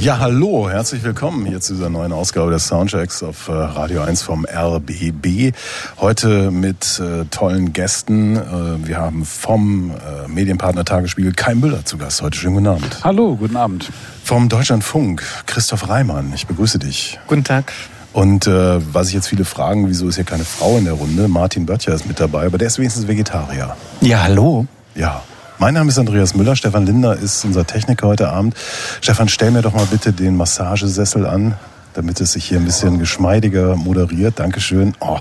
Ja, 0.00 0.18
hallo, 0.18 0.70
herzlich 0.70 1.02
willkommen 1.02 1.44
hier 1.44 1.60
zu 1.60 1.74
dieser 1.74 1.90
neuen 1.90 2.14
Ausgabe 2.14 2.50
des 2.50 2.66
Soundchecks 2.66 3.22
auf 3.22 3.48
äh, 3.48 3.52
Radio 3.52 4.00
1 4.00 4.22
vom 4.22 4.46
RBB. 4.46 5.54
Heute 5.98 6.50
mit 6.50 6.98
äh, 6.98 7.26
tollen 7.26 7.74
Gästen. 7.74 8.36
Äh, 8.36 8.88
wir 8.88 8.96
haben 8.96 9.26
vom 9.26 9.90
äh, 9.90 10.26
Medienpartner 10.26 10.86
Tagesspiegel 10.86 11.34
Kai 11.34 11.54
Müller 11.54 11.84
zu 11.84 11.98
Gast. 11.98 12.22
Heute 12.22 12.38
schönen 12.38 12.54
guten 12.54 12.68
Abend. 12.68 13.04
Hallo, 13.04 13.36
guten 13.36 13.58
Abend. 13.58 13.90
Vom 14.24 14.48
Deutschlandfunk 14.48 15.22
Christoph 15.44 15.86
Reimann. 15.90 16.32
Ich 16.34 16.46
begrüße 16.46 16.78
dich. 16.78 17.20
Guten 17.26 17.44
Tag. 17.44 17.70
Und 18.14 18.46
äh, 18.46 18.80
was 18.94 19.08
sich 19.08 19.16
jetzt 19.16 19.28
viele 19.28 19.44
fragen, 19.44 19.86
wieso 19.86 20.08
ist 20.08 20.14
hier 20.14 20.24
keine 20.24 20.46
Frau 20.46 20.78
in 20.78 20.86
der 20.86 20.94
Runde? 20.94 21.28
Martin 21.28 21.66
Böttcher 21.66 21.92
ist 21.92 22.08
mit 22.08 22.18
dabei, 22.18 22.46
aber 22.46 22.56
der 22.56 22.68
ist 22.68 22.78
wenigstens 22.78 23.06
Vegetarier. 23.06 23.76
Ja, 24.00 24.22
hallo. 24.22 24.64
Ja, 24.94 25.22
mein 25.60 25.74
Name 25.74 25.90
ist 25.90 25.98
Andreas 25.98 26.34
Müller, 26.34 26.56
Stefan 26.56 26.86
Linder 26.86 27.16
ist 27.16 27.44
unser 27.44 27.66
Techniker 27.66 28.06
heute 28.06 28.30
Abend. 28.30 28.54
Stefan, 29.02 29.28
stell 29.28 29.50
mir 29.50 29.60
doch 29.60 29.74
mal 29.74 29.84
bitte 29.84 30.14
den 30.14 30.34
Massagesessel 30.34 31.26
an, 31.26 31.54
damit 31.94 32.20
es 32.20 32.32
sich 32.32 32.44
hier 32.44 32.58
ein 32.58 32.64
bisschen 32.64 32.98
geschmeidiger 32.98 33.76
moderiert. 33.76 34.38
Dankeschön. 34.38 34.94
Oh. 35.00 35.18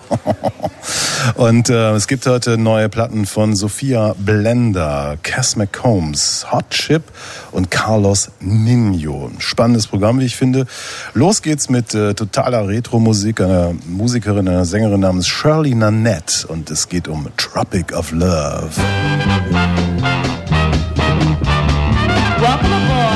Und 1.35 1.69
äh, 1.69 1.91
es 1.91 2.07
gibt 2.07 2.25
heute 2.25 2.57
neue 2.57 2.89
Platten 2.89 3.25
von 3.25 3.55
Sophia 3.55 4.15
Blender, 4.17 5.17
Cass 5.23 5.55
McCombs, 5.55 6.47
Hot 6.51 6.69
Chip 6.69 7.03
und 7.51 7.69
Carlos 7.71 8.31
Nino. 8.39 9.31
Spannendes 9.39 9.87
Programm, 9.87 10.19
wie 10.19 10.25
ich 10.25 10.35
finde. 10.35 10.65
Los 11.13 11.41
geht's 11.41 11.69
mit 11.69 11.93
äh, 11.93 12.13
totaler 12.13 12.67
Retro-Musik 12.67 13.41
einer 13.41 13.73
Musikerin, 13.85 14.47
einer 14.47 14.65
Sängerin 14.65 15.01
namens 15.01 15.27
Shirley 15.27 15.75
Nanette. 15.75 16.47
Und 16.47 16.69
es 16.69 16.87
geht 16.87 17.07
um 17.07 17.27
Tropic 17.37 17.93
of 17.93 18.11
Love. 18.11 18.69
Welcome 22.39 22.71
aboard 22.71 23.08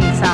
the 0.00 0.33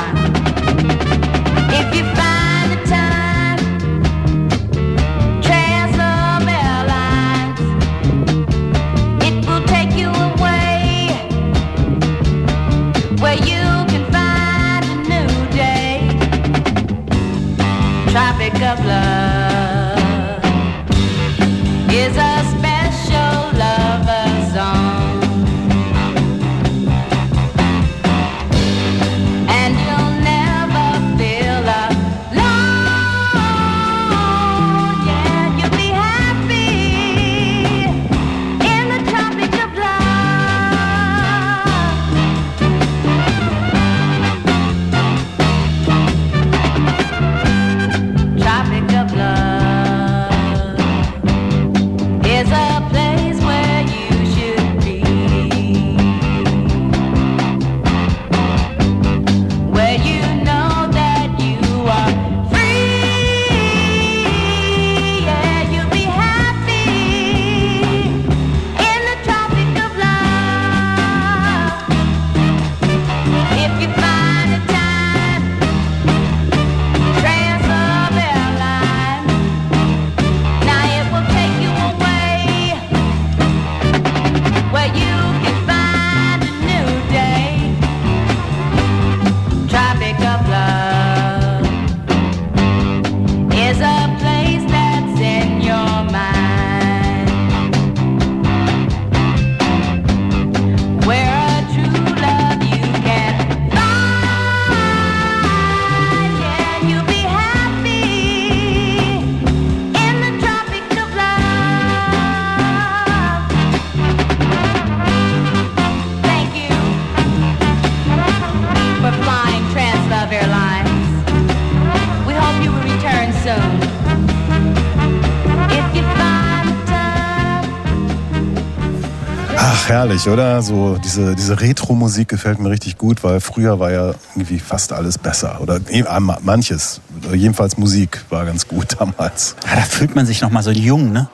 Ach, 129.63 129.89
herrlich, 129.89 130.27
oder? 130.27 130.63
So 130.63 130.97
diese, 130.97 131.35
diese 131.35 131.61
Retro-Musik 131.61 132.29
gefällt 132.29 132.57
mir 132.57 132.71
richtig 132.71 132.97
gut, 132.97 133.23
weil 133.23 133.39
früher 133.39 133.79
war 133.79 133.91
ja 133.91 134.15
irgendwie 134.33 134.57
fast 134.57 134.91
alles 134.91 135.19
besser. 135.19 135.61
Oder 135.61 135.79
eh, 135.87 136.03
manches. 136.41 136.99
Jedenfalls 137.31 137.77
Musik 137.77 138.25
war 138.31 138.43
ganz 138.45 138.67
gut 138.67 138.95
damals. 138.99 139.55
Ja, 139.69 139.75
da 139.75 139.81
fühlt 139.81 140.15
man 140.15 140.25
sich 140.25 140.41
noch 140.41 140.49
mal 140.49 140.63
so 140.63 140.71
jung, 140.71 141.11
ne? 141.11 141.29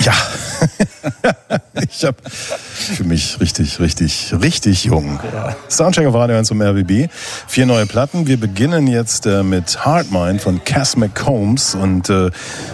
Ja. 0.00 0.12
ich 1.90 2.04
habe 2.04 2.16
für 2.28 3.04
mich 3.04 3.40
richtig, 3.40 3.80
richtig, 3.80 4.34
richtig 4.40 4.84
jung. 4.84 5.20
Soundcheck 5.68 6.06
auf 6.06 6.14
Radio 6.14 6.36
1 6.36 6.48
zum 6.48 6.60
RBB. 6.60 7.08
Vier 7.46 7.66
neue 7.66 7.86
Platten. 7.86 8.26
Wir 8.26 8.38
beginnen 8.38 8.86
jetzt 8.86 9.26
äh, 9.26 9.42
mit 9.42 9.84
Hardmind 9.84 10.40
von 10.40 10.64
Cass 10.64 10.96
McCombs 10.96 11.74
und 11.74 12.10
äh, 12.10 12.30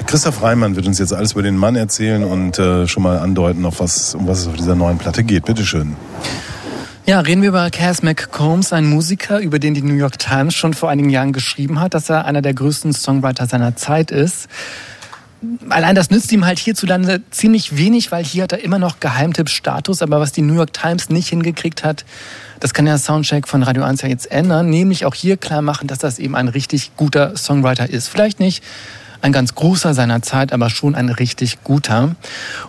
Christoph 0.07 0.43
Reimann 0.43 0.77
wird 0.77 0.87
uns 0.87 0.99
jetzt 0.99 1.13
alles 1.13 1.33
über 1.33 1.43
den 1.43 1.57
Mann 1.57 1.77
erzählen 1.77 2.25
und 2.25 2.59
äh, 2.59 2.87
schon 2.87 3.03
mal 3.03 3.19
andeuten, 3.19 3.65
auf 3.65 3.81
was, 3.81 4.15
um 4.15 4.27
was 4.27 4.41
es 4.41 4.47
auf 4.49 4.57
dieser 4.57 4.75
neuen 4.75 4.99
Platte 4.99 5.25
geht. 5.25 5.45
Bitteschön. 5.45 5.97
Ja, 7.07 7.21
reden 7.21 7.43
wir 7.43 7.51
über 7.51 7.69
Cass 7.69 8.03
McCombs, 8.03 8.73
ein 8.73 8.87
Musiker, 8.87 9.39
über 9.41 9.59
den 9.59 9.75
die 9.75 9.83
New 9.83 9.95
York 9.95 10.19
Times 10.19 10.55
schon 10.55 10.73
vor 10.73 10.89
einigen 10.89 11.11
Jahren 11.11 11.35
geschrieben 11.35 11.79
hat, 11.79 11.93
dass 11.93 12.09
er 12.09 12.25
einer 12.25 12.41
der 12.41 12.55
größten 12.55 12.95
Songwriter 12.95 13.47
seiner 13.47 13.77
Zeit 13.77 14.11
ist. 14.11 14.49
Allein 15.69 15.95
das 15.95 16.11
nützt 16.11 16.31
ihm 16.33 16.45
halt 16.45 16.59
hierzulande 16.59 17.23
ziemlich 17.31 17.77
wenig, 17.77 18.13
weil 18.13 18.25
hier 18.25 18.45
hat 18.45 18.53
er 18.53 18.63
immer 18.63 18.79
noch 18.79 19.01
Geheimtipp-Status. 19.01 20.03
Aber 20.03 20.21
was 20.21 20.33
die 20.33 20.43
New 20.43 20.55
York 20.55 20.73
Times 20.73 21.09
nicht 21.11 21.29
hingekriegt 21.29 21.85
hat, 21.85 22.05
das 22.61 22.75
kann 22.75 22.85
der 22.85 22.99
Soundcheck 22.99 23.49
von 23.49 23.63
Radio 23.63 23.83
1 23.83 24.03
ja 24.03 24.09
jetzt 24.09 24.31
ändern. 24.31 24.71
Nämlich 24.71 25.05
auch 25.05 25.15
hier 25.15 25.37
klar 25.37 25.63
machen, 25.63 25.87
dass 25.87 25.99
das 25.99 26.19
eben 26.19 26.35
ein 26.35 26.49
richtig 26.49 26.97
guter 26.97 27.37
Songwriter 27.37 27.89
ist. 27.89 28.09
Vielleicht 28.09 28.41
nicht 28.41 28.63
ein 29.25 29.33
ganz 29.33 29.55
großer 29.55 29.95
seiner 29.95 30.21
Zeit, 30.21 30.53
aber 30.53 30.69
schon 30.69 30.95
ein 30.95 31.09
richtig 31.09 31.65
guter. 31.65 32.15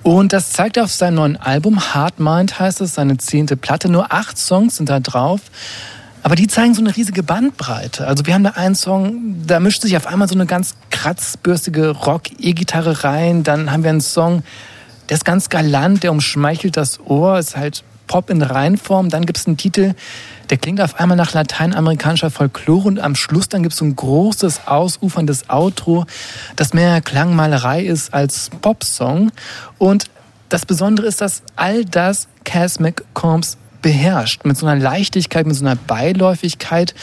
Und 0.04 0.32
das 0.32 0.52
zeigt 0.52 0.78
er 0.78 0.86
auf 0.86 0.92
seinem 0.92 1.16
neuen 1.16 1.38
Album. 1.38 1.94
Hard 1.94 2.20
Mind 2.20 2.60
heißt 2.60 2.80
es, 2.82 2.96
seine 2.96 3.18
zehnte 3.18 3.58
Platte. 3.58 3.90
Nur 3.90 4.14
acht 4.14 4.38
Songs 4.38 4.78
sind 4.78 4.90
da 4.90 5.02
drauf. 5.02 5.42
Aber 6.26 6.36
die 6.36 6.48
zeigen 6.48 6.74
so 6.74 6.82
eine 6.82 6.96
riesige 6.96 7.22
Bandbreite. 7.22 8.08
Also 8.08 8.26
wir 8.26 8.34
haben 8.34 8.44
da 8.44 8.50
einen 8.56 8.74
Song, 8.74 9.46
da 9.46 9.60
mischt 9.60 9.84
sich 9.84 9.96
auf 9.96 10.08
einmal 10.08 10.28
so 10.28 10.34
eine 10.34 10.48
ganz 10.48 10.74
kratzbürstige 10.90 11.92
Rock-E-Gitarre 11.92 13.04
rein. 13.04 13.44
Dann 13.44 13.72
haben 13.72 13.84
wir 13.84 13.92
einen 13.92 14.02
Song, 14.02 14.42
der 15.08 15.18
ist 15.18 15.24
ganz 15.24 15.50
galant, 15.50 16.02
der 16.02 16.12
umschmeichelt 16.12 16.78
das 16.78 17.00
Ohr, 17.00 17.38
ist 17.38 17.56
halt 17.56 17.84
Pop 18.08 18.32
in 18.32 18.42
Reinform. 18.42 19.10
Dann 19.10 19.28
gibt 19.28 19.38
es 19.38 19.46
einen 19.46 19.58
Titel, 19.58 19.94
der 20.50 20.58
klingt 20.58 20.82
auf 20.82 21.00
einmal 21.00 21.16
nach 21.16 21.34
lateinamerikanischer 21.34 22.32
Folklore 22.32 22.88
und 22.88 23.00
am 23.00 23.14
Schluss 23.14 23.48
dann 23.48 23.62
gibt 23.62 23.74
es 23.74 23.78
so 23.78 23.86
ein 23.86 23.96
großes, 23.96 24.62
ausuferndes 24.66 25.48
Outro, 25.52 26.08
das 26.56 26.74
mehr 26.74 27.02
Klangmalerei 27.02 27.84
ist 27.86 28.16
als 28.16 28.50
Popsong. 28.64 29.32
Und 29.78 30.10
das 30.50 30.66
Besondere 30.66 31.06
ist, 31.06 31.22
dass 31.22 31.44
all 31.56 31.86
das 31.86 32.28
Cass 32.46 32.80
McCombs 32.80 33.58
beherrscht. 33.86 34.46
Mit 34.46 34.58
so 34.58 34.66
einer 34.66 34.82
Leichtigkeit, 34.82 35.46
mit 35.46 35.56
so 35.56 35.64
einer 35.64 35.76
Beiläufigkeit. 35.76 36.96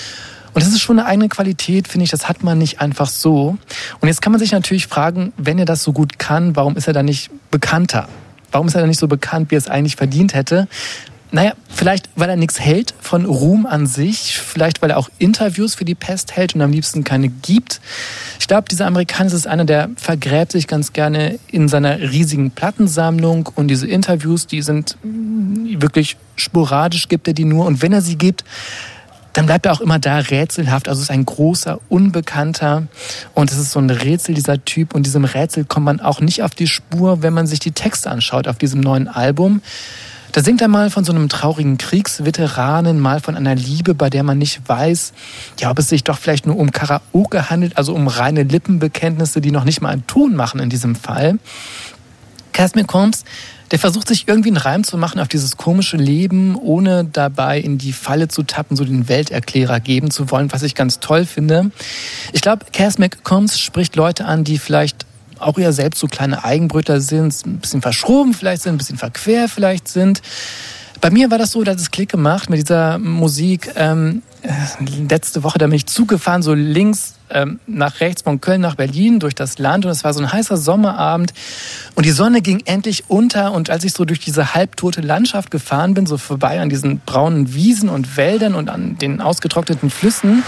Und 0.52 0.64
das 0.64 0.72
ist 0.72 0.80
schon 0.80 0.98
eine 0.98 1.06
eigene 1.06 1.28
Qualität, 1.28 1.86
finde 1.86 2.02
ich. 2.02 2.10
Das 2.10 2.28
hat 2.28 2.42
man 2.42 2.58
nicht 2.58 2.80
einfach 2.80 3.06
so. 3.06 3.56
Und 4.00 4.08
jetzt 4.08 4.20
kann 4.20 4.32
man 4.32 4.40
sich 4.40 4.50
natürlich 4.50 4.88
fragen, 4.88 5.32
wenn 5.36 5.60
er 5.60 5.64
das 5.64 5.84
so 5.84 5.92
gut 5.92 6.18
kann, 6.18 6.56
warum 6.56 6.76
ist 6.76 6.88
er 6.88 6.92
dann 6.92 7.04
nicht 7.04 7.30
bekannter? 7.52 8.08
Warum 8.50 8.66
ist 8.66 8.74
er 8.74 8.80
dann 8.80 8.88
nicht 8.88 8.98
so 8.98 9.06
bekannt, 9.06 9.52
wie 9.52 9.54
er 9.54 9.58
es 9.58 9.68
eigentlich 9.68 9.94
verdient 9.94 10.34
hätte? 10.34 10.66
Naja, 11.34 11.54
vielleicht, 11.70 12.10
weil 12.14 12.28
er 12.28 12.36
nichts 12.36 12.60
hält 12.60 12.94
von 13.00 13.24
Ruhm 13.24 13.64
an 13.64 13.86
sich, 13.86 14.38
vielleicht, 14.38 14.82
weil 14.82 14.90
er 14.90 14.98
auch 14.98 15.08
Interviews 15.18 15.74
für 15.74 15.86
die 15.86 15.94
Pest 15.94 16.36
hält 16.36 16.54
und 16.54 16.60
am 16.60 16.70
liebsten 16.70 17.04
keine 17.04 17.28
gibt. 17.28 17.80
Ich 18.38 18.46
glaube, 18.48 18.68
dieser 18.70 18.86
Amerikaner 18.86 19.32
ist 19.32 19.46
einer, 19.46 19.64
der 19.64 19.88
vergräbt 19.96 20.52
sich 20.52 20.66
ganz 20.66 20.92
gerne 20.92 21.38
in 21.48 21.68
seiner 21.68 21.98
riesigen 21.98 22.50
Plattensammlung 22.50 23.48
und 23.54 23.68
diese 23.68 23.88
Interviews, 23.88 24.46
die 24.46 24.60
sind 24.60 24.98
mm, 25.02 25.80
wirklich 25.80 26.18
sporadisch, 26.36 27.08
gibt 27.08 27.26
er 27.26 27.32
die 27.32 27.46
nur 27.46 27.64
und 27.64 27.80
wenn 27.80 27.94
er 27.94 28.02
sie 28.02 28.16
gibt, 28.16 28.44
dann 29.32 29.46
bleibt 29.46 29.64
er 29.64 29.72
auch 29.72 29.80
immer 29.80 29.98
da 29.98 30.18
rätselhaft. 30.18 30.86
Also 30.86 30.98
es 30.98 31.04
ist 31.04 31.10
ein 31.10 31.24
großer, 31.24 31.80
unbekannter 31.88 32.88
und 33.32 33.50
es 33.50 33.56
ist 33.56 33.70
so 33.72 33.78
ein 33.78 33.88
Rätsel 33.88 34.34
dieser 34.34 34.62
Typ 34.62 34.94
und 34.94 35.06
diesem 35.06 35.24
Rätsel 35.24 35.64
kommt 35.64 35.86
man 35.86 36.00
auch 36.00 36.20
nicht 36.20 36.42
auf 36.42 36.54
die 36.54 36.66
Spur, 36.66 37.22
wenn 37.22 37.32
man 37.32 37.46
sich 37.46 37.58
die 37.58 37.72
Texte 37.72 38.10
anschaut 38.10 38.48
auf 38.48 38.58
diesem 38.58 38.82
neuen 38.82 39.08
Album. 39.08 39.62
Da 40.32 40.42
singt 40.42 40.62
er 40.62 40.68
mal 40.68 40.88
von 40.88 41.04
so 41.04 41.12
einem 41.12 41.28
traurigen 41.28 41.76
Kriegsveteranen, 41.76 42.98
mal 42.98 43.20
von 43.20 43.36
einer 43.36 43.54
Liebe, 43.54 43.94
bei 43.94 44.08
der 44.08 44.22
man 44.22 44.38
nicht 44.38 44.66
weiß, 44.66 45.12
ja, 45.60 45.70
ob 45.70 45.78
es 45.78 45.90
sich 45.90 46.04
doch 46.04 46.18
vielleicht 46.18 46.46
nur 46.46 46.56
um 46.56 46.70
Karaoke 46.70 47.50
handelt, 47.50 47.76
also 47.76 47.94
um 47.94 48.08
reine 48.08 48.42
Lippenbekenntnisse, 48.42 49.42
die 49.42 49.50
noch 49.50 49.64
nicht 49.64 49.82
mal 49.82 49.90
einen 49.90 50.06
Ton 50.06 50.34
machen 50.34 50.58
in 50.60 50.70
diesem 50.70 50.94
Fall. 50.94 51.38
Casmir 52.54 52.84
Combs, 52.84 53.24
der 53.72 53.78
versucht 53.78 54.08
sich 54.08 54.26
irgendwie 54.26 54.48
einen 54.48 54.56
Reim 54.56 54.84
zu 54.84 54.96
machen 54.96 55.20
auf 55.20 55.28
dieses 55.28 55.58
komische 55.58 55.98
Leben, 55.98 56.56
ohne 56.56 57.04
dabei 57.04 57.58
in 57.58 57.76
die 57.76 57.92
Falle 57.92 58.28
zu 58.28 58.42
tappen, 58.42 58.74
so 58.76 58.84
den 58.84 59.08
Welterklärer 59.08 59.80
geben 59.80 60.10
zu 60.10 60.30
wollen, 60.30 60.50
was 60.50 60.62
ich 60.62 60.74
ganz 60.74 61.00
toll 61.00 61.26
finde. 61.26 61.70
Ich 62.32 62.40
glaube, 62.40 62.66
Cass 62.72 62.98
McCombs 62.98 63.58
spricht 63.58 63.96
Leute 63.96 64.24
an, 64.24 64.44
die 64.44 64.58
vielleicht 64.58 65.04
auch 65.42 65.58
eher 65.58 65.72
selbst 65.72 66.00
so 66.00 66.06
kleine 66.06 66.44
Eigenbrötler 66.44 67.00
sind, 67.00 67.34
ein 67.46 67.58
bisschen 67.58 67.82
verschroben 67.82 68.34
vielleicht 68.34 68.62
sind, 68.62 68.74
ein 68.74 68.78
bisschen 68.78 68.98
verquer 68.98 69.48
vielleicht 69.48 69.88
sind. 69.88 70.22
Bei 71.00 71.10
mir 71.10 71.30
war 71.30 71.38
das 71.38 71.50
so, 71.50 71.64
dass 71.64 71.80
es 71.80 71.90
Klick 71.90 72.10
gemacht 72.10 72.48
mit 72.48 72.60
dieser 72.60 72.98
Musik. 72.98 73.72
Ähm, 73.74 74.22
letzte 75.08 75.42
Woche, 75.42 75.58
da 75.58 75.66
bin 75.66 75.74
ich 75.74 75.86
zugefahren, 75.86 76.42
so 76.42 76.54
links 76.54 77.14
ähm, 77.30 77.60
nach 77.66 78.00
rechts 78.00 78.22
von 78.22 78.40
Köln 78.40 78.60
nach 78.60 78.74
Berlin 78.74 79.20
durch 79.20 79.34
das 79.34 79.58
Land 79.58 79.84
und 79.84 79.90
es 79.90 80.04
war 80.04 80.14
so 80.14 80.20
ein 80.20 80.32
heißer 80.32 80.56
Sommerabend 80.56 81.32
und 81.94 82.06
die 82.06 82.10
Sonne 82.10 82.42
ging 82.42 82.62
endlich 82.66 83.04
unter 83.08 83.52
und 83.52 83.70
als 83.70 83.84
ich 83.84 83.92
so 83.92 84.04
durch 84.04 84.20
diese 84.20 84.54
halbtote 84.54 85.00
Landschaft 85.00 85.50
gefahren 85.50 85.94
bin, 85.94 86.06
so 86.06 86.18
vorbei 86.18 86.60
an 86.60 86.68
diesen 86.68 87.00
braunen 87.00 87.54
Wiesen 87.54 87.88
und 87.88 88.16
Wäldern 88.16 88.54
und 88.54 88.68
an 88.68 88.98
den 88.98 89.20
ausgetrockneten 89.20 89.90
Flüssen, 89.90 90.42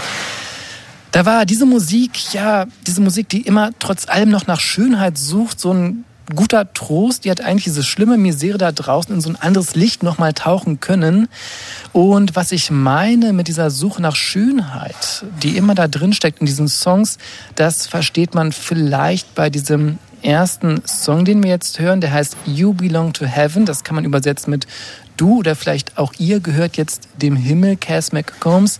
da 1.15 1.25
war 1.25 1.45
diese 1.45 1.65
Musik, 1.65 2.33
ja, 2.33 2.65
diese 2.85 2.99
Musik, 2.99 3.29
die 3.29 3.39
immer 3.39 3.69
trotz 3.79 4.09
allem 4.09 4.27
noch 4.27 4.47
nach 4.47 4.59
Schönheit 4.59 5.17
sucht, 5.17 5.61
so 5.61 5.73
ein 5.73 6.03
guter 6.35 6.73
Trost. 6.73 7.23
Die 7.23 7.31
hat 7.31 7.39
eigentlich 7.39 7.63
diese 7.63 7.83
schlimme 7.83 8.17
Misere 8.17 8.57
da 8.57 8.73
draußen 8.73 9.15
in 9.15 9.21
so 9.21 9.29
ein 9.29 9.37
anderes 9.37 9.75
Licht 9.75 10.03
nochmal 10.03 10.33
tauchen 10.33 10.81
können. 10.81 11.29
Und 11.93 12.35
was 12.35 12.51
ich 12.51 12.69
meine 12.69 13.31
mit 13.31 13.47
dieser 13.47 13.71
Suche 13.71 14.01
nach 14.01 14.17
Schönheit, 14.17 15.23
die 15.41 15.55
immer 15.55 15.73
da 15.73 15.87
drin 15.87 16.11
steckt 16.11 16.41
in 16.41 16.47
diesen 16.47 16.67
Songs, 16.67 17.17
das 17.55 17.87
versteht 17.87 18.35
man 18.35 18.51
vielleicht 18.51 19.35
bei 19.35 19.49
diesem 19.49 19.99
ersten 20.21 20.85
Song, 20.85 21.23
den 21.23 21.41
wir 21.41 21.49
jetzt 21.49 21.79
hören. 21.79 22.01
Der 22.01 22.11
heißt 22.11 22.35
You 22.45 22.73
Belong 22.73 23.13
to 23.13 23.25
Heaven. 23.25 23.65
Das 23.65 23.85
kann 23.85 23.95
man 23.95 24.03
übersetzen 24.03 24.51
mit 24.51 24.67
Du 25.15 25.39
oder 25.39 25.55
vielleicht 25.55 25.97
auch 25.97 26.11
ihr 26.17 26.41
gehört 26.41 26.75
jetzt 26.75 27.07
dem 27.21 27.37
Himmel, 27.37 27.77
Cass 27.77 28.11
McCombs. 28.11 28.79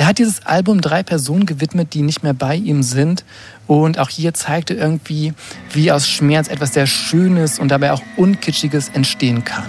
Der 0.00 0.06
hat 0.06 0.16
dieses 0.16 0.46
Album 0.46 0.80
drei 0.80 1.02
Personen 1.02 1.44
gewidmet, 1.44 1.92
die 1.92 2.00
nicht 2.00 2.22
mehr 2.22 2.32
bei 2.32 2.56
ihm 2.56 2.82
sind. 2.82 3.22
Und 3.66 3.98
auch 3.98 4.08
hier 4.08 4.32
zeigte 4.32 4.72
irgendwie, 4.72 5.34
wie 5.74 5.92
aus 5.92 6.08
Schmerz 6.08 6.48
etwas 6.48 6.72
sehr 6.72 6.86
Schönes 6.86 7.58
und 7.58 7.68
dabei 7.68 7.92
auch 7.92 8.00
Unkitschiges 8.16 8.88
entstehen 8.88 9.44
kann. 9.44 9.68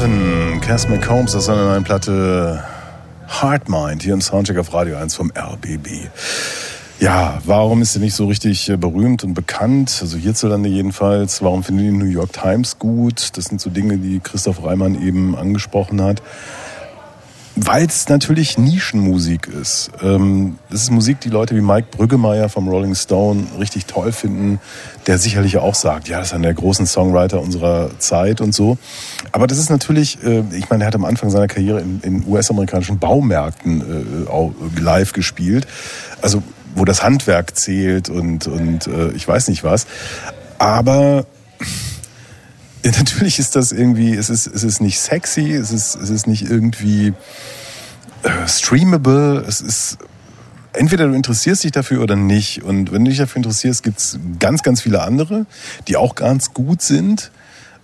Heaven, 0.00 0.62
Cass 0.62 0.88
McCombs 0.88 1.34
aus 1.36 1.44
seiner 1.44 1.66
neuen 1.66 1.84
Platte 1.84 2.64
Heart 3.28 3.68
Mind 3.68 4.02
hier 4.02 4.14
im 4.14 4.22
Soundcheck 4.22 4.56
auf 4.56 4.72
Radio 4.72 4.96
1 4.96 5.14
vom 5.14 5.30
RBB. 5.36 6.08
Ja, 7.00 7.38
warum 7.44 7.82
ist 7.82 7.92
sie 7.92 7.98
nicht 7.98 8.14
so 8.14 8.26
richtig 8.26 8.70
äh, 8.70 8.78
berühmt 8.78 9.24
und 9.24 9.34
bekannt? 9.34 9.98
Also 10.00 10.16
hierzulande 10.16 10.70
jedenfalls. 10.70 11.42
Warum 11.42 11.62
finden 11.62 11.82
die 11.82 11.90
New 11.90 12.10
York 12.10 12.32
Times 12.32 12.78
gut? 12.78 13.36
Das 13.36 13.44
sind 13.44 13.60
so 13.60 13.68
Dinge, 13.68 13.98
die 13.98 14.20
Christoph 14.20 14.64
Reimann 14.64 14.94
eben 15.06 15.36
angesprochen 15.36 16.00
hat. 16.00 16.22
Weil 17.62 17.86
es 17.86 18.08
natürlich 18.08 18.56
Nischenmusik 18.56 19.46
ist. 19.46 19.90
Ähm, 20.02 20.58
das 20.70 20.84
ist 20.84 20.90
Musik, 20.90 21.20
die 21.20 21.28
Leute 21.28 21.54
wie 21.54 21.60
Mike 21.60 21.88
Brüggemeier 21.90 22.48
vom 22.48 22.68
Rolling 22.68 22.94
Stone 22.94 23.44
richtig 23.58 23.84
toll 23.84 24.12
finden, 24.12 24.60
der 25.06 25.18
sicherlich 25.18 25.58
auch 25.58 25.74
sagt, 25.74 26.08
ja, 26.08 26.18
das 26.18 26.28
ist 26.28 26.34
einer 26.34 26.44
der 26.44 26.54
großen 26.54 26.86
Songwriter 26.86 27.38
unserer 27.38 27.90
Zeit 27.98 28.40
und 28.40 28.54
so. 28.54 28.78
Aber 29.32 29.46
das 29.46 29.58
ist 29.58 29.68
natürlich, 29.68 30.24
äh, 30.24 30.42
ich 30.56 30.70
meine, 30.70 30.84
er 30.84 30.86
hat 30.86 30.94
am 30.94 31.04
Anfang 31.04 31.28
seiner 31.28 31.48
Karriere 31.48 31.80
in, 31.80 32.24
US-amerikanischen 32.26 32.98
Baumärkten 32.98 34.24
äh, 34.26 34.30
auch 34.30 34.54
live 34.78 35.12
gespielt. 35.12 35.66
Also 36.22 36.42
wo 36.74 36.86
das 36.86 37.02
Handwerk 37.02 37.56
zählt 37.56 38.08
und, 38.08 38.46
und 38.46 38.86
äh, 38.86 39.10
ich 39.10 39.28
weiß 39.28 39.48
nicht 39.48 39.64
was. 39.64 39.86
Aber 40.56 41.26
ja, 42.84 42.90
natürlich 42.98 43.38
ist 43.38 43.56
das 43.56 43.72
irgendwie, 43.72 44.14
es 44.14 44.30
ist, 44.30 44.46
es 44.46 44.64
ist 44.64 44.80
nicht 44.80 45.00
sexy, 45.00 45.52
es 45.52 45.72
ist, 45.72 45.94
es 45.96 46.10
ist 46.10 46.26
nicht 46.26 46.42
irgendwie 46.42 47.12
äh, 48.22 48.48
streamable, 48.48 49.44
es 49.46 49.60
ist 49.60 49.98
entweder 50.72 51.08
du 51.08 51.14
interessierst 51.14 51.64
dich 51.64 51.72
dafür 51.72 52.02
oder 52.02 52.16
nicht. 52.16 52.62
Und 52.62 52.92
wenn 52.92 53.04
du 53.04 53.10
dich 53.10 53.18
dafür 53.18 53.38
interessierst, 53.38 53.82
gibt's 53.82 54.18
ganz, 54.38 54.62
ganz 54.62 54.82
viele 54.82 55.02
andere, 55.02 55.46
die 55.88 55.96
auch 55.96 56.14
ganz 56.14 56.54
gut 56.54 56.82
sind. 56.82 57.30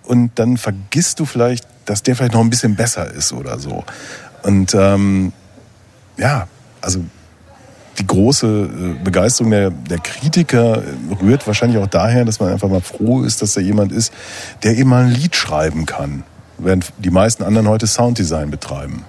Und 0.03 0.31
dann 0.35 0.57
vergisst 0.57 1.19
du 1.19 1.25
vielleicht, 1.25 1.67
dass 1.85 2.03
der 2.03 2.15
vielleicht 2.15 2.33
noch 2.33 2.41
ein 2.41 2.49
bisschen 2.49 2.75
besser 2.75 3.11
ist 3.11 3.33
oder 3.33 3.59
so. 3.59 3.83
Und 4.43 4.73
ähm, 4.73 5.33
ja, 6.17 6.47
also 6.81 7.03
die 7.99 8.07
große 8.07 8.47
äh, 8.47 9.03
Begeisterung 9.03 9.51
der, 9.51 9.71
der 9.71 9.99
Kritiker 9.99 10.83
rührt 11.21 11.47
wahrscheinlich 11.47 11.81
auch 11.81 11.87
daher, 11.87 12.25
dass 12.25 12.39
man 12.39 12.51
einfach 12.51 12.69
mal 12.69 12.81
froh 12.81 13.23
ist, 13.23 13.41
dass 13.41 13.53
da 13.53 13.61
jemand 13.61 13.91
ist, 13.91 14.13
der 14.63 14.77
eben 14.77 14.89
mal 14.89 15.05
ein 15.05 15.11
Lied 15.11 15.35
schreiben 15.35 15.85
kann, 15.85 16.23
während 16.57 16.93
die 16.97 17.09
meisten 17.09 17.43
anderen 17.43 17.67
heute 17.67 17.87
Sounddesign 17.87 18.51
betreiben. 18.51 19.05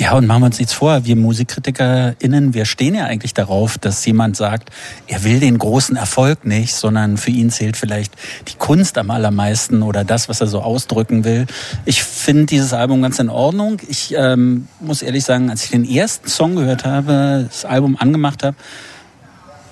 Ja, 0.00 0.12
und 0.12 0.28
machen 0.28 0.42
wir 0.42 0.46
uns 0.46 0.60
nichts 0.60 0.72
vor. 0.72 1.04
Wir 1.06 1.16
MusikkritikerInnen, 1.16 2.54
wir 2.54 2.66
stehen 2.66 2.94
ja 2.94 3.06
eigentlich 3.06 3.34
darauf, 3.34 3.78
dass 3.78 4.06
jemand 4.06 4.36
sagt, 4.36 4.70
er 5.08 5.24
will 5.24 5.40
den 5.40 5.58
großen 5.58 5.96
Erfolg 5.96 6.44
nicht, 6.44 6.72
sondern 6.72 7.16
für 7.16 7.32
ihn 7.32 7.50
zählt 7.50 7.76
vielleicht 7.76 8.14
die 8.46 8.54
Kunst 8.54 8.96
am 8.96 9.10
allermeisten 9.10 9.82
oder 9.82 10.04
das, 10.04 10.28
was 10.28 10.40
er 10.40 10.46
so 10.46 10.60
ausdrücken 10.60 11.24
will. 11.24 11.46
Ich 11.84 12.04
finde 12.04 12.46
dieses 12.46 12.72
Album 12.72 13.02
ganz 13.02 13.18
in 13.18 13.28
Ordnung. 13.28 13.78
Ich 13.88 14.14
ähm, 14.16 14.68
muss 14.78 15.02
ehrlich 15.02 15.24
sagen, 15.24 15.50
als 15.50 15.64
ich 15.64 15.70
den 15.70 15.84
ersten 15.84 16.28
Song 16.28 16.54
gehört 16.54 16.84
habe, 16.84 17.46
das 17.48 17.64
Album 17.64 17.96
angemacht 17.98 18.44
habe, 18.44 18.56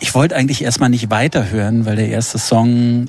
ich 0.00 0.12
wollte 0.14 0.34
eigentlich 0.34 0.62
erstmal 0.62 0.90
nicht 0.90 1.08
weiterhören, 1.08 1.86
weil 1.86 1.94
der 1.94 2.08
erste 2.08 2.38
Song 2.38 3.06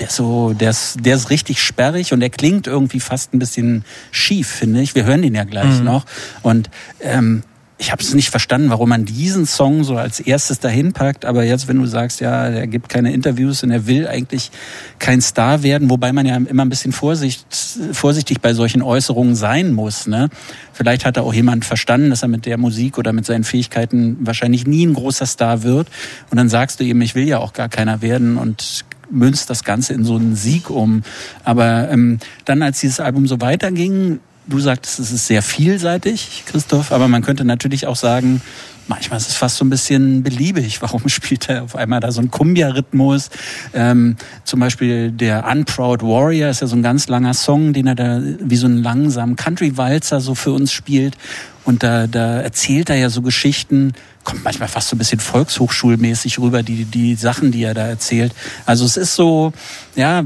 der 0.00 0.08
ist 0.08 0.16
so, 0.16 0.54
der 0.54 0.70
ist, 0.70 0.96
der 1.04 1.14
ist 1.14 1.30
richtig 1.30 1.62
sperrig 1.62 2.12
und 2.12 2.20
der 2.20 2.30
klingt 2.30 2.66
irgendwie 2.66 3.00
fast 3.00 3.34
ein 3.34 3.38
bisschen 3.38 3.84
schief, 4.10 4.48
finde 4.48 4.80
ich. 4.80 4.94
Wir 4.94 5.04
hören 5.04 5.22
den 5.22 5.34
ja 5.34 5.44
gleich 5.44 5.78
Mhm. 5.78 5.84
noch. 5.84 6.06
Und 6.42 6.70
ähm, 7.00 7.42
ich 7.76 7.92
habe 7.92 8.02
es 8.02 8.12
nicht 8.12 8.28
verstanden, 8.28 8.68
warum 8.68 8.90
man 8.90 9.06
diesen 9.06 9.46
Song 9.46 9.84
so 9.84 9.96
als 9.96 10.20
erstes 10.20 10.58
dahin 10.58 10.92
packt. 10.92 11.24
Aber 11.24 11.44
jetzt, 11.44 11.66
wenn 11.66 11.78
du 11.78 11.86
sagst, 11.86 12.20
ja, 12.20 12.46
er 12.46 12.66
gibt 12.66 12.90
keine 12.90 13.12
Interviews 13.12 13.62
und 13.62 13.70
er 13.70 13.86
will 13.86 14.06
eigentlich 14.06 14.50
kein 14.98 15.22
Star 15.22 15.62
werden, 15.62 15.88
wobei 15.88 16.12
man 16.12 16.26
ja 16.26 16.36
immer 16.36 16.62
ein 16.64 16.68
bisschen 16.68 16.92
Vorsicht, 16.92 17.46
vorsichtig 17.92 18.42
bei 18.42 18.52
solchen 18.52 18.82
Äußerungen 18.82 19.34
sein 19.34 19.72
muss. 19.72 20.06
Ne? 20.06 20.28
Vielleicht 20.74 21.06
hat 21.06 21.16
da 21.16 21.22
auch 21.22 21.32
jemand 21.32 21.64
verstanden, 21.64 22.10
dass 22.10 22.20
er 22.22 22.28
mit 22.28 22.44
der 22.44 22.58
Musik 22.58 22.98
oder 22.98 23.14
mit 23.14 23.24
seinen 23.24 23.44
Fähigkeiten 23.44 24.18
wahrscheinlich 24.20 24.66
nie 24.66 24.84
ein 24.84 24.92
großer 24.92 25.24
Star 25.24 25.62
wird. 25.62 25.88
Und 26.30 26.36
dann 26.36 26.50
sagst 26.50 26.80
du 26.80 26.84
ihm, 26.84 27.00
ich 27.00 27.14
will 27.14 27.26
ja 27.26 27.38
auch 27.38 27.54
gar 27.54 27.70
keiner 27.70 28.02
werden 28.02 28.36
und 28.36 28.84
münzt 29.10 29.50
das 29.50 29.64
Ganze 29.64 29.94
in 29.94 30.04
so 30.04 30.16
einen 30.16 30.36
Sieg 30.36 30.70
um. 30.70 31.02
Aber 31.44 31.90
ähm, 31.90 32.18
dann, 32.44 32.62
als 32.62 32.80
dieses 32.80 33.00
Album 33.00 33.26
so 33.26 33.40
weiterging, 33.40 34.20
du 34.46 34.58
sagtest, 34.58 34.98
es 34.98 35.12
ist 35.12 35.26
sehr 35.26 35.42
vielseitig, 35.42 36.44
Christoph, 36.46 36.92
aber 36.92 37.08
man 37.08 37.22
könnte 37.22 37.44
natürlich 37.44 37.86
auch 37.86 37.96
sagen, 37.96 38.42
manchmal 38.88 39.18
ist 39.18 39.28
es 39.28 39.36
fast 39.36 39.56
so 39.56 39.64
ein 39.64 39.70
bisschen 39.70 40.22
beliebig. 40.22 40.82
Warum 40.82 41.02
spielt 41.08 41.48
er 41.48 41.62
auf 41.62 41.76
einmal 41.76 42.00
da 42.00 42.12
so 42.12 42.20
einen 42.20 42.30
Kumbia-Rhythmus? 42.30 43.30
Ähm, 43.72 44.16
zum 44.44 44.60
Beispiel 44.60 45.12
der 45.12 45.46
Unproud 45.50 46.02
Warrior 46.02 46.50
ist 46.50 46.60
ja 46.60 46.66
so 46.66 46.76
ein 46.76 46.82
ganz 46.82 47.08
langer 47.08 47.32
Song, 47.32 47.72
den 47.72 47.86
er 47.86 47.94
da 47.94 48.20
wie 48.22 48.56
so 48.56 48.66
einen 48.66 48.82
langsamen 48.82 49.36
Country-Walzer 49.36 50.20
so 50.20 50.34
für 50.34 50.52
uns 50.52 50.72
spielt. 50.72 51.16
Und 51.64 51.82
da, 51.82 52.06
da 52.06 52.40
erzählt 52.40 52.90
er 52.90 52.96
ja 52.96 53.10
so 53.10 53.22
Geschichten, 53.22 53.92
kommt 54.24 54.44
manchmal 54.44 54.68
fast 54.68 54.88
so 54.88 54.96
ein 54.96 54.98
bisschen 54.98 55.20
volkshochschulmäßig 55.20 56.38
rüber, 56.38 56.62
die, 56.62 56.84
die 56.84 57.14
Sachen, 57.14 57.52
die 57.52 57.64
er 57.64 57.74
da 57.74 57.86
erzählt. 57.86 58.34
Also 58.66 58.84
es 58.84 58.96
ist 58.96 59.14
so, 59.14 59.52
ja, 59.96 60.24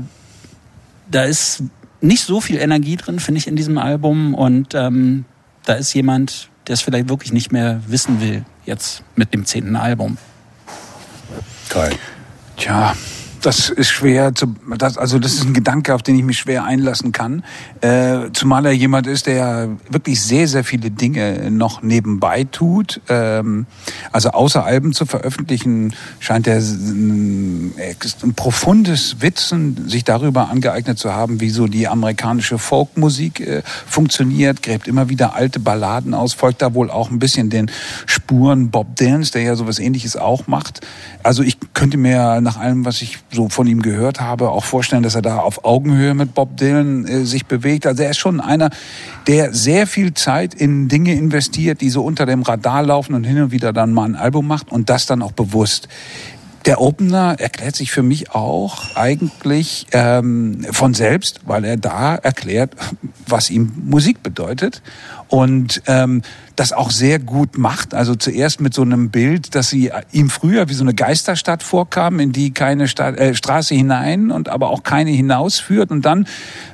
da 1.11 1.25
ist 1.25 1.63
nicht 2.01 2.25
so 2.25 2.41
viel 2.41 2.59
Energie 2.59 2.97
drin, 2.97 3.21
finde 3.21 3.39
ich, 3.39 3.47
in 3.47 3.57
diesem 3.57 3.79
Album. 3.79 4.35
Und 4.35 4.75
ähm, 4.75 5.25
da 5.65 5.75
ist 5.75 5.93
jemand, 5.95 6.49
der 6.67 6.75
es 6.75 6.81
vielleicht 6.81 7.09
wirklich 7.09 7.33
nicht 7.33 7.53
mehr 7.53 7.81
wissen 7.87 8.21
will, 8.21 8.45
jetzt 8.67 9.03
mit 9.17 9.33
dem 9.33 9.45
zehnten 9.45 9.77
Album. 9.77 10.19
Kai. 11.69 11.91
Tja, 12.57 12.95
das 13.45 13.69
ist 13.69 13.91
schwer 13.91 14.35
zu, 14.35 14.55
das, 14.79 14.97
also 14.97 15.19
das 15.19 15.35
ist 15.35 15.45
ein 15.45 15.53
Gedanke, 15.53 15.95
auf 15.95 16.03
den 16.03 16.17
ich 16.17 16.25
mich 16.25 16.39
schwer 16.39 16.65
einlassen 16.65 17.13
kann. 17.13 17.45
Äh, 17.83 18.31
zumal 18.33 18.65
er 18.65 18.73
jemand 18.73 19.07
ist, 19.07 19.27
der 19.27 19.69
wirklich 19.91 20.23
sehr, 20.23 20.49
sehr 20.49 20.65
viele 20.65 20.91
Dinge 20.91 21.51
noch 21.51 21.83
nebenbei 21.83 22.45
tut. 22.45 23.03
Ähm, 23.09 23.67
also 24.13 24.31
außer 24.31 24.65
Alben 24.65 24.95
zu 24.95 25.05
veröffentlichen, 25.05 25.95
scheint 26.21 26.47
er 26.47 26.59
ein, 26.59 27.75
ein 27.77 28.35
profundes 28.35 29.21
Witzen 29.21 29.89
sich 29.89 30.05
darüber 30.05 30.49
angeeignet 30.49 30.99
zu 30.99 31.13
haben, 31.13 31.41
wie 31.41 31.51
so 31.51 31.67
die 31.67 31.87
amerikanische 31.87 32.59
Folkmusik 32.59 33.41
äh, 33.41 33.63
funktioniert, 33.87 34.63
gräbt 34.63 34.89
immer 34.89 35.11
wieder 35.11 35.35
alte 35.35 35.61
Balladen 35.61 36.15
aus, 36.15 36.33
folgt 36.33 36.63
da 36.63 36.73
wohl 36.73 36.91
auch 36.91 37.11
ein 37.11 37.19
bisschen 37.19 37.51
den 37.51 37.71
Spuren 38.07 38.71
Bob 38.71 38.97
Dylans, 38.97 39.33
der 39.33 39.43
ja 39.43 39.55
sowas 39.55 39.79
ähnliches 39.79 40.17
auch 40.17 40.47
macht. 40.47 40.81
Also 41.23 41.43
ich 41.43 41.59
könnte 41.75 41.99
mir 41.99 42.41
nach 42.41 42.57
allem, 42.57 42.85
was 42.87 43.03
ich 43.03 43.19
so 43.35 43.49
von 43.49 43.67
ihm 43.67 43.83
gehört 43.83 44.21
habe, 44.21 44.51
auch 44.51 44.65
vorstellen, 44.65 45.03
dass 45.03 45.15
er 45.15 45.23
da 45.23 45.39
auf 45.39 45.65
Augenhöhe 45.65 46.15
mit 46.15 46.35
Bob 46.35 46.57
Dylan 46.57 47.07
äh, 47.07 47.25
sich 47.25 47.47
bewegt. 47.47 47.87
Also 47.87 48.03
er 48.03 48.11
ist 48.11 48.19
schon 48.19 48.41
einer, 48.41 48.71
der 49.27 49.53
sehr 49.53 49.87
viel 49.87 50.15
Zeit 50.15 50.55
in 50.55 50.89
Dinge 50.89 51.15
investiert, 51.15 51.81
die 51.81 51.91
so 51.91 52.03
unter 52.05 52.27
dem 52.27 52.43
Radar 52.43 52.83
laufen 52.83 53.15
und 53.15 53.25
hin 53.25 53.41
und 53.43 53.51
wieder 53.51 53.73
dann 53.73 53.93
mal 53.93 54.05
ein 54.05 54.17
Album 54.17 54.47
macht 54.47 54.71
und 54.71 54.91
das 54.91 55.07
dann 55.07 55.23
auch 55.23 55.33
bewusst. 55.33 55.89
Der 56.65 56.81
Opener 56.81 57.37
erklärt 57.39 57.77
sich 57.77 57.91
für 57.91 58.03
mich 58.03 58.31
auch 58.31 58.97
eigentlich 58.97 59.87
ähm, 59.93 60.65
von 60.71 60.95
selbst, 60.95 61.41
weil 61.45 61.65
er 61.65 61.77
da 61.77 62.15
erklärt, 62.15 62.75
was 63.27 63.51
ihm 63.51 63.73
Musik 63.85 64.23
bedeutet. 64.23 64.81
Und 65.29 65.83
ähm, 65.87 66.23
das 66.57 66.73
auch 66.73 66.91
sehr 66.91 67.19
gut 67.19 67.59
macht. 67.59 67.95
Also 67.95 68.15
zuerst 68.15 68.61
mit 68.61 68.75
so 68.75 68.83
einem 68.83 69.11
Bild, 69.11 69.55
dass 69.55 69.71
sie 69.71 69.91
ihm 70.13 70.31
früher 70.31 70.69
wie 70.69 70.75
so 70.75 70.85
eine 70.85 70.95
Geisterstadt 70.95 71.63
vorkam, 71.63 72.21
in 72.21 72.33
die 72.33 72.53
keine 72.53 72.89
Stadt, 72.89 73.19
äh, 73.19 73.35
Straße 73.35 73.75
hinein 73.75 74.31
und 74.31 74.49
aber 74.49 74.71
auch 74.71 74.83
keine 74.83 75.11
hinausführt. 75.11 75.91
Und 75.91 76.05
dann 76.05 76.27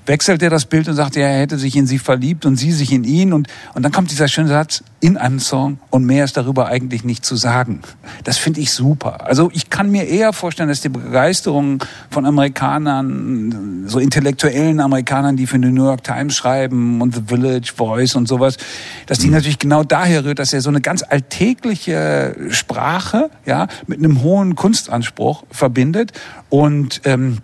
wechselt 0.07 0.43
er 0.43 0.51
das 0.51 0.67
Bild 0.67 0.89
und 0.89 0.95
sagt, 0.95 1.17
er 1.17 1.29
hätte 1.29 1.59
sich 1.59 1.77
in 1.77 1.87
sie 1.87 1.99
verliebt 1.99 2.45
und 2.45 2.57
sie 2.57 2.73
sich 2.73 2.93
in 2.93 3.05
ihn. 3.05 3.33
Und, 3.33 3.49
und 3.75 3.83
dann 3.83 3.93
kommt 3.93 4.11
dieser 4.11 4.29
schöne 4.29 4.49
Satz 4.49 4.83
in 5.01 5.17
einem 5.17 5.41
Song 5.41 5.79
und 5.89 6.05
mehr 6.05 6.25
ist 6.25 6.37
darüber 6.37 6.67
eigentlich 6.67 7.05
nicht 7.05 7.25
zu 7.25 7.35
sagen. 7.35 7.81
Das 8.25 8.37
finde 8.37 8.61
ich 8.61 8.71
super. 8.73 9.27
Also 9.27 9.51
ich 9.55 9.71
kann 9.71 9.91
mir 9.91 10.07
eher 10.07 10.35
vorstellen, 10.35 10.69
dass 10.69 10.83
die 10.83 10.91
Begeisterung 10.91 11.83
von 12.11 12.27
Amerikanern, 12.27 13.85
so 13.87 13.99
intellektuellen 13.99 14.79
Amerikanern, 14.81 15.37
die 15.37 15.47
für 15.47 15.59
die 15.59 15.71
New 15.71 15.85
York 15.85 16.05
Times 16.05 16.37
schreiben 16.37 17.01
und 17.01 17.15
The 17.15 17.23
Village 17.27 17.73
Voice 17.75 18.15
und 18.15 18.29
sowas, 18.29 18.59
dass 19.07 19.19
die 19.19 19.31
natürlich 19.31 19.59
genau 19.59 19.85
daher 19.85 20.25
rührt, 20.25 20.39
dass 20.39 20.53
er 20.53 20.61
so 20.61 20.69
eine 20.69 20.83
ganz 20.83 21.03
alltägliche 21.03 22.37
Sprache 22.51 23.31
ja 23.47 23.69
mit 23.87 23.99
einem 23.99 24.23
hohen 24.23 24.55
Kunstanspruch 24.55 25.45
verbindet 25.51 26.13
und 26.51 27.01
ähm, 27.05 27.39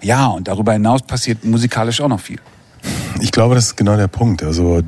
ja 0.00 0.26
und 0.28 0.48
darüber 0.48 0.72
hinaus 0.72 1.02
passiert 1.02 1.44
musikalisch 1.44 2.00
auch 2.00 2.08
noch 2.08 2.20
viel. 2.20 2.38
Ich 3.20 3.30
glaube, 3.30 3.54
das 3.54 3.66
ist 3.66 3.76
genau 3.76 3.96
der 3.96 4.08
Punkt. 4.08 4.42
Also 4.42 4.82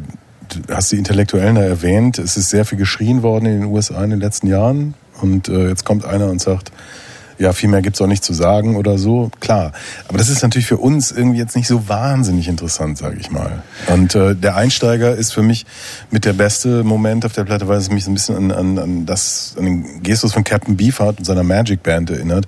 hast 0.70 0.92
die 0.92 0.96
Intellektuellen 0.96 1.54
da 1.54 1.62
erwähnt. 1.62 2.18
Es 2.18 2.36
ist 2.36 2.50
sehr 2.50 2.64
viel 2.64 2.78
geschrien 2.78 3.22
worden 3.22 3.46
in 3.46 3.60
den 3.60 3.64
USA 3.70 4.02
in 4.02 4.10
den 4.10 4.20
letzten 4.20 4.46
Jahren. 4.46 4.94
Und 5.20 5.48
äh, 5.48 5.68
jetzt 5.68 5.84
kommt 5.84 6.04
einer 6.04 6.28
und 6.28 6.40
sagt, 6.40 6.72
ja, 7.38 7.52
viel 7.52 7.68
mehr 7.68 7.82
gibt's 7.82 8.00
auch 8.00 8.06
nicht 8.06 8.24
zu 8.24 8.32
sagen 8.32 8.76
oder 8.76 8.98
so. 8.98 9.30
Klar. 9.40 9.72
Aber 10.08 10.18
das 10.18 10.28
ist 10.28 10.42
natürlich 10.42 10.66
für 10.66 10.78
uns 10.78 11.10
irgendwie 11.12 11.38
jetzt 11.38 11.56
nicht 11.56 11.68
so 11.68 11.88
wahnsinnig 11.88 12.48
interessant, 12.48 12.96
sage 12.98 13.18
ich 13.20 13.30
mal. 13.30 13.62
Und 13.88 14.14
äh, 14.14 14.34
der 14.34 14.56
Einsteiger 14.56 15.14
ist 15.14 15.32
für 15.32 15.42
mich 15.42 15.66
mit 16.10 16.24
der 16.24 16.32
beste 16.32 16.82
Moment 16.82 17.26
auf 17.26 17.32
der 17.32 17.44
Platte, 17.44 17.68
weil 17.68 17.78
es 17.78 17.90
mich 17.90 18.04
so 18.04 18.10
ein 18.10 18.14
bisschen 18.14 18.36
an, 18.36 18.52
an, 18.52 18.78
an 18.78 19.06
das, 19.06 19.54
an 19.58 19.64
den 19.64 20.02
Gestus 20.02 20.32
von 20.32 20.44
Captain 20.44 20.76
Beefheart 20.76 21.18
und 21.18 21.24
seiner 21.24 21.42
Magic 21.42 21.82
Band 21.82 22.10
erinnert, 22.10 22.46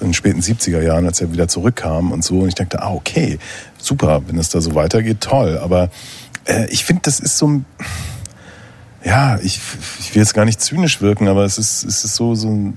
in 0.00 0.08
den 0.08 0.14
späten 0.14 0.40
70er 0.40 0.82
Jahren, 0.82 1.06
als 1.06 1.20
er 1.20 1.32
wieder 1.32 1.48
zurückkam 1.48 2.10
und 2.10 2.24
so. 2.24 2.40
Und 2.40 2.48
ich 2.48 2.54
dachte, 2.54 2.82
ah, 2.82 2.92
okay, 2.92 3.38
super, 3.78 4.22
wenn 4.26 4.38
es 4.38 4.48
da 4.48 4.60
so 4.60 4.74
weitergeht, 4.74 5.20
toll. 5.20 5.60
Aber 5.62 5.90
äh, 6.46 6.66
ich 6.70 6.84
finde, 6.84 7.02
das 7.04 7.20
ist 7.20 7.38
so 7.38 7.48
ein 7.48 7.64
ja, 9.04 9.38
ich, 9.42 9.60
ich 10.00 10.14
will 10.14 10.22
jetzt 10.22 10.32
gar 10.32 10.46
nicht 10.46 10.62
zynisch 10.62 11.02
wirken, 11.02 11.28
aber 11.28 11.44
es 11.44 11.58
ist, 11.58 11.84
es 11.84 12.04
ist 12.04 12.14
so, 12.16 12.34
so 12.34 12.48
ein 12.48 12.76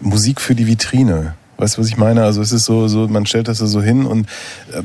Musik 0.00 0.40
für 0.40 0.54
die 0.54 0.66
Vitrine. 0.68 1.34
Weißt 1.56 1.76
du, 1.76 1.80
was 1.80 1.88
ich 1.88 1.96
meine? 1.96 2.22
Also 2.22 2.40
es 2.40 2.52
ist 2.52 2.64
so, 2.66 2.86
so 2.86 3.08
man 3.08 3.26
stellt 3.26 3.48
das 3.48 3.58
da 3.58 3.66
so 3.66 3.82
hin 3.82 4.06
und 4.06 4.28
ähm, 4.72 4.84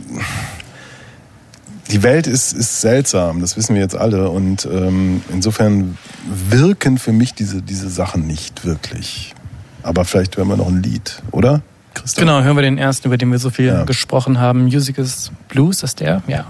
die 1.91 2.01
Welt 2.01 2.25
ist, 2.25 2.53
ist 2.53 2.81
seltsam, 2.81 3.41
das 3.41 3.57
wissen 3.57 3.75
wir 3.75 3.83
jetzt 3.83 3.95
alle. 3.95 4.29
Und 4.29 4.65
ähm, 4.65 5.21
insofern 5.31 5.99
wirken 6.25 6.97
für 6.97 7.11
mich 7.11 7.35
diese, 7.35 7.61
diese 7.61 7.89
Sachen 7.89 8.25
nicht 8.25 8.65
wirklich. 8.65 9.35
Aber 9.83 10.03
vielleicht 10.03 10.37
hören 10.37 10.47
wir 10.47 10.57
noch 10.57 10.69
ein 10.69 10.81
Lied, 10.81 11.21
oder? 11.29 11.61
Christoph? 11.93 12.21
Genau, 12.21 12.41
hören 12.41 12.55
wir 12.55 12.63
den 12.63 12.79
ersten, 12.79 13.07
über 13.07 13.17
den 13.17 13.31
wir 13.31 13.37
so 13.37 13.51
viel 13.51 13.67
Ja. 13.67 13.83
gesprochen 13.83 14.39
haben. 14.39 14.63
Music 14.63 14.97
is 14.97 15.31
Blues, 15.49 15.83
ist 15.83 15.99
der? 15.99 16.23
Ja. 16.25 16.45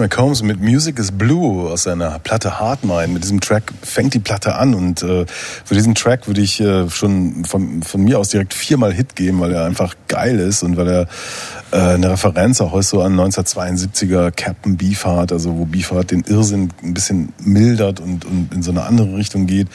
McCombs 0.00 0.42
mit 0.42 0.60
Music 0.60 0.98
is 0.98 1.12
Blue 1.12 1.70
aus 1.70 1.82
seiner 1.82 2.18
Platte 2.18 2.58
Hardmine. 2.58 3.08
Mit 3.08 3.22
diesem 3.22 3.40
Track 3.40 3.72
fängt 3.82 4.14
die 4.14 4.18
Platte 4.18 4.54
an 4.54 4.74
und 4.74 5.02
äh, 5.02 5.26
für 5.26 5.74
diesen 5.74 5.94
Track 5.94 6.26
würde 6.26 6.40
ich 6.40 6.60
äh, 6.60 6.88
schon 6.88 7.44
von, 7.44 7.82
von 7.82 8.02
mir 8.02 8.18
aus 8.18 8.30
direkt 8.30 8.54
viermal 8.54 8.92
Hit 8.92 9.14
geben, 9.14 9.40
weil 9.40 9.52
er 9.52 9.64
einfach 9.64 9.94
geil 10.08 10.38
ist 10.38 10.62
und 10.62 10.76
weil 10.76 10.88
er 10.88 11.06
eine 11.72 12.10
Referenz 12.10 12.60
auch 12.60 12.82
so 12.82 13.02
an 13.02 13.18
1972er 13.18 14.30
Captain 14.32 14.76
Beefheart, 14.76 15.32
also 15.32 15.56
wo 15.56 15.64
Beefheart 15.64 16.10
den 16.10 16.22
Irrsinn 16.22 16.70
ein 16.82 16.94
bisschen 16.94 17.32
mildert 17.38 18.00
und, 18.00 18.24
und 18.24 18.52
in 18.52 18.62
so 18.62 18.70
eine 18.70 18.82
andere 18.82 19.16
Richtung 19.16 19.46
geht. 19.46 19.68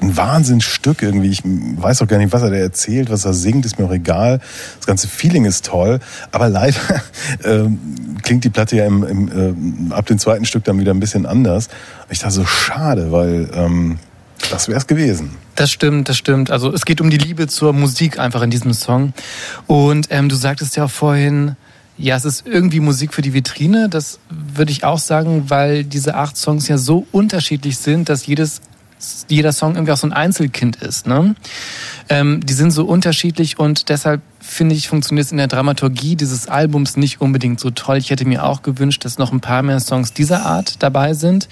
Ein 0.00 0.16
Wahnsinnsstück 0.16 1.02
irgendwie. 1.02 1.30
Ich 1.30 1.42
weiß 1.44 2.02
auch 2.02 2.08
gar 2.08 2.18
nicht, 2.18 2.32
was 2.32 2.42
er 2.42 2.50
da 2.50 2.56
erzählt, 2.56 3.10
was 3.10 3.24
er 3.24 3.34
singt, 3.34 3.64
ist 3.64 3.78
mir 3.78 3.86
auch 3.86 3.92
egal. 3.92 4.40
Das 4.78 4.86
ganze 4.86 5.08
Feeling 5.08 5.44
ist 5.44 5.66
toll, 5.66 6.00
aber 6.32 6.48
leider 6.48 6.80
ähm, 7.44 7.78
klingt 8.22 8.44
die 8.44 8.50
Platte 8.50 8.76
ja 8.76 8.86
im, 8.86 9.04
im, 9.04 9.90
äh, 9.90 9.94
ab 9.94 10.06
dem 10.06 10.18
zweiten 10.18 10.44
Stück 10.44 10.64
dann 10.64 10.78
wieder 10.80 10.92
ein 10.92 11.00
bisschen 11.00 11.26
anders. 11.26 11.68
Ich 12.10 12.18
dachte 12.18 12.34
so, 12.34 12.44
schade, 12.44 13.12
weil 13.12 13.48
ähm, 13.54 13.98
das 14.50 14.68
wäre 14.68 14.78
es 14.78 14.86
gewesen. 14.86 15.30
Das 15.54 15.70
stimmt, 15.70 16.08
das 16.08 16.16
stimmt. 16.16 16.50
Also 16.50 16.72
es 16.72 16.84
geht 16.84 17.00
um 17.00 17.10
die 17.10 17.18
Liebe 17.18 17.48
zur 17.48 17.72
Musik 17.72 18.18
einfach 18.18 18.42
in 18.42 18.50
diesem 18.50 18.72
Song. 18.72 19.12
Und 19.66 20.08
ähm, 20.10 20.28
du 20.28 20.36
sagtest 20.36 20.76
ja 20.76 20.84
auch 20.84 20.90
vorhin, 20.90 21.56
ja, 21.98 22.16
es 22.16 22.24
ist 22.24 22.46
irgendwie 22.46 22.80
Musik 22.80 23.14
für 23.14 23.22
die 23.22 23.32
Vitrine. 23.32 23.88
Das 23.88 24.18
würde 24.28 24.70
ich 24.70 24.84
auch 24.84 24.98
sagen, 24.98 25.48
weil 25.48 25.84
diese 25.84 26.14
acht 26.14 26.36
Songs 26.36 26.68
ja 26.68 26.76
so 26.76 27.06
unterschiedlich 27.10 27.78
sind, 27.78 28.08
dass 28.08 28.26
jedes 28.26 28.60
jeder 29.28 29.52
Song 29.52 29.74
irgendwie 29.74 29.92
auch 29.92 29.96
so 29.96 30.06
ein 30.06 30.12
Einzelkind 30.12 30.76
ist. 30.76 31.06
Ne? 31.06 31.34
Ähm, 32.08 32.44
die 32.44 32.54
sind 32.54 32.70
so 32.70 32.84
unterschiedlich 32.84 33.58
und 33.58 33.88
deshalb 33.88 34.22
finde 34.40 34.74
ich, 34.74 34.88
funktioniert 34.88 35.26
es 35.26 35.32
in 35.32 35.38
der 35.38 35.48
Dramaturgie 35.48 36.16
dieses 36.16 36.48
Albums 36.48 36.96
nicht 36.96 37.20
unbedingt 37.20 37.58
so 37.60 37.70
toll. 37.70 37.96
Ich 37.96 38.10
hätte 38.10 38.24
mir 38.24 38.44
auch 38.44 38.62
gewünscht, 38.62 39.04
dass 39.04 39.18
noch 39.18 39.32
ein 39.32 39.40
paar 39.40 39.62
mehr 39.62 39.80
Songs 39.80 40.12
dieser 40.12 40.46
Art 40.46 40.82
dabei 40.82 41.14
sind, 41.14 41.48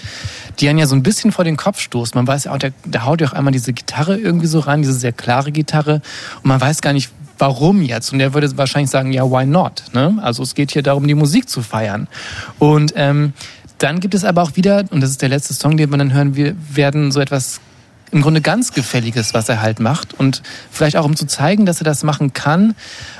die 0.60 0.68
einen 0.68 0.78
ja 0.78 0.86
so 0.86 0.94
ein 0.94 1.02
bisschen 1.02 1.32
vor 1.32 1.44
den 1.44 1.56
Kopf 1.56 1.80
stoßen. 1.80 2.16
Man 2.16 2.26
weiß 2.26 2.44
ja 2.44 2.52
auch, 2.52 2.58
der, 2.58 2.72
der 2.84 3.04
haut 3.04 3.20
ja 3.20 3.28
auch 3.28 3.32
einmal 3.32 3.52
diese 3.52 3.72
Gitarre 3.72 4.16
irgendwie 4.16 4.46
so 4.46 4.60
rein, 4.60 4.82
diese 4.82 4.94
sehr 4.94 5.12
klare 5.12 5.52
Gitarre 5.52 6.02
und 6.42 6.46
man 6.46 6.60
weiß 6.60 6.80
gar 6.80 6.92
nicht, 6.92 7.10
warum 7.38 7.82
jetzt? 7.82 8.12
Und 8.12 8.20
er 8.20 8.32
würde 8.34 8.56
wahrscheinlich 8.56 8.90
sagen, 8.90 9.12
ja, 9.12 9.24
why 9.24 9.44
not? 9.44 9.84
Ne? 9.92 10.18
Also 10.22 10.42
es 10.42 10.54
geht 10.54 10.70
hier 10.70 10.82
darum, 10.82 11.06
die 11.06 11.14
Musik 11.14 11.48
zu 11.48 11.62
feiern. 11.62 12.08
Und 12.58 12.92
ähm, 12.96 13.32
dann 13.84 14.00
gibt 14.00 14.14
es 14.14 14.24
aber 14.24 14.40
auch 14.40 14.56
wieder, 14.56 14.84
und 14.90 15.02
das 15.02 15.10
ist 15.10 15.20
der 15.20 15.28
letzte 15.28 15.52
Song, 15.52 15.76
den 15.76 15.90
wir 15.90 15.98
dann 15.98 16.14
hören 16.14 16.34
wir 16.36 16.56
werden, 16.72 17.12
so 17.12 17.20
etwas 17.20 17.60
im 18.12 18.22
Grunde 18.22 18.40
ganz 18.40 18.72
Gefälliges, 18.72 19.34
was 19.34 19.50
er 19.50 19.60
halt 19.60 19.78
macht. 19.78 20.14
Und 20.14 20.42
vielleicht 20.70 20.96
auch, 20.96 21.04
um 21.04 21.16
zu 21.16 21.26
zeigen, 21.26 21.66
dass 21.66 21.82
er 21.82 21.84
das 21.84 22.02
machen 22.02 22.32
kann. 22.32 22.74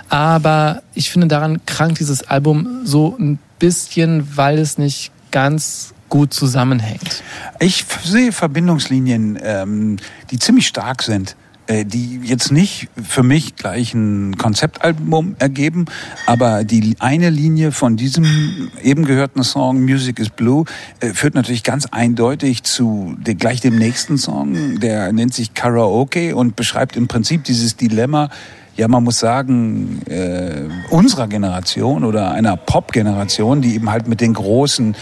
Aber 0.09 0.83
ich 0.95 1.11
finde, 1.11 1.27
daran 1.27 1.67
krankt 1.67 2.01
dieses 2.01 2.23
Album 2.23 2.81
so 2.85 3.15
ein 3.19 3.39
bisschen, 3.59 4.37
weil 4.39 4.59
es 4.59 4.79
nicht 4.79 5.13
ganz 5.33 5.93
gut 6.09 6.33
zusammenhängt. 6.33 7.23
Ich 7.61 7.85
sehe 8.03 8.33
Verbindungslinien, 8.33 9.39
ähm, 9.43 9.99
die 10.31 10.39
ziemlich 10.39 10.67
stark 10.67 11.03
sind 11.03 11.37
die 11.69 12.21
jetzt 12.23 12.53
nicht 12.53 12.89
für 13.03 13.23
mich 13.23 13.57
gleich 13.57 13.95
ein 13.95 14.37
Konzeptalbum 14.37 15.37
ergeben, 15.39 15.87
aber 16.27 16.65
die 16.65 16.97
eine 16.99 17.31
Linie 17.31 17.73
von 17.73 17.97
diesem 17.97 18.71
eben 18.83 19.05
gehörten 19.05 19.43
Song 19.43 19.83
Music 19.83 20.19
is 20.19 20.31
Blue 20.31 20.65
äh, 21.01 21.09
führt 21.09 21.35
natürlich 21.35 21.63
ganz 21.63 21.87
eindeutig 21.87 22.63
zu 22.63 23.17
gleich 23.39 23.61
dem 23.61 23.77
nächsten 23.77 24.19
Song, 24.19 24.81
der 24.81 25.13
nennt 25.13 25.35
sich 25.35 25.55
Karaoke 25.55 26.37
und 26.37 26.57
beschreibt 26.57 26.97
im 26.97 27.09
Prinzip 27.09 27.45
dieses 27.45 27.77
Dilemma, 27.77 28.29
ja, 28.77 28.89
man 28.89 29.05
muss 29.05 29.19
sagen, 29.19 30.03
äh, 30.07 30.65
unserer 30.91 31.29
Generation 31.29 32.05
oder 32.05 32.33
einer 32.33 32.57
Pop-Generation, 32.57 33.63
die 33.63 33.75
eben 33.75 33.91
halt 33.91 34.09
mit 34.09 34.21
den 34.21 34.35
großen 34.35 34.97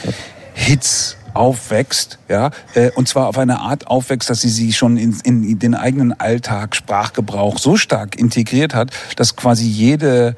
Hits 0.52 1.16
aufwächst, 1.34 2.18
ja, 2.28 2.50
äh, 2.74 2.90
und 2.90 3.08
zwar 3.08 3.28
auf 3.28 3.38
eine 3.38 3.60
Art 3.60 3.86
aufwächst, 3.86 4.30
dass 4.30 4.40
sie 4.40 4.48
sie 4.48 4.72
schon 4.72 4.96
in, 4.96 5.16
in 5.24 5.58
den 5.58 5.74
eigenen 5.74 6.18
Alltag, 6.18 6.76
Sprachgebrauch 6.76 7.58
so 7.58 7.76
stark 7.76 8.16
integriert 8.16 8.74
hat, 8.74 8.90
dass 9.16 9.36
quasi 9.36 9.66
jede 9.66 10.36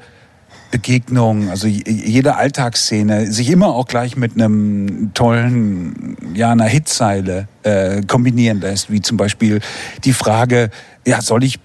Begegnung, 0.71 1.49
also 1.49 1.67
jede 1.67 2.35
Alltagsszene 2.35 3.31
sich 3.31 3.49
immer 3.49 3.67
auch 3.67 3.87
gleich 3.87 4.17
mit 4.17 4.33
einem 4.33 5.11
tollen, 5.13 6.17
ja, 6.33 6.51
einer 6.51 6.65
Hitzeile 6.65 7.47
äh, 7.63 8.01
kombinieren 8.01 8.59
lässt, 8.59 8.91
wie 8.91 9.01
zum 9.01 9.15
Beispiel 9.15 9.61
die 10.03 10.13
Frage, 10.13 10.71
ja, 11.05 11.21
soll 11.21 11.43
ich 11.43 11.59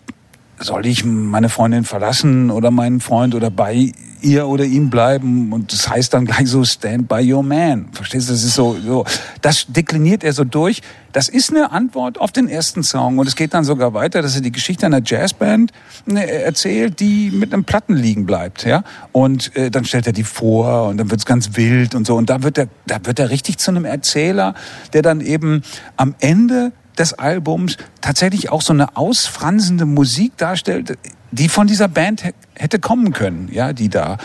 soll 0.60 0.86
ich 0.86 1.04
meine 1.04 1.48
Freundin 1.48 1.84
verlassen 1.84 2.50
oder 2.50 2.70
meinen 2.70 3.00
Freund 3.00 3.34
oder 3.34 3.50
bei 3.50 3.92
ihr 4.22 4.46
oder 4.46 4.64
ihm 4.64 4.90
bleiben 4.90 5.52
und 5.52 5.72
das 5.72 5.88
heißt 5.88 6.12
dann 6.12 6.26
gleich 6.26 6.48
so 6.48 6.62
stand 6.64 7.08
by 7.08 7.32
your 7.32 7.42
man. 7.42 7.88
Verstehst 7.92 8.28
du? 8.28 8.32
Das 8.32 8.44
ist 8.44 8.54
so, 8.54 8.76
so 8.84 9.04
das 9.40 9.66
dekliniert 9.68 10.22
er 10.22 10.32
so 10.32 10.44
durch. 10.44 10.82
Das 11.12 11.28
ist 11.28 11.50
eine 11.50 11.72
Antwort 11.72 12.20
auf 12.20 12.30
den 12.30 12.48
ersten 12.48 12.82
Song 12.82 13.18
und 13.18 13.26
es 13.26 13.34
geht 13.34 13.54
dann 13.54 13.64
sogar 13.64 13.94
weiter, 13.94 14.22
dass 14.22 14.36
er 14.36 14.42
die 14.42 14.52
Geschichte 14.52 14.86
einer 14.86 15.00
Jazzband 15.04 15.72
ne, 16.06 16.30
erzählt, 16.30 17.00
die 17.00 17.30
mit 17.30 17.52
einem 17.52 17.64
Platten 17.64 17.96
liegen 17.96 18.26
bleibt, 18.26 18.64
ja? 18.64 18.84
Und 19.10 19.56
äh, 19.56 19.70
dann 19.70 19.84
stellt 19.84 20.06
er 20.06 20.12
die 20.12 20.24
vor 20.24 20.88
und 20.88 20.98
dann 20.98 21.10
wird's 21.10 21.26
ganz 21.26 21.56
wild 21.56 21.94
und 21.94 22.06
so 22.06 22.16
und 22.16 22.30
da 22.30 22.42
wird 22.42 22.58
er 22.58 22.68
da 22.86 22.98
wird 23.04 23.18
er 23.18 23.30
richtig 23.30 23.58
zu 23.58 23.70
einem 23.70 23.86
Erzähler, 23.86 24.54
der 24.92 25.02
dann 25.02 25.20
eben 25.20 25.62
am 25.96 26.14
Ende 26.20 26.72
des 27.00 27.14
Albums 27.14 27.78
tatsächlich 28.00 28.50
auch 28.50 28.62
so 28.62 28.72
eine 28.72 28.96
ausfransende 28.96 29.86
Musik 29.86 30.36
darstellt, 30.36 30.98
die 31.32 31.48
von 31.48 31.66
dieser 31.66 31.88
Band 31.88 32.22
hätte 32.54 32.78
kommen 32.78 33.12
können, 33.12 33.48
ja, 33.50 33.72
die 33.72 33.88
da 33.88 34.18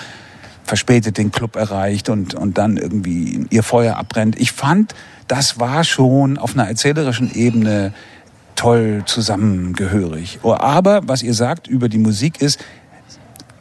verspätet 0.66 1.18
den 1.18 1.32
Club 1.32 1.56
erreicht 1.56 2.10
und, 2.10 2.34
und 2.34 2.58
dann 2.58 2.78
irgendwie 2.78 3.46
ihr 3.50 3.64
Feuer 3.64 3.98
abbrennt. 3.98 4.40
Ich 4.40 4.52
fand, 4.52 4.94
das 5.28 5.60
war 5.60 5.84
schon 5.84 6.38
auf 6.38 6.54
einer 6.54 6.68
erzählerischen 6.68 7.34
Ebene 7.34 7.94
toll 8.56 9.04
zusammengehörig. 9.06 10.40
Aber 10.44 11.02
was 11.08 11.24
ihr 11.24 11.34
sagt 11.34 11.68
über 11.68 11.88
die 11.88 11.98
Musik 11.98 12.42
ist, 12.42 12.60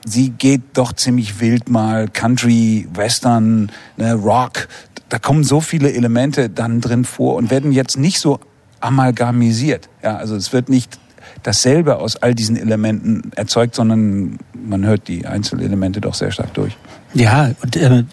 sie 0.05 0.31
geht 0.31 0.63
doch 0.75 0.93
ziemlich 0.93 1.41
wild 1.41 1.69
mal 1.69 2.09
Country, 2.09 2.89
Western, 2.95 3.71
ne, 3.97 4.15
Rock. 4.15 4.67
Da 5.09 5.19
kommen 5.19 5.45
so 5.45 5.61
viele 5.61 5.93
Elemente 5.93 6.51
dann 6.51 6.81
drin 6.81 7.05
vor 7.05 7.37
und 7.37 7.51
werden 7.51 7.71
jetzt 7.71 7.97
nicht 7.97 8.19
so 8.19 8.41
amalgamisiert. 8.85 9.89
Ja, 10.03 10.17
also 10.17 10.37
es 10.37 10.53
wird 10.53 10.69
nicht 10.69 10.99
dasselbe 11.43 11.97
aus 11.97 12.17
all 12.17 12.35
diesen 12.35 12.57
Elementen 12.57 13.31
erzeugt, 13.35 13.75
sondern 13.75 14.39
man 14.53 14.85
hört 14.85 15.09
die 15.09 15.27
Einzelelemente 15.27 16.01
doch 16.01 16.15
sehr 16.15 16.31
stark 16.31 16.53
durch. 16.55 16.77
Ja, 17.15 17.51
und 17.63 17.77
äh, 17.77 18.05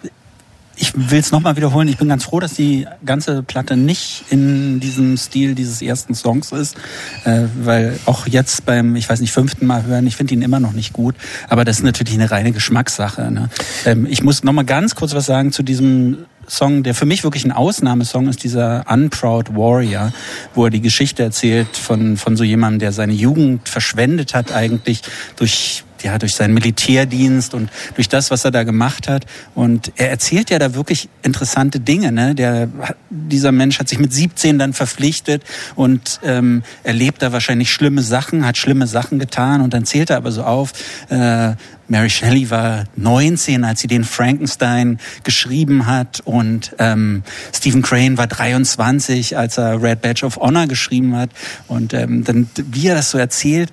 ich 0.76 0.92
will 0.94 1.18
es 1.18 1.30
nochmal 1.30 1.56
wiederholen. 1.56 1.88
Ich 1.88 1.98
bin 1.98 2.08
ganz 2.08 2.24
froh, 2.24 2.40
dass 2.40 2.54
die 2.54 2.86
ganze 3.04 3.42
Platte 3.42 3.76
nicht 3.76 4.24
in 4.30 4.80
diesem 4.80 5.16
Stil 5.16 5.54
dieses 5.54 5.82
ersten 5.82 6.14
Songs 6.14 6.52
ist, 6.52 6.76
äh, 7.24 7.42
weil 7.60 7.98
auch 8.06 8.26
jetzt 8.26 8.64
beim, 8.64 8.96
ich 8.96 9.08
weiß 9.08 9.20
nicht, 9.20 9.32
fünften 9.32 9.66
Mal 9.66 9.84
hören, 9.84 10.06
ich 10.06 10.16
finde 10.16 10.34
ihn 10.34 10.42
immer 10.42 10.60
noch 10.60 10.72
nicht 10.72 10.92
gut, 10.92 11.14
aber 11.48 11.64
das 11.64 11.78
ist 11.78 11.84
natürlich 11.84 12.14
eine 12.14 12.30
reine 12.30 12.52
Geschmackssache. 12.52 13.30
Ne? 13.30 13.50
Ähm, 13.84 14.06
ich 14.08 14.22
muss 14.22 14.42
nochmal 14.42 14.64
ganz 14.64 14.94
kurz 14.94 15.14
was 15.14 15.26
sagen 15.26 15.52
zu 15.52 15.62
diesem 15.62 16.24
Song, 16.48 16.82
der 16.82 16.94
für 16.94 17.06
mich 17.06 17.24
wirklich 17.24 17.44
ein 17.44 17.52
Ausnahmesong 17.52 18.28
ist, 18.28 18.44
dieser 18.44 18.84
Unproud 18.88 19.54
Warrior, 19.54 20.12
wo 20.54 20.64
er 20.64 20.70
die 20.70 20.80
Geschichte 20.80 21.22
erzählt 21.22 21.76
von, 21.76 22.16
von 22.16 22.36
so 22.36 22.44
jemandem, 22.44 22.80
der 22.80 22.92
seine 22.92 23.12
Jugend 23.12 23.68
verschwendet 23.68 24.34
hat 24.34 24.52
eigentlich 24.52 25.02
durch 25.36 25.84
ja, 26.02 26.18
durch 26.18 26.34
seinen 26.34 26.54
Militärdienst 26.54 27.54
und 27.54 27.70
durch 27.94 28.08
das, 28.08 28.30
was 28.30 28.44
er 28.44 28.50
da 28.50 28.64
gemacht 28.64 29.08
hat. 29.08 29.26
Und 29.54 29.92
er 29.96 30.10
erzählt 30.10 30.50
ja 30.50 30.58
da 30.58 30.74
wirklich 30.74 31.08
interessante 31.22 31.80
Dinge. 31.80 32.12
Ne? 32.12 32.34
Der, 32.34 32.68
dieser 33.10 33.52
Mensch 33.52 33.78
hat 33.78 33.88
sich 33.88 33.98
mit 33.98 34.12
17 34.12 34.58
dann 34.58 34.72
verpflichtet 34.72 35.42
und 35.74 36.20
ähm, 36.24 36.62
erlebt 36.82 37.22
da 37.22 37.32
wahrscheinlich 37.32 37.70
schlimme 37.70 38.02
Sachen, 38.02 38.44
hat 38.44 38.56
schlimme 38.56 38.86
Sachen 38.86 39.18
getan 39.18 39.60
und 39.60 39.74
dann 39.74 39.84
zählt 39.84 40.10
er 40.10 40.16
aber 40.16 40.32
so 40.32 40.42
auf, 40.42 40.72
äh, 41.08 41.54
Mary 41.92 42.08
Shelley 42.08 42.48
war 42.48 42.84
19, 42.96 43.64
als 43.64 43.80
sie 43.80 43.86
den 43.86 44.04
Frankenstein 44.04 44.98
geschrieben 45.24 45.84
hat 45.84 46.22
und 46.24 46.74
ähm, 46.78 47.22
Stephen 47.52 47.82
Crane 47.82 48.16
war 48.16 48.26
23, 48.26 49.36
als 49.36 49.58
er 49.58 49.82
Red 49.82 50.00
Badge 50.00 50.24
of 50.24 50.38
Honor 50.38 50.66
geschrieben 50.66 51.14
hat. 51.14 51.28
Und 51.68 51.92
ähm, 51.92 52.24
dann, 52.24 52.48
wie 52.56 52.86
er 52.86 52.94
das 52.94 53.10
so 53.10 53.18
erzählt, 53.18 53.70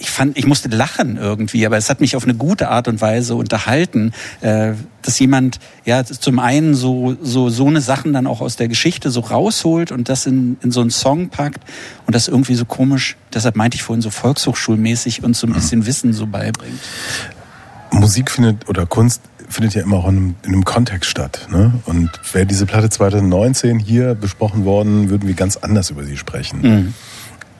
ich 0.00 0.10
fand, 0.10 0.36
ich 0.36 0.46
musste 0.46 0.68
lachen 0.68 1.16
irgendwie, 1.16 1.64
aber 1.64 1.76
es 1.76 1.88
hat 1.88 2.00
mich 2.00 2.16
auf 2.16 2.24
eine 2.24 2.34
gute 2.34 2.70
Art 2.70 2.88
und 2.88 3.00
Weise 3.00 3.36
unterhalten, 3.36 4.12
äh, 4.40 4.72
dass 5.02 5.18
jemand 5.20 5.60
ja 5.84 6.04
zum 6.04 6.40
einen 6.40 6.74
so 6.74 7.16
so 7.22 7.50
so 7.50 7.68
eine 7.68 7.80
Sachen 7.80 8.12
dann 8.12 8.26
auch 8.26 8.40
aus 8.40 8.56
der 8.56 8.68
Geschichte 8.68 9.10
so 9.10 9.20
rausholt 9.20 9.92
und 9.92 10.08
das 10.08 10.26
in, 10.26 10.56
in 10.62 10.72
so 10.72 10.80
einen 10.80 10.90
Song 10.90 11.28
packt 11.28 11.60
und 12.06 12.16
das 12.16 12.26
irgendwie 12.26 12.54
so 12.56 12.64
komisch. 12.64 13.16
Deshalb 13.32 13.54
meinte 13.54 13.76
ich 13.76 13.82
vorhin 13.84 14.02
so 14.02 14.10
volkshochschulmäßig 14.10 15.22
und 15.22 15.36
so 15.36 15.46
ein 15.46 15.52
bisschen 15.52 15.86
Wissen 15.86 16.12
so 16.12 16.26
beibringt. 16.26 16.80
Musik 17.94 18.30
findet 18.30 18.68
oder 18.68 18.86
Kunst 18.86 19.22
findet 19.48 19.74
ja 19.74 19.82
immer 19.82 19.98
auch 19.98 20.08
in 20.08 20.16
einem, 20.16 20.34
in 20.42 20.52
einem 20.52 20.64
Kontext 20.64 21.10
statt. 21.10 21.48
Ne? 21.50 21.74
Und 21.86 22.10
wäre 22.32 22.46
diese 22.46 22.66
Platte 22.66 22.88
2019 22.88 23.78
hier 23.78 24.14
besprochen 24.14 24.64
worden, 24.64 25.10
würden 25.10 25.28
wir 25.28 25.34
ganz 25.34 25.56
anders 25.56 25.90
über 25.90 26.04
sie 26.04 26.16
sprechen. 26.16 26.60
Mhm. 26.62 26.94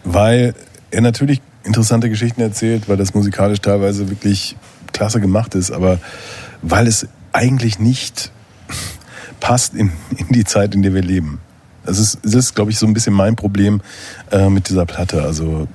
Weil 0.03 0.55
er 0.91 1.01
natürlich 1.01 1.41
interessante 1.63 2.09
Geschichten 2.09 2.41
erzählt, 2.41 2.89
weil 2.89 2.97
das 2.97 3.15
musikalisch 3.15 3.61
teilweise 3.61 4.11
wirklich 4.11 4.57
klasse 4.93 5.21
gemacht 5.21 5.55
ist, 5.55 5.71
aber 5.71 5.99
weil 6.63 6.87
es 6.87 7.07
eigentlich 7.33 7.79
nicht 7.79 8.31
passt 9.41 9.75
in, 9.75 9.93
in 10.17 10.29
die 10.29 10.45
Zeit, 10.45 10.75
in 10.75 10.83
der 10.83 10.95
wir 10.95 11.03
leben. 11.03 11.41
Das 11.85 11.99
ist, 11.99 12.19
das 12.23 12.35
ist 12.35 12.55
glaube 12.55 12.71
ich, 12.71 12.79
so 12.79 12.87
ein 12.87 12.95
bisschen 12.95 13.13
mein 13.13 13.37
Problem 13.37 13.83
äh, 14.31 14.49
mit 14.49 14.69
dieser 14.69 14.87
Platte. 14.87 15.23
Also, 15.23 15.69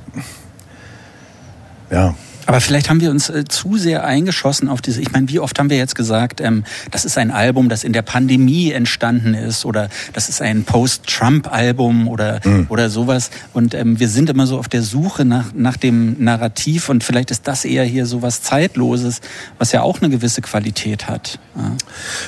ja, 1.92 2.16
Aber 2.50 2.62
vielleicht 2.62 2.90
haben 2.90 3.00
wir 3.00 3.12
uns 3.12 3.30
äh, 3.30 3.46
zu 3.46 3.78
sehr 3.78 4.06
eingeschossen 4.06 4.70
auf 4.70 4.82
diese. 4.82 5.00
Ich 5.02 5.12
meine, 5.12 5.30
wie 5.30 5.40
oft 5.40 5.60
haben 5.60 5.70
wir 5.70 5.78
jetzt 5.78 5.94
gesagt, 5.94 6.42
ähm, 6.42 6.64
das 6.90 7.06
ist 7.06 7.16
ein 7.16 7.30
Album, 7.30 7.70
das 7.70 7.84
in 7.84 7.94
der 7.94 8.02
Pandemie 8.02 8.72
entstanden 8.72 9.36
ist 9.36 9.66
oder 9.66 9.88
das 10.14 10.30
ist 10.30 10.42
ein 10.42 10.64
Post-Trump-Album 10.64 12.08
oder 12.08 12.42
oder 12.70 12.90
sowas. 12.90 13.30
Und 13.54 13.76
ähm, 13.76 14.00
wir 14.00 14.10
sind 14.10 14.32
immer 14.32 14.48
so 14.48 14.58
auf 14.58 14.68
der 14.68 14.82
Suche 14.82 15.26
nach 15.26 15.54
nach 15.54 15.78
dem 15.78 16.16
Narrativ 16.18 16.90
und 16.90 17.04
vielleicht 17.04 17.30
ist 17.30 17.48
das 17.48 17.66
eher 17.66 17.84
hier 17.84 18.08
so 18.08 18.24
was 18.24 18.42
Zeitloses, 18.42 19.22
was 19.60 19.72
ja 19.72 19.84
auch 19.84 20.02
eine 20.02 20.10
gewisse 20.10 20.42
Qualität 20.42 21.08
hat. 21.08 21.38
Ja. 21.56 21.74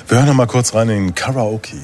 wir 0.07 0.17
hören 0.17 0.27
noch 0.27 0.35
mal 0.35 0.45
kurz 0.45 0.75
rein 0.75 0.89
in 0.89 1.15
Karaoke. 1.15 1.77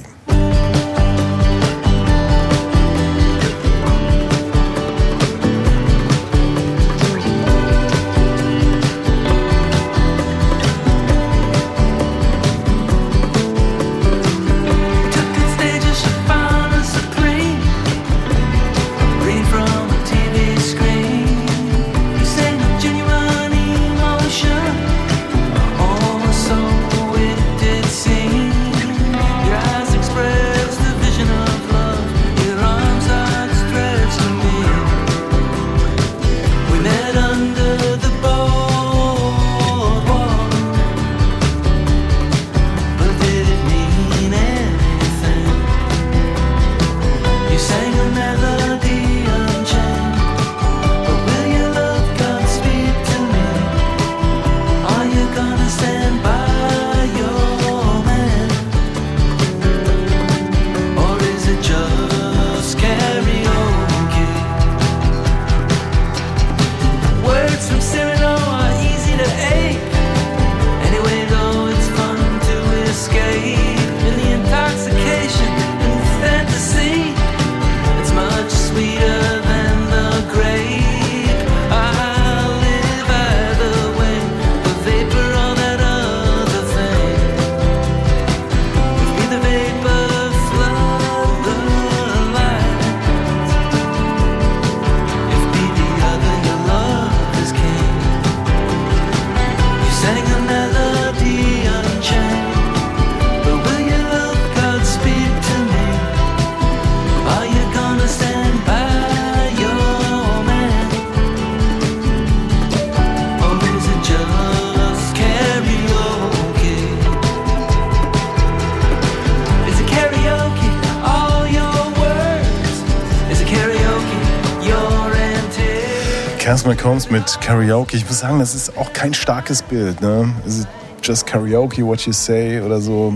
McCombs 126.88 127.10
mit 127.10 127.42
Karaoke. 127.42 127.98
Ich 127.98 128.08
muss 128.08 128.20
sagen, 128.20 128.40
das 128.40 128.56
ist 128.56 128.78
auch 128.78 128.94
kein 128.94 129.14
starkes 129.14 129.62
Bild. 129.62 130.00
Ne? 130.00 130.34
Is 130.46 130.62
it 130.62 130.68
just 131.04 131.28
Karaoke, 131.28 131.86
what 131.86 132.00
you 132.06 132.14
say 132.14 132.62
oder 132.62 132.80
so? 132.80 133.14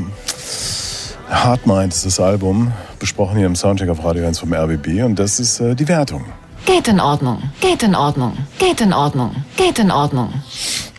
Hard 1.30 1.66
Mind 1.66 1.94
ist 1.94 2.06
das 2.06 2.20
Album, 2.20 2.74
besprochen 3.00 3.38
hier 3.38 3.46
im 3.46 3.56
Soundcheck 3.56 3.88
auf 3.88 4.04
Radio 4.04 4.28
1 4.28 4.40
vom 4.40 4.54
RBB 4.54 5.04
und 5.06 5.18
das 5.18 5.40
ist 5.40 5.62
äh, 5.62 5.74
die 5.74 5.88
Wertung. 5.88 6.26
Geht 6.66 6.90
in 6.90 7.00
Ordnung, 7.00 7.42
geht 7.62 7.82
in 7.82 7.96
Ordnung, 7.96 8.36
geht 8.60 8.82
in 8.82 8.92
Ordnung, 8.92 9.34
geht 9.56 9.80
in 9.80 9.90
Ordnung. 9.90 10.34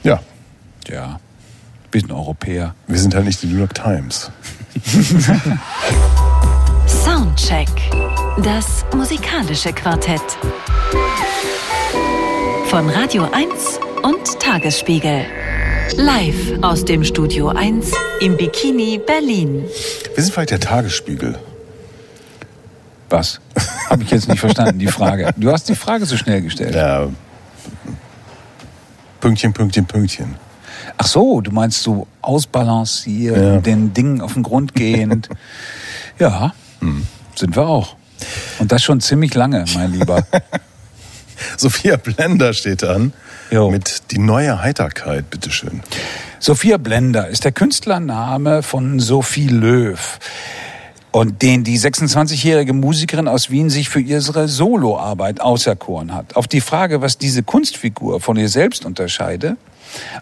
Ja, 0.03 0.21
Ja, 0.89 1.21
wir 1.91 2.01
sind 2.01 2.11
Europäer. 2.11 2.75
wir 2.87 2.99
sind 2.99 3.15
halt 3.15 3.27
nicht 3.27 3.43
die 3.43 3.49
New 3.49 3.59
York 3.59 3.75
Times. 3.75 4.31
Soundcheck. 6.87 7.69
Das 8.43 8.87
musikalische 8.97 9.75
Quartett. 9.75 10.23
Von 12.73 12.89
Radio 12.89 13.29
1 13.31 13.81
und 14.03 14.41
Tagesspiegel. 14.41 15.27
Live 15.99 16.55
aus 16.63 16.83
dem 16.87 17.05
Studio 17.05 17.49
1 17.49 17.93
im 18.23 18.39
Bikini 18.39 18.99
Berlin. 18.99 19.67
Wir 20.15 20.25
sind 20.25 20.33
vielleicht 20.33 20.53
der 20.53 20.61
Tagesspiegel. 20.61 21.39
Was? 23.11 23.43
Habe 23.91 24.05
ich 24.05 24.11
jetzt 24.11 24.27
nicht 24.27 24.41
verstanden, 24.41 24.79
die 24.79 24.87
Frage. 24.87 25.35
Du 25.37 25.53
hast 25.53 25.69
die 25.69 25.75
Frage 25.75 26.07
so 26.07 26.17
schnell 26.17 26.41
gestellt. 26.41 26.75
Ja. 26.75 27.11
Pünktchen, 29.21 29.53
Pünktchen, 29.53 29.85
Pünktchen. 29.85 30.37
Ach 30.97 31.07
so, 31.07 31.43
du 31.43 31.51
meinst 31.51 31.83
so 31.83 32.07
ausbalanciert, 32.23 33.37
Ja. 33.37 33.61
den 33.61 33.93
Dingen 33.93 34.23
auf 34.23 34.33
den 34.33 34.45
Grund 34.45 34.75
gehend. 34.75 35.29
ja, 36.19 36.55
sind 37.35 37.55
wir 37.55 37.67
auch. 37.67 37.97
Und 38.59 38.73
das 38.73 38.83
schon 38.83 39.03
ziemlich 39.03 39.35
lange, 39.35 39.67
mein 39.75 39.93
Lieber. 39.93 40.25
Sophia 41.57 41.97
Blender 41.97 42.53
steht 42.53 42.85
an. 42.85 43.13
Jo. 43.51 43.71
Mit 43.71 44.11
die 44.11 44.19
neue 44.19 44.63
Heiterkeit, 44.63 45.29
bitteschön. 45.31 45.83
Sophia 46.39 46.79
Blender 46.79 47.29
ist 47.29 47.45
der 47.45 47.53
Künstlername 47.53 48.63
von 48.63 48.99
Sophie 48.99 49.49
Löw. 49.49 50.19
Und 51.11 51.43
den 51.43 51.63
die 51.63 51.79
26-jährige 51.79 52.73
Musikerin 52.73 53.29
aus 53.29 53.51
Wien 53.51 53.69
sich 53.69 53.91
für 53.91 54.01
ihre 54.01 54.49
Soloarbeit 54.49 55.43
auserkoren 55.43 56.15
hat. 56.15 56.37
Auf 56.37 56.49
die 56.49 56.63
Frage, 56.63 57.03
was 57.03 57.19
diese 57.19 57.43
Kunstfigur 57.43 58.21
von 58.21 58.39
ihr 58.39 58.49
selbst 58.49 58.87
unterscheide, 58.87 59.59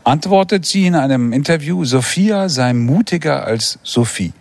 antwortet 0.03 0.67
sie 0.67 0.87
in 0.87 0.97
einem 0.97 1.33
Interview, 1.33 1.85
Sophia 1.85 2.49
sei 2.49 2.73
mutiger 2.73 3.45
als 3.45 3.79
Sophie. 3.85 4.33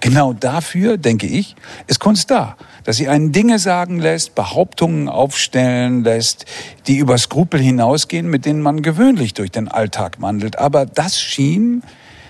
Genau 0.00 0.32
dafür, 0.32 0.98
denke 0.98 1.26
ich, 1.26 1.56
ist 1.86 2.00
Kunst 2.00 2.30
da. 2.30 2.56
Dass 2.86 2.98
sie 2.98 3.08
einen 3.08 3.32
Dinge 3.32 3.58
sagen 3.58 3.98
lässt, 3.98 4.36
Behauptungen 4.36 5.08
aufstellen 5.08 6.04
lässt, 6.04 6.46
die 6.86 6.98
über 6.98 7.18
Skrupel 7.18 7.60
hinausgehen, 7.60 8.30
mit 8.30 8.46
denen 8.46 8.62
man 8.62 8.80
gewöhnlich 8.80 9.34
durch 9.34 9.50
den 9.50 9.66
Alltag 9.66 10.20
wandelt. 10.20 10.60
Aber 10.60 10.86
das 10.86 11.20
schien 11.20 11.82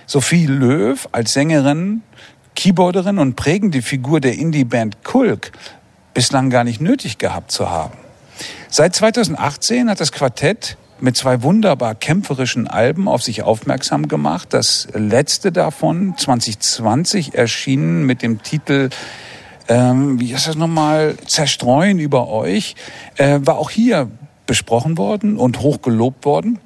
Sophie 0.07 0.47
Löw 0.47 1.07
als 1.11 1.33
Sängerin, 1.33 2.01
Keyboarderin 2.55 3.19
und 3.19 3.35
prägende 3.35 3.83
Figur 3.83 4.19
der 4.19 4.33
Indie-Band 4.33 5.03
Kulk 5.03 5.51
bislang 6.15 6.49
gar 6.49 6.63
nicht 6.63 6.81
nötig 6.81 7.19
gehabt 7.19 7.51
zu 7.51 7.69
haben. 7.69 7.93
Seit 8.67 8.95
2018 8.95 9.91
hat 9.91 9.99
das 9.99 10.11
Quartett 10.11 10.75
mit 10.99 11.15
zwei 11.15 11.43
wunderbar 11.43 11.93
kämpferischen 11.93 12.67
Alben 12.67 13.07
auf 13.07 13.21
sich 13.21 13.43
aufmerksam 13.43 14.07
gemacht. 14.07 14.47
Das 14.55 14.87
letzte 14.93 15.51
davon, 15.51 16.15
2020, 16.17 17.35
erschienen 17.35 18.07
mit 18.07 18.23
dem 18.23 18.41
Titel, 18.41 18.89
ähm, 19.67 20.19
wie 20.19 20.33
heißt 20.33 20.47
das 20.47 20.55
nochmal, 20.55 21.15
Zerstreuen 21.25 21.99
über 21.99 22.29
euch, 22.29 22.75
äh, 23.17 23.39
war 23.41 23.57
auch 23.57 23.69
hier 23.69 24.09
besprochen 24.45 24.97
worden 24.97 25.37
und 25.37 25.61
hoch 25.61 25.81
gelobt 25.81 26.25
worden. 26.25 26.59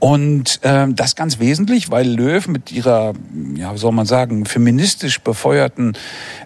Und 0.00 0.60
ähm, 0.62 0.94
das 0.94 1.16
ganz 1.16 1.40
wesentlich, 1.40 1.90
weil 1.90 2.08
Löw 2.08 2.46
mit 2.46 2.70
ihrer, 2.70 3.14
ja, 3.56 3.76
soll 3.76 3.90
man 3.90 4.06
sagen, 4.06 4.44
feministisch 4.44 5.20
befeuerten 5.20 5.94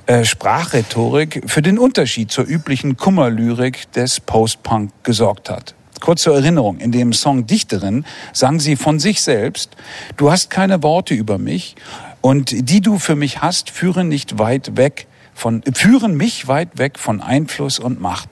äh, 0.07 0.25
Sprachrhetorik 0.25 1.43
für 1.47 1.61
den 1.61 1.79
Unterschied 1.79 2.31
zur 2.31 2.47
üblichen 2.47 2.97
Kummerlyrik 2.97 3.93
des 3.93 4.21
Post-Punk 4.21 4.91
gesorgt 5.03 5.51
hat. 5.51 5.75
Kurz 6.01 6.23
zur 6.23 6.35
Erinnerung, 6.35 6.79
in 6.79 6.93
dem 6.93 7.13
Song 7.13 7.47
Dichterin 7.47 8.07
sang 8.33 8.59
sie 8.59 8.75
von 8.75 8.99
sich 8.99 9.23
selbst, 9.23 9.77
du 10.17 10.33
hast 10.33 10.49
keine 10.49 10.83
Worte 10.83 11.15
über 11.15 11.37
mich 11.37 11.77
Und 12.23 12.71
die 12.71 12.81
du 12.81 12.99
für 12.99 13.17
mich 13.17 13.43
hast, 13.43 13.69
führen 13.69 14.09
nicht 14.09 14.39
weit 14.39 14.77
weg 14.77 15.09
von, 15.43 15.63
führen 15.75 16.17
mich 16.17 16.47
weit 16.47 16.79
weg 16.79 17.01
von 17.01 17.21
Einfluss 17.21 17.81
und 17.81 18.01
Macht. 18.01 18.29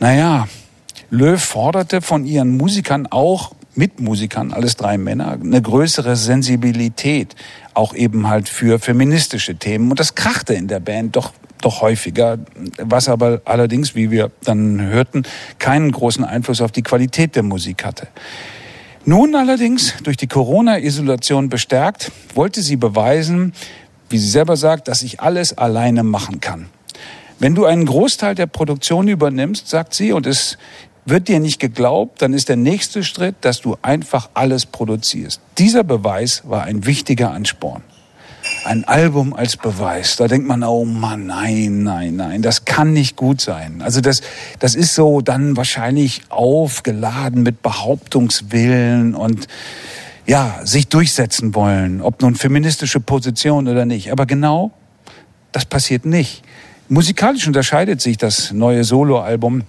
Naja, 0.00 0.48
Löw 1.08 1.40
forderte 1.40 2.02
von 2.02 2.26
ihren 2.26 2.56
Musikern 2.56 3.06
auch, 3.06 3.52
Mitmusikern, 3.76 4.52
alles 4.52 4.74
drei 4.74 4.98
Männer, 4.98 5.38
eine 5.40 5.62
größere 5.62 6.16
Sensibilität, 6.16 7.36
auch 7.74 7.94
eben 7.94 8.26
halt 8.26 8.48
für 8.48 8.80
feministische 8.80 9.54
Themen. 9.54 9.90
Und 9.90 10.00
das 10.00 10.16
krachte 10.16 10.54
in 10.54 10.66
der 10.66 10.80
Band 10.80 11.14
doch 11.14 11.32
doch 11.60 11.80
häufiger, 11.80 12.38
was 12.78 13.08
aber 13.08 13.42
allerdings, 13.44 13.96
wie 13.96 14.12
wir 14.12 14.30
dann 14.44 14.80
hörten, 14.80 15.24
keinen 15.58 15.90
großen 15.90 16.22
Einfluss 16.22 16.60
auf 16.60 16.70
die 16.70 16.82
Qualität 16.82 17.34
der 17.34 17.42
Musik 17.42 17.84
hatte. 17.84 18.06
Nun 19.04 19.34
allerdings, 19.34 19.94
durch 20.04 20.16
die 20.16 20.28
Corona-Isolation 20.28 21.48
bestärkt, 21.48 22.12
wollte 22.34 22.62
sie 22.62 22.76
beweisen, 22.76 23.54
wie 24.08 24.18
sie 24.18 24.28
selber 24.28 24.56
sagt, 24.56 24.88
dass 24.88 25.02
ich 25.02 25.20
alles 25.20 25.56
alleine 25.56 26.02
machen 26.02 26.40
kann. 26.40 26.68
Wenn 27.38 27.54
du 27.54 27.66
einen 27.66 27.86
Großteil 27.86 28.34
der 28.34 28.46
Produktion 28.46 29.08
übernimmst, 29.08 29.68
sagt 29.68 29.94
sie, 29.94 30.12
und 30.12 30.26
es 30.26 30.58
wird 31.04 31.28
dir 31.28 31.40
nicht 31.40 31.60
geglaubt, 31.60 32.20
dann 32.20 32.34
ist 32.34 32.48
der 32.48 32.56
nächste 32.56 33.04
Schritt, 33.04 33.36
dass 33.42 33.60
du 33.60 33.76
einfach 33.80 34.30
alles 34.34 34.66
produzierst. 34.66 35.40
Dieser 35.56 35.84
Beweis 35.84 36.42
war 36.44 36.64
ein 36.64 36.84
wichtiger 36.84 37.30
Ansporn 37.30 37.82
ein 38.64 38.84
Album 38.84 39.34
als 39.34 39.56
Beweis. 39.56 40.16
Da 40.16 40.28
denkt 40.28 40.46
man, 40.46 40.62
oh 40.62 40.84
Mann, 40.84 41.26
nein, 41.26 41.82
nein, 41.82 42.16
nein, 42.16 42.42
das 42.42 42.64
kann 42.64 42.92
nicht 42.92 43.16
gut 43.16 43.40
sein. 43.40 43.82
Also 43.82 44.00
das, 44.00 44.22
das 44.58 44.74
ist 44.74 44.94
so 44.94 45.20
dann 45.20 45.56
wahrscheinlich 45.56 46.22
aufgeladen 46.28 47.42
mit 47.42 47.62
Behauptungswillen 47.62 49.14
und 49.14 49.48
ja, 50.28 50.60
sich 50.62 50.88
durchsetzen 50.88 51.54
wollen, 51.54 52.02
ob 52.02 52.20
nun 52.20 52.34
feministische 52.34 53.00
Position 53.00 53.66
oder 53.66 53.86
nicht. 53.86 54.12
Aber 54.12 54.26
genau 54.26 54.72
das 55.52 55.64
passiert 55.64 56.04
nicht. 56.04 56.42
Musikalisch 56.88 57.46
unterscheidet 57.46 58.00
sich 58.00 58.18
das 58.18 58.52
neue 58.52 58.84
Soloalbum 58.84 59.64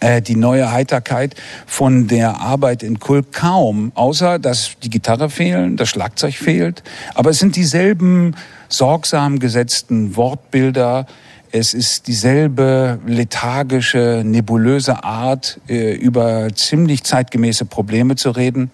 äh, 0.00 0.20
die 0.20 0.36
neue 0.36 0.70
Heiterkeit 0.72 1.34
von 1.66 2.08
der 2.08 2.40
Arbeit 2.40 2.82
in 2.82 2.98
Kult 2.98 3.32
kaum, 3.32 3.92
außer 3.94 4.38
dass 4.38 4.72
die 4.82 4.90
Gitarre 4.90 5.30
fehlen, 5.30 5.76
das 5.76 5.88
Schlagzeug 5.90 6.34
fehlt. 6.34 6.82
Aber 7.14 7.30
es 7.30 7.38
sind 7.38 7.56
dieselben 7.56 8.36
sorgsam 8.68 9.38
gesetzten 9.38 10.16
Wortbilder, 10.16 11.06
es 11.52 11.72
ist 11.72 12.08
dieselbe 12.08 12.98
lethargische, 13.06 14.22
nebulöse 14.24 15.04
Art, 15.04 15.60
äh, 15.68 15.94
über 15.94 16.48
ziemlich 16.54 17.04
zeitgemäße 17.04 17.64
Probleme 17.64 18.16
zu 18.16 18.30
reden. 18.30 18.70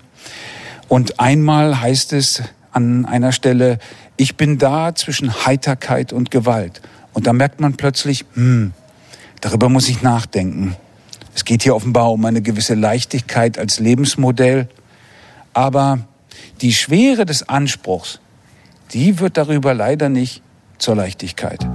Und 0.90 1.20
einmal 1.20 1.80
heißt 1.80 2.12
es 2.14 2.42
an 2.72 3.06
einer 3.06 3.30
Stelle, 3.30 3.78
ich 4.16 4.36
bin 4.36 4.58
da 4.58 4.92
zwischen 4.92 5.46
Heiterkeit 5.46 6.12
und 6.12 6.32
Gewalt. 6.32 6.82
Und 7.12 7.28
da 7.28 7.32
merkt 7.32 7.60
man 7.60 7.76
plötzlich, 7.76 8.24
hm, 8.34 8.72
darüber 9.40 9.68
muss 9.68 9.88
ich 9.88 10.02
nachdenken. 10.02 10.74
Es 11.32 11.44
geht 11.44 11.62
hier 11.62 11.76
offenbar 11.76 12.10
um 12.10 12.24
eine 12.24 12.42
gewisse 12.42 12.74
Leichtigkeit 12.74 13.56
als 13.56 13.78
Lebensmodell. 13.78 14.68
Aber 15.52 16.00
die 16.60 16.72
Schwere 16.72 17.24
des 17.24 17.48
Anspruchs, 17.48 18.18
die 18.92 19.20
wird 19.20 19.36
darüber 19.36 19.74
leider 19.74 20.08
nicht 20.08 20.42
zur 20.78 20.96
Leichtigkeit. 20.96 21.68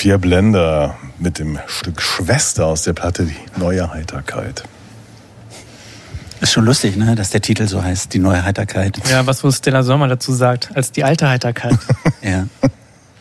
Sophia 0.00 0.16
Blender 0.16 0.96
mit 1.18 1.38
dem 1.38 1.58
Stück 1.66 2.00
Schwester 2.00 2.64
aus 2.64 2.84
der 2.84 2.94
Platte 2.94 3.26
Die 3.26 3.60
neue 3.60 3.92
Heiterkeit. 3.92 4.64
Ist 6.40 6.52
schon 6.52 6.64
lustig, 6.64 6.96
ne, 6.96 7.14
dass 7.16 7.28
der 7.28 7.42
Titel 7.42 7.68
so 7.68 7.82
heißt, 7.84 8.14
die 8.14 8.18
neue 8.18 8.42
Heiterkeit. 8.42 8.98
Ja, 9.10 9.26
was 9.26 9.44
wohl 9.44 9.52
Stella 9.52 9.82
Sommer 9.82 10.08
dazu 10.08 10.32
sagt, 10.32 10.70
als 10.74 10.90
die 10.90 11.04
alte 11.04 11.28
Heiterkeit. 11.28 11.76
Ja. 12.22 12.46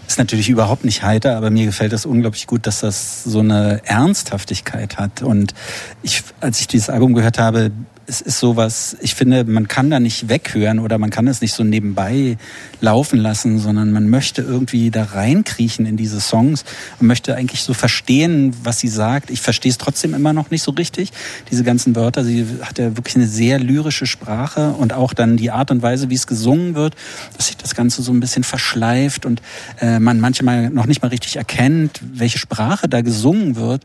Ist 0.07 0.19
natürlich 0.19 0.47
überhaupt 0.47 0.85
nicht 0.85 1.03
heiter, 1.03 1.35
aber 1.35 1.49
mir 1.49 1.65
gefällt 1.65 1.91
das 1.91 2.05
unglaublich 2.05 2.47
gut, 2.47 2.65
dass 2.65 2.79
das 2.79 3.25
so 3.25 3.39
eine 3.39 3.81
Ernsthaftigkeit 3.83 4.97
hat. 4.97 5.21
Und 5.21 5.53
ich, 6.01 6.23
als 6.39 6.61
ich 6.61 6.67
dieses 6.67 6.89
Album 6.89 7.13
gehört 7.13 7.39
habe, 7.39 7.71
es 8.09 8.21
ist 8.21 8.39
sowas, 8.39 8.97
ich 9.01 9.13
finde, 9.13 9.43
man 9.45 9.67
kann 9.67 9.91
da 9.91 9.99
nicht 9.99 10.29
weghören 10.29 10.79
oder 10.79 10.97
man 10.97 11.11
kann 11.11 11.27
es 11.27 11.41
nicht 11.41 11.53
so 11.53 11.63
nebenbei 11.63 12.37
laufen 12.81 13.19
lassen, 13.19 13.59
sondern 13.59 13.91
man 13.91 14.09
möchte 14.09 14.41
irgendwie 14.41 14.89
da 14.89 15.03
reinkriechen 15.03 15.85
in 15.85 15.95
diese 15.95 16.19
Songs 16.19 16.65
und 16.99 17.05
möchte 17.05 17.35
eigentlich 17.35 17.61
so 17.61 17.73
verstehen, 17.75 18.55
was 18.63 18.79
sie 18.79 18.87
sagt. 18.87 19.29
Ich 19.29 19.41
verstehe 19.41 19.69
es 19.69 19.77
trotzdem 19.77 20.15
immer 20.15 20.33
noch 20.33 20.49
nicht 20.49 20.63
so 20.63 20.71
richtig, 20.71 21.11
diese 21.51 21.63
ganzen 21.63 21.95
Wörter. 21.95 22.23
Sie 22.23 22.47
hat 22.63 22.79
ja 22.79 22.97
wirklich 22.97 23.15
eine 23.15 23.27
sehr 23.27 23.59
lyrische 23.59 24.07
Sprache 24.07 24.71
und 24.71 24.91
auch 24.91 25.13
dann 25.13 25.37
die 25.37 25.51
Art 25.51 25.69
und 25.69 25.83
Weise, 25.83 26.09
wie 26.09 26.15
es 26.15 26.25
gesungen 26.25 26.73
wird, 26.73 26.95
dass 27.37 27.47
sich 27.47 27.57
das 27.57 27.75
Ganze 27.75 28.01
so 28.01 28.11
ein 28.11 28.19
bisschen 28.19 28.43
verschleift 28.43 29.27
und 29.27 29.43
äh, 29.81 29.99
man 29.99 30.19
manchmal 30.19 30.71
noch 30.71 30.87
nicht 30.87 31.03
mal 31.03 31.09
richtig 31.09 31.35
erkennt, 31.35 32.01
welche 32.01 32.39
Sprache 32.39 32.89
da 32.89 33.01
gesungen 33.01 33.55
wird. 33.55 33.83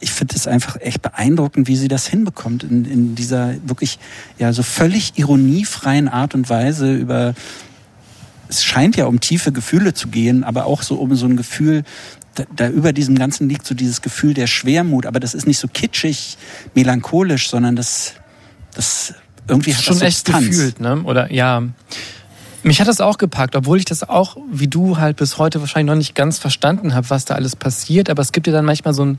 Ich 0.00 0.10
finde 0.10 0.36
es 0.36 0.46
einfach 0.46 0.80
echt 0.80 1.02
beeindruckend, 1.02 1.68
wie 1.68 1.76
sie 1.76 1.88
das 1.88 2.06
hinbekommt 2.06 2.64
in, 2.64 2.86
in 2.86 3.14
dieser 3.14 3.41
wirklich 3.64 3.98
ja 4.38 4.52
so 4.52 4.62
völlig 4.62 5.18
ironiefreien 5.18 6.08
Art 6.08 6.34
und 6.34 6.48
Weise 6.48 6.94
über 6.94 7.34
es 8.48 8.64
scheint 8.64 8.96
ja 8.96 9.06
um 9.06 9.20
tiefe 9.20 9.50
Gefühle 9.50 9.94
zu 9.94 10.08
gehen, 10.08 10.44
aber 10.44 10.66
auch 10.66 10.82
so 10.82 10.96
um 10.96 11.14
so 11.14 11.26
ein 11.26 11.36
Gefühl, 11.36 11.84
da, 12.34 12.44
da 12.54 12.68
über 12.68 12.92
diesem 12.92 13.14
Ganzen 13.14 13.48
liegt 13.48 13.66
so 13.66 13.74
dieses 13.74 14.02
Gefühl 14.02 14.34
der 14.34 14.46
Schwermut, 14.46 15.06
aber 15.06 15.20
das 15.20 15.34
ist 15.34 15.46
nicht 15.46 15.58
so 15.58 15.68
kitschig, 15.68 16.36
melancholisch, 16.74 17.48
sondern 17.48 17.76
das, 17.76 18.14
das 18.74 19.14
irgendwie 19.48 19.74
hat 19.74 19.82
schon 19.82 19.98
das 19.98 20.02
echt 20.02 20.26
gefühlt, 20.26 20.80
ne? 20.80 21.02
Oder 21.02 21.32
ja. 21.32 21.62
Mich 22.62 22.80
hat 22.80 22.86
das 22.86 23.00
auch 23.00 23.18
gepackt, 23.18 23.56
obwohl 23.56 23.78
ich 23.78 23.84
das 23.86 24.08
auch, 24.08 24.36
wie 24.50 24.68
du 24.68 24.98
halt 24.98 25.16
bis 25.16 25.38
heute 25.38 25.60
wahrscheinlich 25.60 25.90
noch 25.90 25.98
nicht 25.98 26.14
ganz 26.14 26.38
verstanden 26.38 26.94
habe, 26.94 27.10
was 27.10 27.24
da 27.24 27.34
alles 27.34 27.56
passiert. 27.56 28.08
Aber 28.08 28.22
es 28.22 28.30
gibt 28.30 28.46
ja 28.46 28.52
dann 28.52 28.64
manchmal 28.64 28.94
so 28.94 29.04
ein 29.04 29.18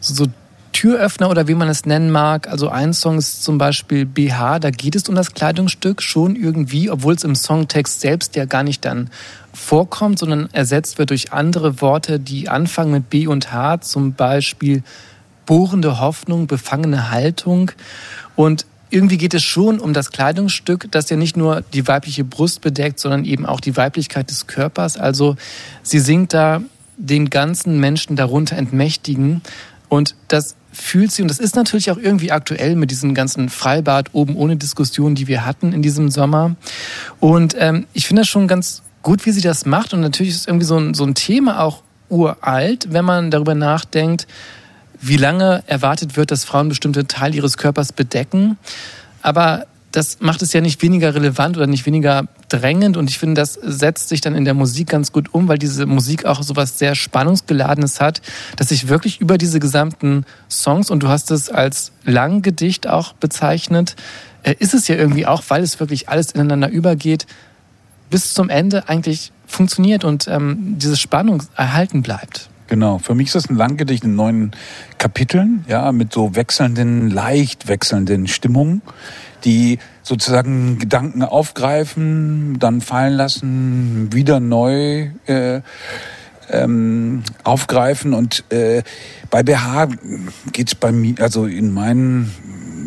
so, 0.00 0.14
so 0.14 0.26
Türöffner 0.72 1.30
oder 1.30 1.48
wie 1.48 1.54
man 1.54 1.68
es 1.68 1.84
nennen 1.84 2.10
mag. 2.10 2.48
Also 2.48 2.68
ein 2.68 2.92
Song 2.92 3.18
ist 3.18 3.42
zum 3.42 3.58
Beispiel 3.58 4.06
BH, 4.06 4.58
da 4.60 4.70
geht 4.70 4.94
es 4.96 5.08
um 5.08 5.14
das 5.14 5.34
Kleidungsstück 5.34 6.02
schon 6.02 6.36
irgendwie, 6.36 6.90
obwohl 6.90 7.14
es 7.14 7.24
im 7.24 7.34
Songtext 7.34 8.00
selbst 8.00 8.36
ja 8.36 8.44
gar 8.44 8.62
nicht 8.62 8.84
dann 8.84 9.10
vorkommt, 9.52 10.18
sondern 10.18 10.48
ersetzt 10.52 10.98
wird 10.98 11.10
durch 11.10 11.32
andere 11.32 11.80
Worte, 11.80 12.20
die 12.20 12.48
anfangen 12.48 12.92
mit 12.92 13.10
B 13.10 13.26
und 13.26 13.52
H, 13.52 13.80
zum 13.80 14.14
Beispiel 14.14 14.82
bohrende 15.46 15.98
Hoffnung, 15.98 16.46
befangene 16.46 17.10
Haltung. 17.10 17.72
Und 18.36 18.66
irgendwie 18.90 19.18
geht 19.18 19.34
es 19.34 19.42
schon 19.42 19.80
um 19.80 19.92
das 19.92 20.10
Kleidungsstück, 20.10 20.90
das 20.90 21.10
ja 21.10 21.16
nicht 21.16 21.36
nur 21.36 21.62
die 21.72 21.86
weibliche 21.86 22.24
Brust 22.24 22.60
bedeckt, 22.60 23.00
sondern 23.00 23.24
eben 23.24 23.46
auch 23.46 23.60
die 23.60 23.76
Weiblichkeit 23.76 24.30
des 24.30 24.46
Körpers. 24.46 24.96
Also 24.96 25.36
sie 25.82 26.00
singt 26.00 26.34
da 26.34 26.60
den 26.96 27.30
ganzen 27.30 27.80
Menschen 27.80 28.16
darunter 28.16 28.56
entmächtigen. 28.56 29.42
Und 29.88 30.14
das 30.28 30.56
fühlt 30.72 31.10
sie, 31.10 31.22
und 31.22 31.28
das 31.28 31.38
ist 31.38 31.56
natürlich 31.56 31.90
auch 31.90 31.98
irgendwie 31.98 32.32
aktuell 32.32 32.76
mit 32.76 32.90
diesem 32.90 33.14
ganzen 33.14 33.48
Freibad 33.48 34.10
oben 34.12 34.36
ohne 34.36 34.56
Diskussion, 34.56 35.14
die 35.14 35.26
wir 35.26 35.44
hatten 35.44 35.72
in 35.72 35.82
diesem 35.82 36.10
Sommer. 36.10 36.56
Und 37.18 37.54
ähm, 37.58 37.86
ich 37.92 38.06
finde 38.06 38.22
das 38.22 38.28
schon 38.28 38.48
ganz 38.48 38.82
gut, 39.02 39.26
wie 39.26 39.32
sie 39.32 39.40
das 39.40 39.66
macht. 39.66 39.92
Und 39.92 40.00
natürlich 40.00 40.34
ist 40.34 40.46
irgendwie 40.46 40.66
so 40.66 40.78
ein, 40.78 40.94
so 40.94 41.04
ein 41.04 41.14
Thema 41.14 41.60
auch 41.60 41.82
uralt, 42.08 42.92
wenn 42.92 43.04
man 43.04 43.30
darüber 43.30 43.54
nachdenkt, 43.54 44.26
wie 45.00 45.16
lange 45.16 45.62
erwartet 45.66 46.16
wird, 46.16 46.30
dass 46.30 46.44
Frauen 46.44 46.68
bestimmte 46.68 47.06
Teile 47.06 47.36
ihres 47.36 47.56
Körpers 47.56 47.92
bedecken. 47.92 48.58
Aber 49.22 49.66
das 49.92 50.18
macht 50.20 50.42
es 50.42 50.52
ja 50.52 50.60
nicht 50.60 50.80
weniger 50.82 51.14
relevant 51.14 51.56
oder 51.56 51.66
nicht 51.66 51.86
weniger 51.86 52.28
drängend. 52.48 52.96
Und 52.96 53.10
ich 53.10 53.18
finde, 53.18 53.40
das 53.40 53.54
setzt 53.54 54.08
sich 54.08 54.20
dann 54.20 54.34
in 54.34 54.44
der 54.44 54.54
Musik 54.54 54.88
ganz 54.88 55.12
gut 55.12 55.34
um, 55.34 55.48
weil 55.48 55.58
diese 55.58 55.86
Musik 55.86 56.26
auch 56.26 56.42
so 56.42 56.56
was 56.56 56.78
sehr 56.78 56.94
Spannungsgeladenes 56.94 58.00
hat, 58.00 58.22
dass 58.56 58.68
sich 58.68 58.88
wirklich 58.88 59.20
über 59.20 59.36
diese 59.38 59.58
gesamten 59.58 60.24
Songs, 60.48 60.90
und 60.90 61.02
du 61.02 61.08
hast 61.08 61.30
es 61.30 61.50
als 61.50 61.92
Langgedicht 62.04 62.86
auch 62.86 63.14
bezeichnet, 63.14 63.96
äh, 64.42 64.54
ist 64.58 64.74
es 64.74 64.86
ja 64.88 64.96
irgendwie 64.96 65.26
auch, 65.26 65.42
weil 65.48 65.62
es 65.62 65.80
wirklich 65.80 66.08
alles 66.08 66.32
ineinander 66.32 66.70
übergeht, 66.70 67.26
bis 68.10 68.34
zum 68.34 68.48
Ende 68.48 68.88
eigentlich 68.88 69.32
funktioniert 69.46 70.04
und 70.04 70.28
ähm, 70.28 70.76
diese 70.78 70.96
Spannung 70.96 71.42
erhalten 71.56 72.02
bleibt. 72.02 72.48
Genau, 72.68 72.98
für 72.98 73.16
mich 73.16 73.28
ist 73.28 73.34
das 73.34 73.50
ein 73.50 73.56
Langgedicht 73.56 74.04
in 74.04 74.14
neun 74.14 74.52
Kapiteln, 74.98 75.64
ja, 75.68 75.90
mit 75.90 76.12
so 76.12 76.36
wechselnden, 76.36 77.10
leicht 77.10 77.66
wechselnden 77.66 78.28
Stimmungen, 78.28 78.80
die 79.44 79.78
sozusagen 80.02 80.78
Gedanken 80.78 81.22
aufgreifen, 81.22 82.58
dann 82.58 82.80
fallen 82.80 83.14
lassen, 83.14 84.12
wieder 84.12 84.40
neu 84.40 85.10
äh, 85.26 85.60
ähm, 86.50 87.22
aufgreifen. 87.44 88.14
Und 88.14 88.44
äh, 88.50 88.82
bei 89.30 89.42
BH 89.42 89.88
geht's 90.52 90.74
bei 90.74 90.92
mir, 90.92 91.14
also 91.20 91.46
in 91.46 91.72
meinen, 91.72 92.32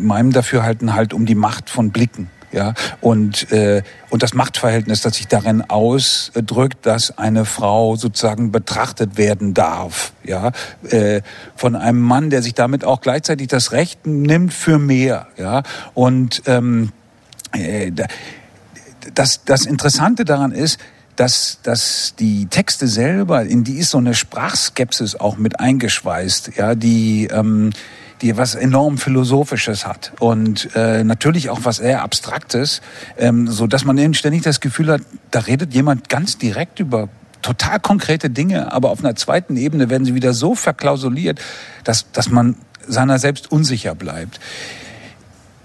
meinem 0.00 0.32
Dafürhalten 0.32 0.94
halt 0.94 1.14
um 1.14 1.26
die 1.26 1.34
Macht 1.34 1.70
von 1.70 1.90
Blicken. 1.90 2.30
Ja, 2.54 2.72
und, 3.00 3.50
äh, 3.50 3.82
und 4.10 4.22
das 4.22 4.32
Machtverhältnis, 4.32 5.00
das 5.02 5.16
sich 5.16 5.26
darin 5.26 5.62
ausdrückt, 5.68 6.86
dass 6.86 7.18
eine 7.18 7.46
Frau 7.46 7.96
sozusagen 7.96 8.52
betrachtet 8.52 9.16
werden 9.16 9.54
darf, 9.54 10.12
ja, 10.22 10.52
äh, 10.88 11.22
von 11.56 11.74
einem 11.74 12.00
Mann, 12.00 12.30
der 12.30 12.42
sich 12.42 12.54
damit 12.54 12.84
auch 12.84 13.00
gleichzeitig 13.00 13.48
das 13.48 13.72
Recht 13.72 14.06
nimmt 14.06 14.54
für 14.54 14.78
mehr, 14.78 15.26
ja, 15.36 15.64
und 15.94 16.42
ähm, 16.46 16.92
äh, 17.50 17.90
da- 17.90 18.06
das, 19.14 19.44
das 19.44 19.66
Interessante 19.66 20.24
daran 20.24 20.52
ist, 20.52 20.78
dass, 21.16 21.58
dass 21.64 22.14
die 22.16 22.46
Texte 22.46 22.86
selber, 22.86 23.42
in 23.42 23.64
die 23.64 23.78
ist 23.78 23.90
so 23.90 23.98
eine 23.98 24.14
Sprachskepsis 24.14 25.16
auch 25.16 25.38
mit 25.38 25.58
eingeschweißt, 25.58 26.52
ja, 26.56 26.76
die, 26.76 27.26
ähm, 27.32 27.70
die 28.22 28.36
was 28.36 28.54
enorm 28.54 28.98
Philosophisches 28.98 29.86
hat 29.86 30.12
und 30.20 30.70
äh, 30.74 31.04
natürlich 31.04 31.50
auch 31.50 31.60
was 31.64 31.76
sehr 31.76 32.02
Abstraktes, 32.02 32.80
ähm, 33.18 33.48
so 33.48 33.66
dass 33.66 33.84
man 33.84 33.98
eben 33.98 34.14
ständig 34.14 34.42
das 34.42 34.60
Gefühl 34.60 34.90
hat, 34.90 35.02
da 35.30 35.40
redet 35.40 35.74
jemand 35.74 36.08
ganz 36.08 36.38
direkt 36.38 36.80
über 36.80 37.08
total 37.42 37.78
konkrete 37.80 38.30
Dinge, 38.30 38.72
aber 38.72 38.90
auf 38.90 39.00
einer 39.00 39.16
zweiten 39.16 39.56
Ebene 39.56 39.90
werden 39.90 40.04
sie 40.04 40.14
wieder 40.14 40.32
so 40.32 40.54
verklausuliert, 40.54 41.40
dass, 41.84 42.10
dass 42.12 42.30
man 42.30 42.56
seiner 42.86 43.18
selbst 43.18 43.52
unsicher 43.52 43.94
bleibt. 43.94 44.40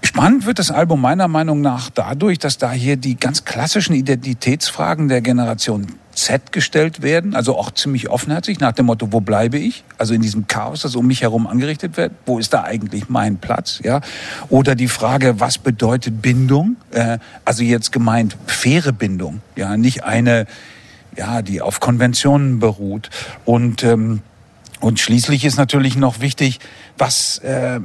Spannend 0.02 0.46
wird 0.46 0.58
das 0.58 0.70
Album 0.70 1.00
meiner 1.00 1.28
Meinung 1.28 1.60
nach 1.60 1.90
dadurch, 1.90 2.38
dass 2.38 2.58
da 2.58 2.72
hier 2.72 2.96
die 2.96 3.16
ganz 3.16 3.44
klassischen 3.44 3.94
Identitätsfragen 3.94 5.08
der 5.08 5.20
Generation 5.20 5.86
Z 6.20 6.52
gestellt 6.52 7.00
werden, 7.00 7.34
also 7.34 7.56
auch 7.56 7.70
ziemlich 7.70 8.10
offenherzig 8.10 8.60
nach 8.60 8.72
dem 8.72 8.86
Motto, 8.86 9.10
wo 9.10 9.20
bleibe 9.20 9.58
ich? 9.58 9.84
Also 9.96 10.12
in 10.12 10.20
diesem 10.20 10.46
Chaos, 10.46 10.82
das 10.82 10.94
um 10.94 11.06
mich 11.06 11.22
herum 11.22 11.46
angerichtet 11.46 11.96
wird, 11.96 12.12
wo 12.26 12.38
ist 12.38 12.52
da 12.52 12.62
eigentlich 12.62 13.08
mein 13.08 13.38
Platz? 13.38 13.80
Ja? 13.82 14.02
Oder 14.50 14.74
die 14.74 14.88
Frage, 14.88 15.40
was 15.40 15.56
bedeutet 15.56 16.20
Bindung? 16.20 16.76
Äh, 16.90 17.18
also 17.46 17.62
jetzt 17.62 17.90
gemeint 17.90 18.36
faire 18.46 18.92
Bindung, 18.92 19.40
ja, 19.56 19.78
nicht 19.78 20.04
eine, 20.04 20.46
ja, 21.16 21.40
die 21.40 21.62
auf 21.62 21.80
Konventionen 21.80 22.58
beruht. 22.58 23.08
Und 23.46 23.82
ähm, 23.82 24.20
und 24.80 24.98
schließlich 24.98 25.44
ist 25.44 25.58
natürlich 25.58 25.96
noch 25.96 26.20
wichtig, 26.20 26.58
was, 26.96 27.36
äh, 27.38 27.80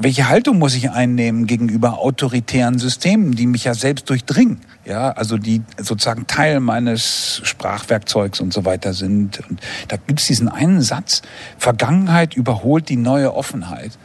welche 0.00 0.28
Haltung 0.28 0.58
muss 0.58 0.74
ich 0.74 0.90
einnehmen 0.90 1.46
gegenüber 1.46 1.98
autoritären 1.98 2.78
Systemen, 2.78 3.32
die 3.32 3.46
mich 3.46 3.64
ja 3.64 3.74
selbst 3.74 4.08
durchdringen, 4.08 4.60
ja, 4.84 5.10
also 5.10 5.38
die 5.38 5.62
sozusagen 5.78 6.26
Teil 6.26 6.60
meines 6.60 7.40
Sprachwerkzeugs 7.44 8.40
und 8.40 8.52
so 8.52 8.64
weiter 8.64 8.94
sind. 8.94 9.42
Und 9.48 9.60
da 9.88 9.96
gibt's 9.96 10.26
diesen 10.26 10.48
einen 10.48 10.82
Satz: 10.82 11.22
Vergangenheit 11.58 12.34
überholt 12.34 12.88
die 12.88 12.96
neue 12.96 13.34
Offenheit. 13.34 13.98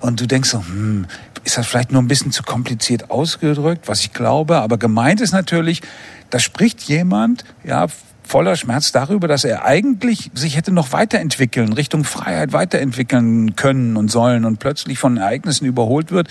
Und 0.00 0.20
du 0.20 0.26
denkst 0.26 0.50
so, 0.50 0.60
hm, 0.60 1.06
ist 1.44 1.58
das 1.58 1.66
vielleicht 1.66 1.92
nur 1.92 2.02
ein 2.02 2.08
bisschen 2.08 2.30
zu 2.30 2.42
kompliziert 2.42 3.10
ausgedrückt, 3.10 3.88
was 3.88 4.00
ich 4.00 4.12
glaube, 4.12 4.58
aber 4.58 4.78
gemeint 4.78 5.20
ist 5.20 5.32
natürlich, 5.32 5.82
da 6.30 6.38
spricht 6.38 6.82
jemand, 6.82 7.44
ja, 7.64 7.86
voller 8.28 8.56
Schmerz 8.56 8.92
darüber, 8.92 9.26
dass 9.26 9.44
er 9.44 9.64
eigentlich 9.64 10.30
sich 10.34 10.56
hätte 10.56 10.70
noch 10.70 10.92
weiterentwickeln, 10.92 11.72
Richtung 11.72 12.04
Freiheit 12.04 12.52
weiterentwickeln 12.52 13.56
können 13.56 13.96
und 13.96 14.10
sollen 14.10 14.44
und 14.44 14.58
plötzlich 14.58 14.98
von 14.98 15.16
Ereignissen 15.16 15.64
überholt 15.64 16.12
wird, 16.12 16.28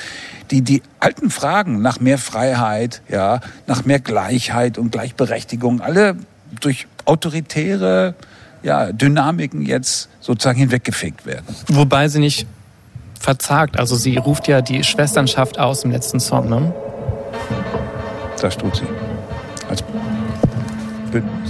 die 0.52 0.62
die 0.62 0.84
alten 1.00 1.32
Fragen 1.32 1.82
nach 1.82 2.00
mehr 2.00 2.20
Freiheit, 2.20 3.02
ja, 3.10 3.40
nach 3.66 3.84
mehr 3.86 4.00
Gleichheit 4.00 4.78
und 4.78 4.92
Gleichberechtigung 4.92 5.82
alle 5.82 6.16
durch 6.62 6.88
autoritäre 7.06 8.14
ja, 8.62 8.92
Dynamiken 8.92 9.64
jetzt 9.64 10.10
sozusagen 10.20 10.60
hinweggefegt 10.60 11.26
werden. 11.26 11.46
Wobei 11.68 12.10
sie 12.10 12.20
nicht 12.20 12.46
verzagt. 13.20 13.80
Also 13.80 13.96
sie 13.96 14.18
ruft 14.18 14.48
ja 14.48 14.62
die 14.62 14.84
Schwesternschaft 14.84 15.58
aus 15.58 15.84
im 15.84 15.92
letzten 15.92 16.20
Song, 16.20 16.48
ne? 16.48 16.74
Das 18.40 18.56
tut 18.56 18.76
sie. 18.76 18.86
Als 19.68 19.84
Bündnis. 21.12 21.47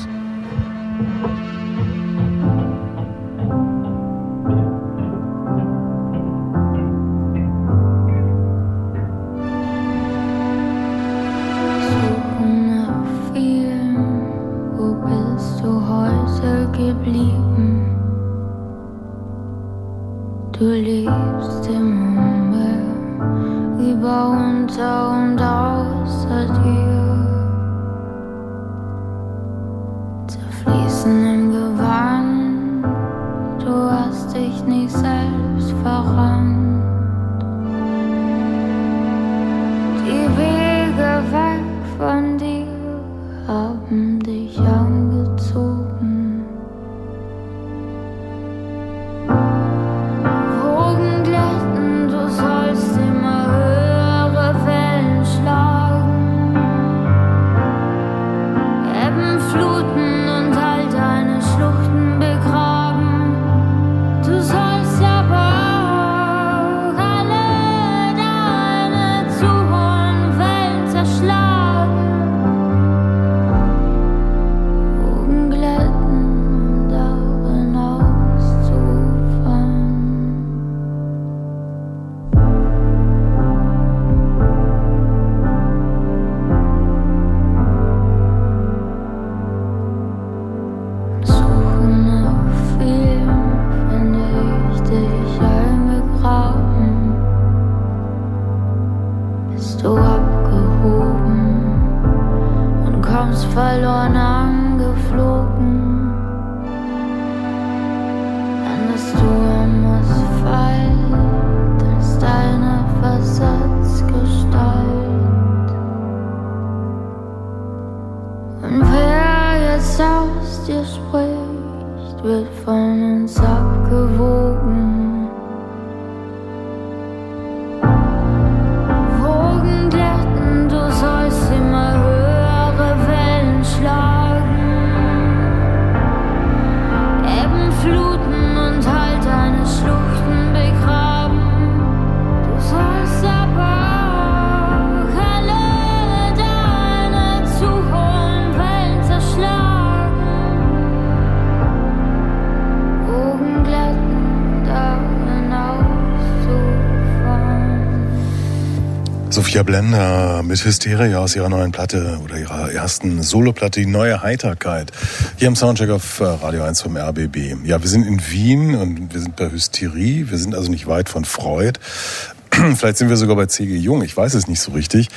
Blender 159.77 160.41
mit 160.41 160.65
Hysteria 160.65 161.19
aus 161.19 161.35
ihrer 161.35 161.49
neuen 161.49 161.71
Platte 161.71 162.19
oder 162.23 162.39
ihrer 162.39 162.71
ersten 162.71 163.21
Soloplatte, 163.21 163.79
die 163.79 163.85
neue 163.85 164.23
Heiterkeit. 164.23 164.91
Hier 165.35 165.47
im 165.47 165.55
Soundcheck 165.55 165.91
auf 165.91 166.19
äh, 166.19 166.23
Radio 166.23 166.63
1 166.63 166.81
vom 166.81 166.97
RBB. 166.97 167.63
Ja, 167.63 167.79
wir 167.79 167.87
sind 167.87 168.07
in 168.07 168.19
Wien 168.31 168.73
und 168.73 169.13
wir 169.13 169.21
sind 169.21 169.35
bei 169.35 169.51
Hysterie. 169.51 170.31
Wir 170.31 170.39
sind 170.39 170.55
also 170.55 170.71
nicht 170.71 170.87
weit 170.87 171.09
von 171.09 171.25
Freud. 171.25 171.79
Vielleicht 172.49 172.97
sind 172.97 173.09
wir 173.09 173.17
sogar 173.17 173.35
bei 173.35 173.45
C.G. 173.45 173.77
Jung. 173.77 174.01
Ich 174.01 174.17
weiß 174.17 174.33
es 174.33 174.47
nicht 174.47 174.61
so 174.61 174.71
richtig. 174.71 175.09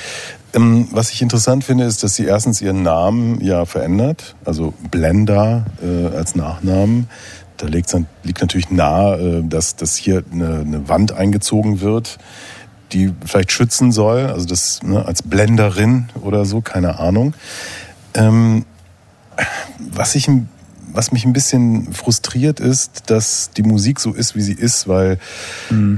Ähm, 0.53 0.89
Was 0.91 1.09
ich 1.09 1.23
interessant 1.23 1.63
finde, 1.63 1.85
ist, 1.85 2.03
dass 2.03 2.13
sie 2.13 2.25
erstens 2.25 2.61
ihren 2.61 2.83
Namen 2.83 3.41
ja 3.41 3.65
verändert. 3.65 4.35
Also 4.45 4.75
Blender 4.91 5.65
äh, 5.81 6.15
als 6.15 6.35
Nachnamen. 6.35 7.09
Da 7.57 7.65
liegt, 7.65 7.91
natürlich 8.41 8.69
nahe, 8.69 9.39
äh, 9.39 9.43
dass, 9.43 9.95
hier 9.95 10.23
eine 10.31 10.87
Wand 10.87 11.13
eingezogen 11.13 11.81
wird 11.81 12.19
die 12.93 13.13
vielleicht 13.25 13.51
schützen 13.51 13.91
soll, 13.91 14.27
also 14.27 14.45
das 14.45 14.81
ne, 14.83 15.05
als 15.05 15.21
Blenderin 15.23 16.09
oder 16.21 16.45
so, 16.45 16.61
keine 16.61 16.99
Ahnung. 16.99 17.33
Ähm, 18.13 18.65
was 19.79 20.15
ich 20.15 20.29
was 20.93 21.11
mich 21.11 21.25
ein 21.25 21.31
bisschen 21.31 21.93
frustriert 21.93 22.59
ist, 22.59 23.09
dass 23.09 23.51
die 23.51 23.63
Musik 23.63 23.99
so 23.99 24.11
ist, 24.13 24.35
wie 24.35 24.41
sie 24.41 24.53
ist, 24.53 24.87
weil 24.89 25.19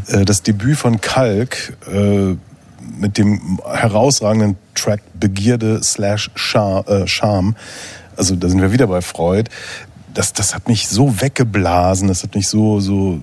äh, 0.07 0.23
das 0.23 0.43
Debüt 0.43 0.77
von 0.77 1.01
Kalk 1.01 1.75
äh, 1.91 2.35
mit 2.99 3.17
dem 3.17 3.59
herausragenden 3.65 4.57
Track 4.75 5.01
Begierde 5.19 5.81
slash 5.81 6.29
Schar- 6.35 6.87
äh, 6.87 7.07
Charme, 7.07 7.55
also 8.17 8.35
da 8.35 8.49
sind 8.49 8.61
wir 8.61 8.71
wieder 8.71 8.87
bei 8.87 9.01
Freud, 9.01 9.49
das, 10.13 10.33
das 10.33 10.53
hat 10.53 10.67
mich 10.67 10.87
so 10.87 11.21
weggeblasen, 11.21 12.07
das 12.07 12.21
hat 12.21 12.35
mich 12.35 12.47
so, 12.47 12.79
so 12.79 13.19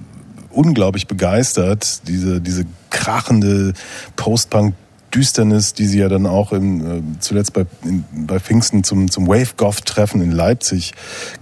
unglaublich 0.50 1.06
begeistert, 1.06 2.08
diese, 2.08 2.40
diese 2.40 2.64
krachende 2.90 3.72
Post-Punk 4.16 4.74
Düsternis, 5.14 5.74
die 5.74 5.86
sie 5.86 5.98
ja 5.98 6.08
dann 6.08 6.26
auch 6.26 6.52
im, 6.52 6.80
äh, 6.80 7.02
zuletzt 7.20 7.52
bei, 7.52 7.66
in, 7.82 8.04
bei 8.12 8.38
Pfingsten 8.38 8.84
zum, 8.84 9.10
zum 9.10 9.26
Wave-Goth-Treffen 9.26 10.20
in 10.20 10.30
Leipzig 10.30 10.92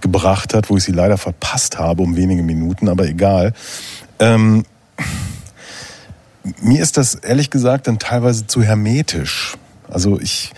gebracht 0.01 0.55
hat, 0.55 0.71
wo 0.71 0.77
ich 0.77 0.85
sie 0.85 0.93
leider 0.93 1.19
verpasst 1.19 1.79
habe 1.79 2.03
um 2.03 2.17
wenige 2.17 2.43
Minuten, 2.43 2.89
aber 2.89 3.07
egal. 3.07 3.53
Ähm, 4.19 4.65
mir 6.63 6.83
ist 6.83 6.97
das 6.97 7.15
ehrlich 7.15 7.51
gesagt 7.51 7.89
dann 7.89 7.99
teilweise 7.99 8.47
zu 8.47 8.63
hermetisch. 8.63 9.57
Also 9.91 10.19
ich, 10.19 10.53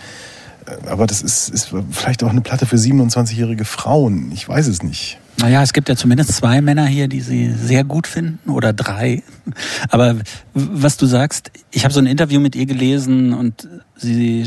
äh, 0.65 0.89
aber 0.89 1.07
das 1.07 1.21
ist, 1.21 1.49
ist 1.49 1.73
vielleicht 1.91 2.23
auch 2.23 2.29
eine 2.29 2.41
Platte 2.41 2.65
für 2.65 2.77
27-jährige 2.77 3.65
Frauen. 3.65 4.31
Ich 4.31 4.47
weiß 4.47 4.67
es 4.67 4.83
nicht. 4.83 5.19
Naja, 5.41 5.63
es 5.63 5.73
gibt 5.73 5.89
ja 5.89 5.95
zumindest 5.95 6.33
zwei 6.33 6.61
Männer 6.61 6.85
hier, 6.85 7.07
die 7.07 7.21
sie 7.21 7.51
sehr 7.51 7.83
gut 7.83 8.05
finden 8.05 8.51
oder 8.51 8.73
drei. 8.73 9.23
Aber 9.89 10.17
was 10.53 10.97
du 10.97 11.07
sagst, 11.07 11.51
ich 11.71 11.83
habe 11.83 11.93
so 11.93 11.99
ein 11.99 12.05
Interview 12.05 12.39
mit 12.39 12.55
ihr 12.55 12.67
gelesen 12.67 13.33
und 13.33 13.67
sie 13.95 14.45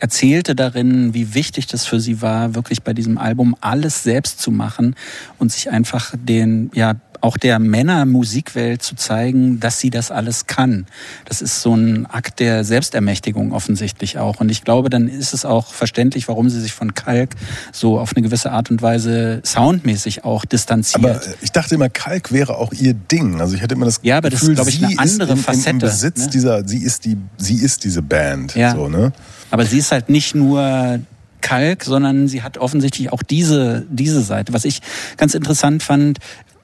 erzählte 0.00 0.54
darin, 0.54 1.12
wie 1.12 1.34
wichtig 1.34 1.66
das 1.66 1.84
für 1.84 2.00
sie 2.00 2.22
war, 2.22 2.54
wirklich 2.54 2.82
bei 2.82 2.94
diesem 2.94 3.18
Album 3.18 3.56
alles 3.60 4.04
selbst 4.04 4.40
zu 4.40 4.50
machen 4.50 4.94
und 5.38 5.52
sich 5.52 5.70
einfach 5.70 6.14
den, 6.16 6.70
ja, 6.72 6.94
auch 7.20 7.36
der 7.36 7.58
Männermusikwelt 7.58 8.82
zu 8.82 8.96
zeigen, 8.96 9.60
dass 9.60 9.80
sie 9.80 9.90
das 9.90 10.10
alles 10.10 10.46
kann. 10.46 10.86
Das 11.24 11.42
ist 11.42 11.62
so 11.62 11.74
ein 11.74 12.06
Akt 12.06 12.40
der 12.40 12.64
Selbstermächtigung 12.64 13.52
offensichtlich 13.52 14.18
auch. 14.18 14.40
Und 14.40 14.50
ich 14.50 14.64
glaube, 14.64 14.90
dann 14.90 15.08
ist 15.08 15.34
es 15.34 15.44
auch 15.44 15.72
verständlich, 15.72 16.28
warum 16.28 16.48
sie 16.48 16.60
sich 16.60 16.72
von 16.72 16.94
Kalk 16.94 17.30
so 17.72 17.98
auf 17.98 18.14
eine 18.14 18.22
gewisse 18.22 18.52
Art 18.52 18.70
und 18.70 18.82
Weise 18.82 19.40
soundmäßig 19.44 20.24
auch 20.24 20.44
distanziert. 20.44 21.04
Aber 21.04 21.26
äh, 21.26 21.34
ich 21.40 21.52
dachte 21.52 21.74
immer, 21.74 21.88
Kalk 21.88 22.32
wäre 22.32 22.56
auch 22.56 22.72
ihr 22.72 22.94
Ding. 22.94 23.40
Also 23.40 23.54
ich 23.54 23.62
hatte 23.62 23.74
immer 23.74 23.86
das 23.86 24.00
Ja, 24.02 24.18
aber 24.18 24.30
das 24.30 24.42
ist, 24.42 24.48
Gefühl, 24.48 24.54
glaub 24.56 24.68
ich, 24.68 24.78
sie 24.78 24.84
eine 24.84 24.98
andere 24.98 25.22
ist 25.24 25.30
im, 25.30 25.38
im, 25.38 25.44
Facette, 25.44 25.78
Besitz 25.78 26.20
ne? 26.24 26.30
dieser, 26.30 26.68
sie 26.68 26.82
ist 26.82 27.04
die, 27.04 27.16
sie 27.36 27.56
ist 27.56 27.84
diese 27.84 28.02
Band. 28.02 28.54
Ja. 28.54 28.74
So, 28.74 28.88
ne? 28.88 29.12
Aber 29.50 29.64
sie 29.64 29.78
ist 29.78 29.92
halt 29.92 30.08
nicht 30.08 30.34
nur 30.34 31.00
Kalk, 31.40 31.84
sondern 31.84 32.26
sie 32.26 32.42
hat 32.42 32.58
offensichtlich 32.58 33.12
auch 33.12 33.22
diese, 33.22 33.86
diese 33.88 34.22
Seite. 34.22 34.52
Was 34.52 34.64
ich 34.64 34.80
ganz 35.16 35.34
interessant 35.34 35.82
fand, 35.82 36.18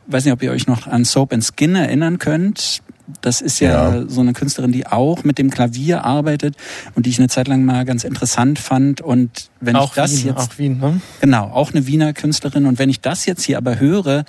weiß 0.06 0.24
nicht, 0.24 0.32
ob 0.32 0.42
ihr 0.42 0.50
euch 0.50 0.66
noch 0.66 0.86
an 0.86 1.04
Soap 1.04 1.32
and 1.32 1.44
Skin 1.44 1.74
erinnern 1.74 2.18
könnt. 2.18 2.82
Das 3.20 3.40
ist 3.40 3.60
ja, 3.60 3.94
Ja. 3.94 4.04
so 4.08 4.20
eine 4.20 4.32
Künstlerin, 4.32 4.72
die 4.72 4.86
auch 4.86 5.24
mit 5.24 5.36
dem 5.36 5.50
Klavier 5.50 6.04
arbeitet 6.04 6.56
und 6.94 7.04
die 7.04 7.10
ich 7.10 7.18
eine 7.18 7.28
Zeit 7.28 7.48
lang 7.48 7.64
mal 7.64 7.84
ganz 7.84 8.04
interessant 8.04 8.58
fand. 8.58 9.00
Und 9.00 9.50
wenn 9.60 9.76
auch 9.76 9.90
ich 9.90 9.94
das 9.94 10.12
Wien, 10.12 10.26
jetzt 10.26 10.38
auch 10.52 10.58
Wien, 10.58 10.78
ne? 10.78 11.00
Genau, 11.20 11.44
auch 11.48 11.72
eine 11.72 11.86
Wiener 11.86 12.12
Künstlerin. 12.12 12.64
Und 12.66 12.78
wenn 12.78 12.88
ich 12.88 13.00
das 13.00 13.26
jetzt 13.26 13.42
hier 13.44 13.58
aber 13.58 13.78
höre, 13.80 14.24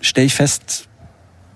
stelle 0.00 0.26
ich 0.26 0.34
fest, 0.34 0.86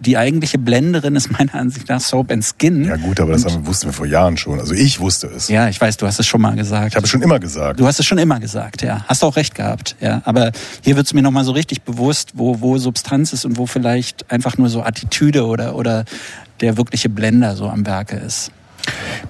die 0.05 0.16
eigentliche 0.16 0.59
Blenderin 0.59 1.16
ist 1.16 1.30
meiner 1.30 1.55
Ansicht 1.55 1.88
nach 1.88 2.00
Soap 2.00 2.30
and 2.30 2.44
Skin. 2.44 2.84
Ja 2.84 2.96
gut, 2.96 3.20
aber 3.20 3.32
das 3.32 3.44
haben, 3.44 3.66
wussten 3.66 3.86
wir 3.86 3.92
vor 3.92 4.07
Jahren 4.07 4.36
schon. 4.36 4.61
Also 4.61 4.74
ich 4.74 5.00
wusste 5.00 5.28
es. 5.28 5.48
Ja, 5.48 5.68
ich 5.68 5.80
weiß, 5.80 5.96
du 5.96 6.07
hast 6.07 6.20
es 6.20 6.26
schon 6.26 6.40
mal 6.40 6.55
gesagt. 6.55 6.88
Ich 6.88 6.96
habe 6.96 7.05
es 7.05 7.11
schon 7.11 7.22
immer 7.22 7.38
gesagt. 7.38 7.80
Du 7.80 7.86
hast 7.86 7.98
es 7.98 8.07
schon 8.07 8.18
immer 8.18 8.40
gesagt, 8.40 8.82
ja. 8.82 9.05
Hast 9.07 9.24
auch 9.24 9.36
recht 9.36 9.55
gehabt, 9.55 9.96
ja. 10.00 10.22
Aber 10.24 10.52
hier 10.82 10.96
wird 10.96 11.07
es 11.07 11.14
mir 11.14 11.22
nochmal 11.22 11.44
so 11.44 11.52
richtig 11.52 11.82
bewusst, 11.82 12.32
wo, 12.34 12.61
wo 12.61 12.78
Substanz 12.78 13.32
ist 13.32 13.44
und 13.44 13.57
wo 13.57 13.66
vielleicht 13.66 14.30
einfach 14.30 14.59
nur 14.59 14.68
so 14.68 14.82
Attitüde 14.82 15.46
oder, 15.46 15.76
oder 15.76 16.05
der 16.61 16.76
wirkliche 16.76 17.09
Blender 17.09 17.57
so 17.57 17.68
am 17.68 17.86
Werke 17.86 18.16
ist. 18.16 18.50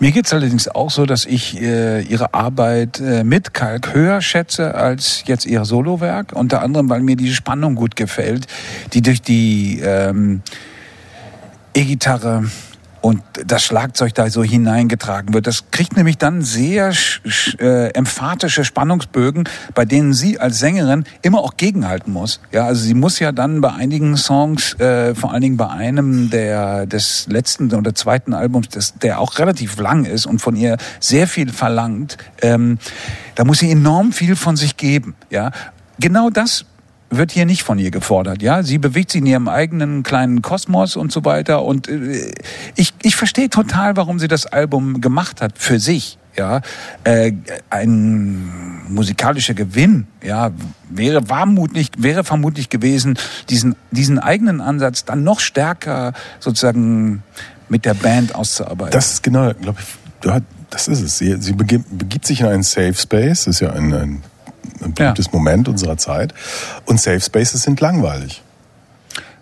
Mir 0.01 0.13
geht's 0.13 0.33
allerdings 0.33 0.69
auch 0.69 0.91
so, 0.91 1.07
dass 1.07 1.25
ich 1.25 1.61
äh, 1.61 2.03
ihre 2.03 2.35
Arbeit 2.35 3.01
äh, 3.01 3.25
mit 3.25 3.55
Kalk 3.55 3.95
höher 3.95 4.21
schätze 4.21 4.75
als 4.75 5.23
jetzt 5.27 5.47
ihr 5.47 5.65
Solowerk. 5.65 6.33
Unter 6.33 6.63
anderem, 6.63 6.89
weil 6.91 7.01
mir 7.01 7.17
die 7.17 7.33
Spannung 7.33 7.75
gut 7.75 7.97
gefällt, 7.97 8.47
die 8.93 9.03
durch 9.03 9.23
die 9.23 9.81
ähm, 9.81 10.43
E-Gitarre 11.75 12.45
und 13.05 13.23
das 13.45 13.63
Schlagzeug 13.63 14.15
da 14.15 14.31
so 14.31 14.43
hineingetragen 14.43 15.35
wird. 15.35 15.47
Das 15.47 15.71
kriegt 15.71 15.95
nämlich 15.95 16.17
dann 16.17 16.41
sehr 16.41 16.91
äh, 17.59 17.91
emphatische 17.91 18.65
Spannungsbögen, 18.65 19.45
bei 19.75 19.85
denen 19.85 20.15
sie 20.15 20.41
als 20.41 20.59
Sängerin 20.59 21.05
immer 21.21 21.41
auch 21.41 21.59
gegenhalten 21.59 22.15
muss. 22.15 22.41
Ja, 22.51 22.65
also 22.65 22.83
sie 22.83 22.95
muss 22.95 23.19
ja 23.19 23.31
dann 23.31 23.61
bei 23.61 23.75
einigen 23.75 24.17
Songs, 24.17 24.73
äh, 24.81 25.15
vor 25.15 25.33
allen 25.33 25.43
Dingen 25.43 25.59
bei 25.59 25.69
einem 25.69 26.31
der 26.31 26.87
des 26.87 27.27
letzten 27.29 27.71
oder 27.75 27.95
zweiten 27.95 28.33
Albums, 28.33 28.71
das, 28.71 28.95
der 28.95 29.21
auch 29.21 29.39
relativ 29.39 29.77
lang 29.77 30.07
ist 30.07 30.25
und 30.25 30.39
von 30.39 30.57
ihr 30.57 30.79
sehr 30.99 31.29
viel 31.29 31.53
verlangt, 31.53 32.17
ähm, 32.41 32.79
da 33.35 33.45
muss 33.45 33.59
sie 33.59 33.71
enorm 33.71 34.13
viel 34.13 34.35
von 34.35 34.57
sich 34.57 34.79
geben. 34.79 35.15
Ja, 35.29 35.51
genau 35.99 36.31
das 36.31 36.65
wird 37.17 37.33
hier 37.33 37.47
nicht 37.47 37.63
von 37.63 37.79
ihr 37.79 37.91
gefordert. 37.91 38.43
Ja, 38.43 38.63
sie 38.63 38.79
bewegt 38.79 39.11
sich 39.11 39.21
in 39.21 39.27
ihrem 39.27 39.49
eigenen 39.49 40.03
kleinen 40.03 40.43
Kosmos 40.43 40.97
und 40.97 41.13
so 41.13 41.25
weiter. 41.25 41.65
Und 41.65 41.89
äh, 41.89 42.33
ich, 42.75 42.95
ich 43.03 43.17
verstehe 43.17 43.51
total, 43.51 43.97
warum 43.97 44.19
sie 44.19 44.29
das 44.29 44.47
Album 44.47 45.01
gemacht 45.01 45.41
hat 45.41 45.59
für 45.59 45.79
sich. 45.79 46.19
Ja, 46.37 46.63
äh, 47.05 47.33
ein 47.71 48.83
musikalischer 48.89 49.55
Gewinn, 49.55 50.09
ja, 50.21 50.51
wäre 50.91 51.25
vermutlich, 51.25 51.91
wäre 51.97 52.25
vermutlich 52.25 52.71
gewesen, 52.71 53.17
diesen, 53.51 53.77
diesen 53.93 54.19
eigenen 54.19 54.61
Ansatz 54.61 55.05
dann 55.05 55.23
noch 55.23 55.39
stärker 55.39 56.13
sozusagen 56.41 57.23
mit 57.69 57.85
der 57.85 57.95
Band 57.95 58.35
auszuarbeiten. 58.35 58.93
Das 58.93 59.13
ist 59.13 59.23
genau, 59.23 59.53
glaube 59.55 59.79
ich, 59.81 60.33
das 60.71 60.89
ist 60.89 61.03
es. 61.03 61.19
Sie, 61.19 61.41
sie 61.41 61.53
begibt, 61.53 61.87
begibt 61.97 62.27
sich 62.27 62.41
in 62.41 62.47
einen 62.47 62.63
Safe 62.65 62.95
Space, 62.95 63.45
das 63.45 63.57
ist 63.57 63.61
ja 63.61 63.73
ein, 63.73 63.93
ein, 63.95 64.23
ein 64.85 64.95
beliebtes 64.95 65.33
Moment 65.33 65.69
unserer 65.69 65.97
Zeit. 65.97 66.35
Und 66.87 67.01
Safe 67.01 67.21
Spaces 67.21 67.63
sind 67.63 67.81
langweilig. 67.81 68.43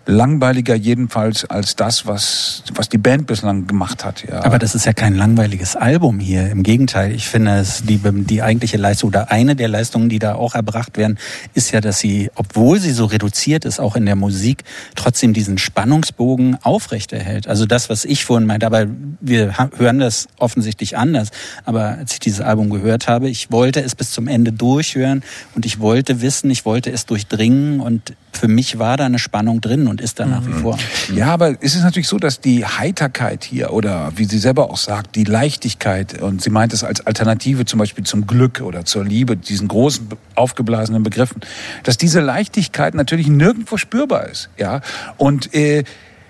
Langweiliger 0.05 0.75
jedenfalls 0.75 1.45
als 1.45 1.75
das, 1.75 2.05
was, 2.05 2.63
was 2.73 2.89
die 2.89 2.97
Band 2.97 3.25
bislang 3.27 3.67
gemacht 3.67 4.03
hat. 4.03 4.25
Ja. 4.27 4.43
Aber 4.43 4.59
das 4.59 4.75
ist 4.75 4.85
ja 4.85 4.93
kein 4.93 5.15
langweiliges 5.15 5.75
Album 5.75 6.19
hier. 6.19 6.49
Im 6.49 6.63
Gegenteil, 6.63 7.13
ich 7.13 7.27
finde, 7.27 7.57
es 7.59 7.83
die, 7.83 7.99
die 8.03 8.41
eigentliche 8.41 8.77
Leistung 8.77 9.09
oder 9.09 9.31
eine 9.31 9.55
der 9.55 9.69
Leistungen, 9.69 10.09
die 10.09 10.19
da 10.19 10.35
auch 10.35 10.55
erbracht 10.55 10.97
werden, 10.97 11.17
ist 11.53 11.71
ja, 11.71 11.79
dass 11.79 11.99
sie, 11.99 12.29
obwohl 12.35 12.79
sie 12.79 12.91
so 12.91 13.05
reduziert 13.05 13.63
ist, 13.63 13.79
auch 13.79 13.95
in 13.95 14.05
der 14.05 14.15
Musik, 14.15 14.63
trotzdem 14.95 15.33
diesen 15.33 15.57
Spannungsbogen 15.57 16.57
aufrechterhält. 16.61 17.47
Also 17.47 17.65
das, 17.65 17.89
was 17.89 18.03
ich 18.03 18.25
vorhin 18.25 18.45
meinte, 18.45 18.65
aber 18.65 18.87
wir 19.21 19.57
hören 19.77 19.99
das 19.99 20.27
offensichtlich 20.37 20.97
anders. 20.97 21.29
Aber 21.63 21.97
als 21.99 22.13
ich 22.13 22.19
dieses 22.19 22.41
Album 22.41 22.69
gehört 22.69 23.07
habe, 23.07 23.29
ich 23.29 23.51
wollte 23.51 23.81
es 23.81 23.95
bis 23.95 24.11
zum 24.11 24.27
Ende 24.27 24.51
durchhören 24.51 25.23
und 25.55 25.65
ich 25.65 25.79
wollte 25.79 26.21
wissen, 26.21 26.49
ich 26.49 26.65
wollte 26.65 26.91
es 26.91 27.05
durchdringen 27.05 27.79
und 27.79 28.13
für 28.33 28.47
mich 28.47 28.79
war 28.79 28.97
da 28.97 29.05
eine 29.05 29.19
Spannung 29.19 29.61
drin 29.61 29.87
und 29.93 30.01
ist 30.01 30.19
da 30.19 30.25
nach 30.25 30.43
wie 30.47 30.53
vor. 30.53 30.79
Ja, 31.13 31.27
aber 31.27 31.55
es 31.61 31.75
ist 31.75 31.83
natürlich 31.83 32.07
so, 32.07 32.17
dass 32.17 32.41
die 32.41 32.65
Heiterkeit 32.65 33.43
hier 33.43 33.73
oder 33.73 34.11
wie 34.15 34.25
sie 34.25 34.39
selber 34.39 34.71
auch 34.71 34.77
sagt, 34.77 35.15
die 35.15 35.23
Leichtigkeit 35.23 36.19
und 36.19 36.41
sie 36.41 36.49
meint 36.49 36.73
es 36.73 36.83
als 36.83 37.05
Alternative 37.05 37.65
zum 37.65 37.77
Beispiel 37.77 38.03
zum 38.03 38.25
Glück 38.25 38.61
oder 38.61 38.85
zur 38.85 39.05
Liebe, 39.05 39.37
diesen 39.37 39.67
großen 39.67 40.07
aufgeblasenen 40.33 41.03
Begriffen, 41.03 41.41
dass 41.83 41.97
diese 41.97 42.21
Leichtigkeit 42.21 42.95
natürlich 42.95 43.27
nirgendwo 43.27 43.77
spürbar 43.77 44.27
ist, 44.29 44.49
ja 44.57 44.81
und 45.17 45.53
äh, 45.53 45.83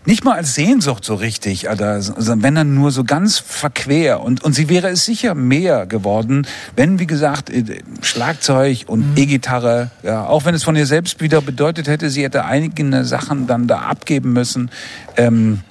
nicht 0.05 0.23
mal 0.25 0.35
als 0.35 0.55
Sehnsucht 0.55 1.05
so 1.05 1.15
richtig, 1.15 1.67
sondern 1.69 2.43
wenn 2.43 2.55
dann 2.55 2.73
nur 2.75 2.91
so 2.91 3.03
ganz 3.03 3.39
verquer. 3.39 4.21
Und, 4.21 4.43
und 4.43 4.53
sie 4.53 4.69
wäre 4.69 4.89
es 4.89 5.05
sicher 5.05 5.33
mehr 5.35 5.85
geworden, 5.85 6.45
wenn, 6.75 6.99
wie 6.99 7.07
gesagt, 7.07 7.49
äh, 7.49 7.63
Schlagzeug 8.01 8.83
und 8.87 9.17
E-Gitarre, 9.17 9.91
ja, 10.03 10.25
auch 10.25 10.45
wenn 10.45 10.55
es 10.55 10.63
von 10.63 10.75
ihr 10.75 10.85
selbst 10.85 11.21
wieder 11.21 11.41
bedeutet 11.41 11.87
hätte, 11.87 12.09
sie 12.09 12.23
hätte 12.23 12.45
einige 12.45 13.05
Sachen 13.05 13.47
dann 13.47 13.67
da 13.67 13.79
abgeben 13.79 14.33
müssen. 14.33 14.69
Ähm, 15.17 15.61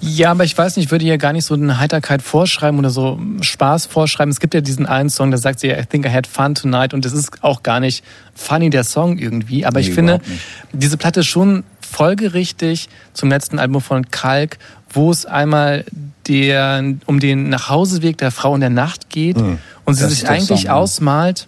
Ja, 0.00 0.30
aber 0.30 0.44
ich 0.44 0.56
weiß 0.56 0.76
nicht, 0.76 0.86
ich 0.86 0.90
würde 0.92 1.04
ihr 1.04 1.18
gar 1.18 1.32
nicht 1.32 1.44
so 1.44 1.54
eine 1.54 1.80
Heiterkeit 1.80 2.22
vorschreiben 2.22 2.78
oder 2.78 2.90
so 2.90 3.20
Spaß 3.40 3.86
vorschreiben. 3.86 4.30
Es 4.30 4.38
gibt 4.38 4.54
ja 4.54 4.60
diesen 4.60 4.86
einen 4.86 5.10
Song, 5.10 5.32
da 5.32 5.36
sagt 5.36 5.58
sie, 5.60 5.68
I 5.70 5.84
think 5.88 6.06
I 6.06 6.10
had 6.10 6.28
fun 6.28 6.54
tonight 6.54 6.94
und 6.94 7.04
das 7.04 7.12
ist 7.12 7.42
auch 7.42 7.62
gar 7.64 7.80
nicht 7.80 8.04
funny, 8.34 8.70
der 8.70 8.84
Song 8.84 9.18
irgendwie. 9.18 9.66
Aber 9.66 9.80
Nee, 9.80 9.88
ich 9.88 9.92
finde, 9.94 10.20
nicht. 10.24 10.40
diese 10.72 10.96
Platte 10.96 11.20
ist 11.20 11.26
schon 11.26 11.64
folgerichtig 11.94 12.88
zum 13.12 13.30
letzten 13.30 13.58
Album 13.58 13.80
von 13.80 14.10
Kalk, 14.10 14.58
wo 14.90 15.10
es 15.10 15.26
einmal 15.26 15.84
der, 16.26 16.82
um 17.06 17.20
den 17.20 17.48
Nachhauseweg 17.48 18.18
der 18.18 18.30
Frau 18.30 18.54
in 18.54 18.60
der 18.60 18.70
Nacht 18.70 19.10
geht 19.10 19.36
und 19.84 19.94
sie 19.94 20.02
das 20.02 20.10
sich 20.10 20.28
eigentlich 20.28 20.62
Song, 20.62 20.70
ausmalt, 20.70 21.46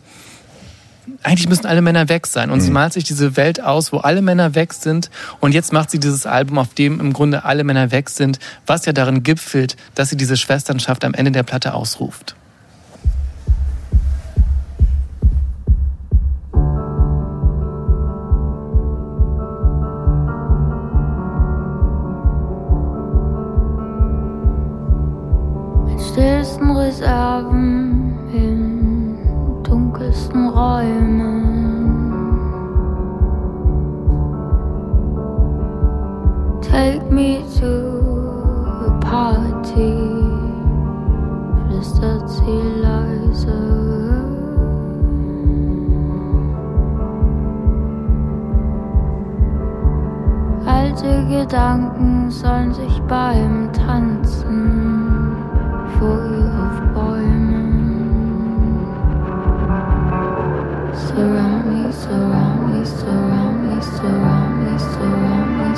eigentlich 1.23 1.49
müssen 1.49 1.67
alle 1.67 1.83
Männer 1.83 2.09
weg 2.09 2.27
sein. 2.27 2.51
Und 2.51 2.61
sie 2.61 2.71
malt 2.71 2.93
sich 2.93 3.05
diese 3.05 3.37
Welt 3.37 3.61
aus, 3.61 3.93
wo 3.93 3.99
alle 3.99 4.23
Männer 4.23 4.55
weg 4.55 4.73
sind. 4.73 5.11
Und 5.41 5.53
jetzt 5.53 5.73
macht 5.73 5.91
sie 5.91 5.99
dieses 5.99 6.27
Album, 6.27 6.59
auf 6.59 6.75
dem 6.75 7.01
im 7.01 7.13
Grunde 7.13 7.45
alle 7.45 7.65
Männer 7.65 7.91
weg 7.91 8.09
sind, 8.09 8.39
was 8.67 8.87
ja 8.87 8.93
darin 8.93 9.23
gipfelt, 9.23 9.77
dass 9.95 10.11
sie 10.11 10.17
diese 10.17 10.37
Schwesternschaft 10.37 11.05
am 11.05 11.15
Ende 11.15 11.33
der 11.33 11.43
Platte 11.43 11.75
ausruft. 11.75 12.37
Stillsten 26.17 26.71
Reserven 26.71 28.15
in 28.33 29.19
dunkelsten 29.63 30.49
Räumen. 30.49 31.43
Take 36.63 37.03
me 37.11 37.45
to 37.61 38.01
a 38.87 38.99
party, 39.01 39.93
flüstert 41.69 42.31
sie 42.31 42.63
leise. 42.81 43.53
Alte 50.65 51.27
Gedanken 51.29 52.31
sollen 52.31 52.73
sich 52.73 53.03
beim 53.03 53.71
Tanzen 53.75 55.06
Surround 55.97 56.29
me, 61.73 61.89
surround 61.91 62.69
me, 62.71 62.85
surround 62.85 63.65
me, 63.65 63.81
surround 63.81 64.61
me, 64.63 64.77
surround 64.79 65.59
me, 65.59 65.75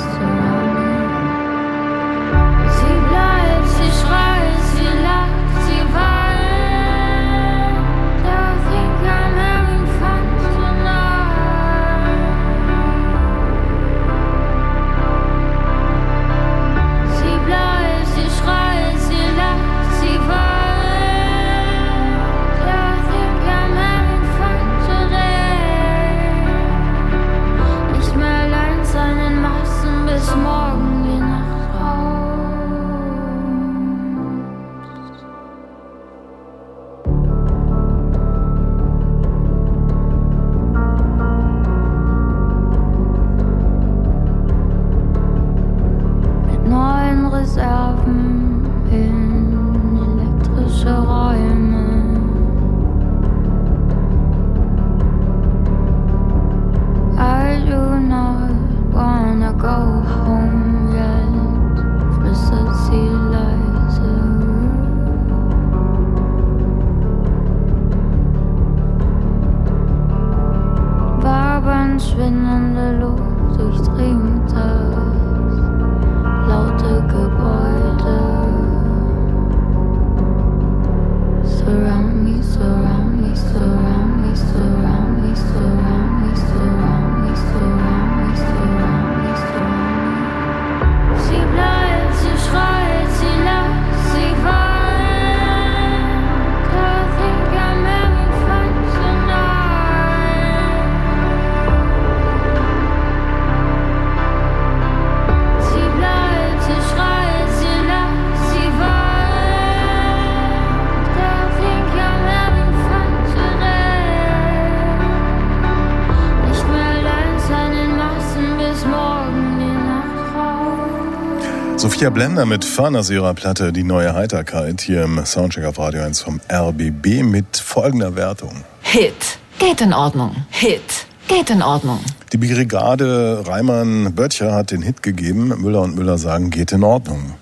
Sophia 122.09 122.25
Blender 122.25 122.45
mit 122.47 122.65
Fun 122.65 122.95
aus 122.95 123.11
ihrer 123.11 123.35
Platte 123.35 123.71
Die 123.71 123.83
neue 123.83 124.15
Heiterkeit 124.15 124.81
hier 124.81 125.03
im 125.03 125.23
Soundcheck 125.23 125.65
auf 125.65 125.77
Radio 125.77 126.01
1 126.01 126.21
vom 126.21 126.41
RBB 126.51 127.21
mit 127.21 127.57
folgender 127.57 128.15
Wertung. 128.15 128.63
Hit. 128.81 129.37
Geht 129.59 129.81
in 129.81 129.93
Ordnung. 129.93 130.35
Hit. 130.49 131.05
Geht 131.27 131.51
in 131.51 131.61
Ordnung. 131.61 131.99
Die 132.33 132.37
Brigade 132.37 133.43
Reimann-Böttcher 133.45 134.55
hat 134.55 134.71
den 134.71 134.81
Hit 134.81 135.03
gegeben. 135.03 135.49
Müller 135.61 135.81
und 135.81 135.95
Müller 135.95 136.17
sagen, 136.17 136.49
geht 136.49 136.71
in 136.71 136.83
Ordnung. 136.83 137.35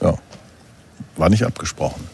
Ja, 0.00 0.14
war 1.18 1.28
nicht 1.28 1.44
abgesprochen. 1.44 2.13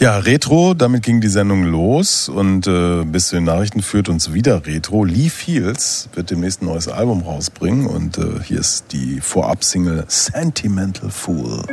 Ja, 0.00 0.16
Retro, 0.16 0.72
damit 0.72 1.02
ging 1.02 1.20
die 1.20 1.28
Sendung 1.28 1.64
los 1.64 2.28
und 2.30 2.66
äh, 2.66 3.04
bis 3.04 3.28
zu 3.28 3.36
den 3.36 3.44
Nachrichten 3.44 3.82
führt 3.82 4.08
uns 4.08 4.32
wieder 4.32 4.66
Retro. 4.66 5.04
Lee 5.04 5.28
Fields 5.28 6.08
wird 6.14 6.30
demnächst 6.30 6.62
ein 6.62 6.66
neues 6.66 6.88
Album 6.88 7.22
rausbringen 7.22 7.86
und 7.86 8.16
äh, 8.16 8.42
hier 8.42 8.60
ist 8.60 8.92
die 8.92 9.20
Vorab-Single 9.20 10.04
Sentimental 10.08 11.10
Fool. 11.10 11.64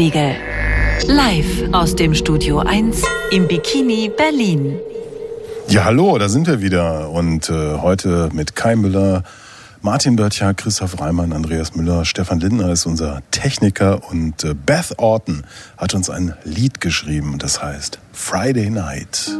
Tagesspiegel. 0.00 0.34
Live 1.06 1.72
aus 1.72 1.94
dem 1.94 2.14
Studio 2.14 2.60
1 2.60 3.02
im 3.32 3.46
Bikini 3.46 4.10
Berlin. 4.16 4.78
Ja, 5.68 5.84
hallo, 5.84 6.16
da 6.16 6.28
sind 6.30 6.46
wir 6.46 6.62
wieder. 6.62 7.10
Und 7.10 7.50
äh, 7.50 7.76
heute 7.78 8.30
mit 8.32 8.56
Kai 8.56 8.76
Müller, 8.76 9.24
Martin 9.82 10.16
Böttcher, 10.16 10.54
Christoph 10.54 10.98
Reimann, 11.00 11.34
Andreas 11.34 11.74
Müller, 11.74 12.06
Stefan 12.06 12.40
Lindner 12.40 12.72
ist 12.72 12.86
unser 12.86 13.20
Techniker 13.30 14.00
und 14.10 14.42
äh, 14.42 14.54
Beth 14.54 14.94
Orton 14.96 15.44
hat 15.76 15.94
uns 15.94 16.08
ein 16.08 16.34
Lied 16.44 16.80
geschrieben, 16.80 17.38
das 17.38 17.62
heißt 17.62 17.98
Friday 18.12 18.70
Night. 18.70 19.30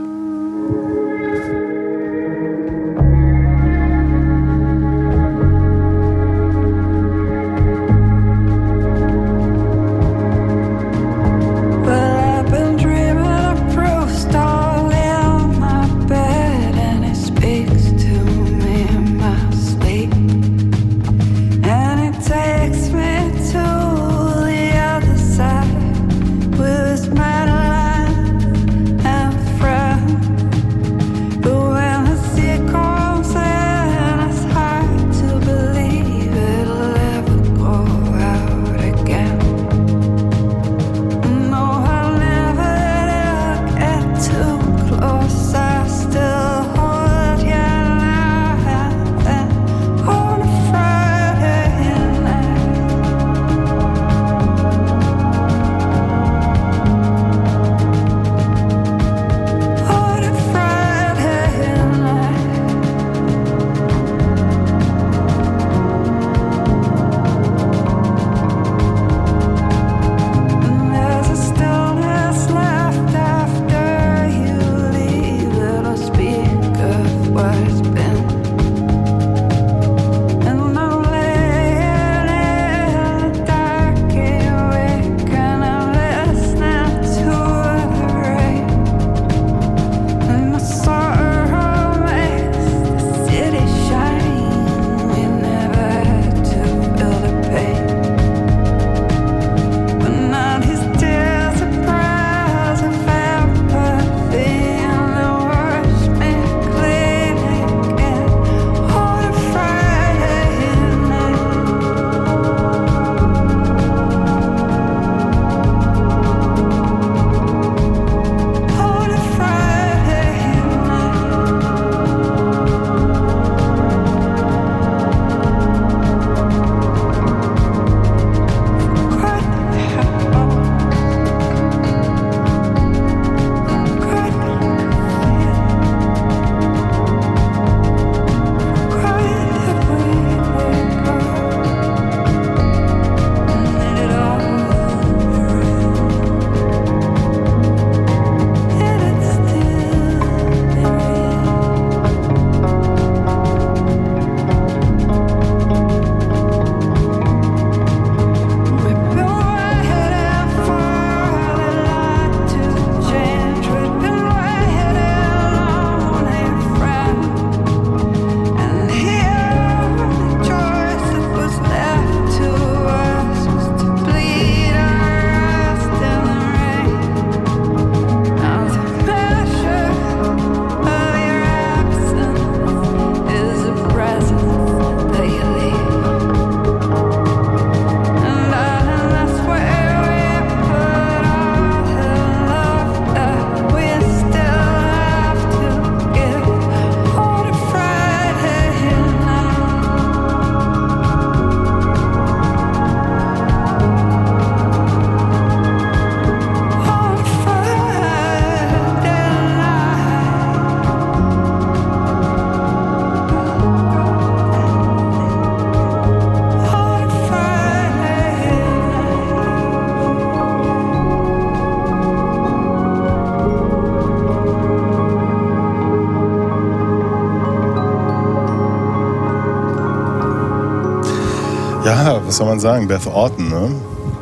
Was 232.31 232.37
soll 232.37 232.47
man 232.47 232.61
sagen? 232.61 232.87
Beth 232.87 233.09
Orton, 233.09 233.49
ne? 233.49 233.75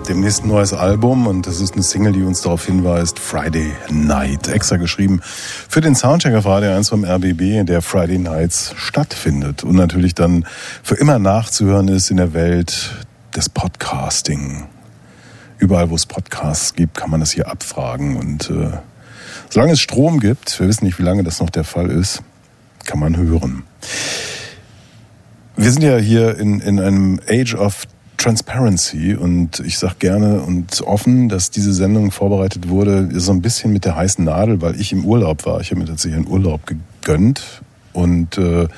Demnächst 0.09 0.43
ein 0.43 0.49
neues 0.49 0.73
Album 0.73 1.27
und 1.27 1.47
das 1.47 1.61
ist 1.61 1.75
eine 1.75 1.83
Single, 1.83 2.15
die 2.15 2.23
uns 2.23 2.41
darauf 2.41 2.65
hinweist, 2.65 3.19
Friday 3.19 3.71
Night. 3.91 4.49
Extra 4.49 4.79
geschrieben 4.79 5.21
für 5.23 5.83
den 5.83 5.95
Soundcheck 5.95 6.35
auf 6.35 6.47
Radio 6.47 6.75
1 6.75 6.89
vom 6.89 7.05
RBB, 7.05 7.67
der 7.67 7.83
Friday 7.83 8.17
Nights 8.17 8.73
stattfindet 8.79 9.63
und 9.63 9.77
natürlich 9.77 10.15
dann 10.15 10.47
für 10.83 10.95
immer 10.95 11.19
nachzuhören 11.19 11.89
ist 11.89 12.11
in 12.11 12.17
der 12.17 12.33
Welt 12.33 12.95
des 13.37 13.51
Podcasting. 13.51 14.67
Überall, 15.59 15.91
wo 15.91 15.95
es 15.95 16.07
Podcasts 16.07 16.73
gibt, 16.73 16.95
kann 16.95 17.11
man 17.11 17.21
das 17.21 17.33
hier 17.33 17.51
abfragen 17.51 18.17
und 18.17 18.49
äh, 18.49 18.71
solange 19.51 19.73
es 19.73 19.81
Strom 19.81 20.19
gibt, 20.19 20.59
wir 20.59 20.67
wissen 20.67 20.87
nicht, 20.87 20.99
wie 20.99 21.03
lange 21.05 21.25
das 21.25 21.41
noch 21.41 21.51
der 21.51 21.65
Fall 21.65 21.91
ist, 21.91 22.23
kann 22.87 23.01
man 23.01 23.19
hören. 23.19 23.65
Wir 25.61 25.73
sind 25.73 25.83
ja 25.83 25.99
hier 25.99 26.39
in, 26.39 26.61
in 26.61 26.79
einem 26.79 27.21
Age 27.29 27.57
of 27.57 27.83
Transparency 28.29 29.14
und 29.14 29.61
ich 29.61 29.79
sage 29.79 29.95
gerne 30.01 30.43
und 30.43 30.83
offen, 30.83 31.31
dass 31.31 31.51
diese 31.51 31.72
Sendung 31.72 32.11
vorbereitet 32.11 32.68
wurde, 32.68 33.09
so 33.18 33.33
ein 33.33 33.41
bisschen 33.41 33.72
mit 33.72 33.87
der 33.87 33.97
heißen 33.97 34.22
Nadel, 34.22 34.61
weil 34.61 34.79
ich 34.79 34.93
im 34.93 35.07
Urlaub 35.07 35.47
war. 35.47 35.62
Ich 35.62 35.70
habe 35.70 35.81
mir 35.81 35.87
tatsächlich 35.87 36.18
einen 36.18 36.29
Urlaub 36.29 36.61
gegönnt 36.66 37.62
und 37.95 38.37
äh, 38.37 38.68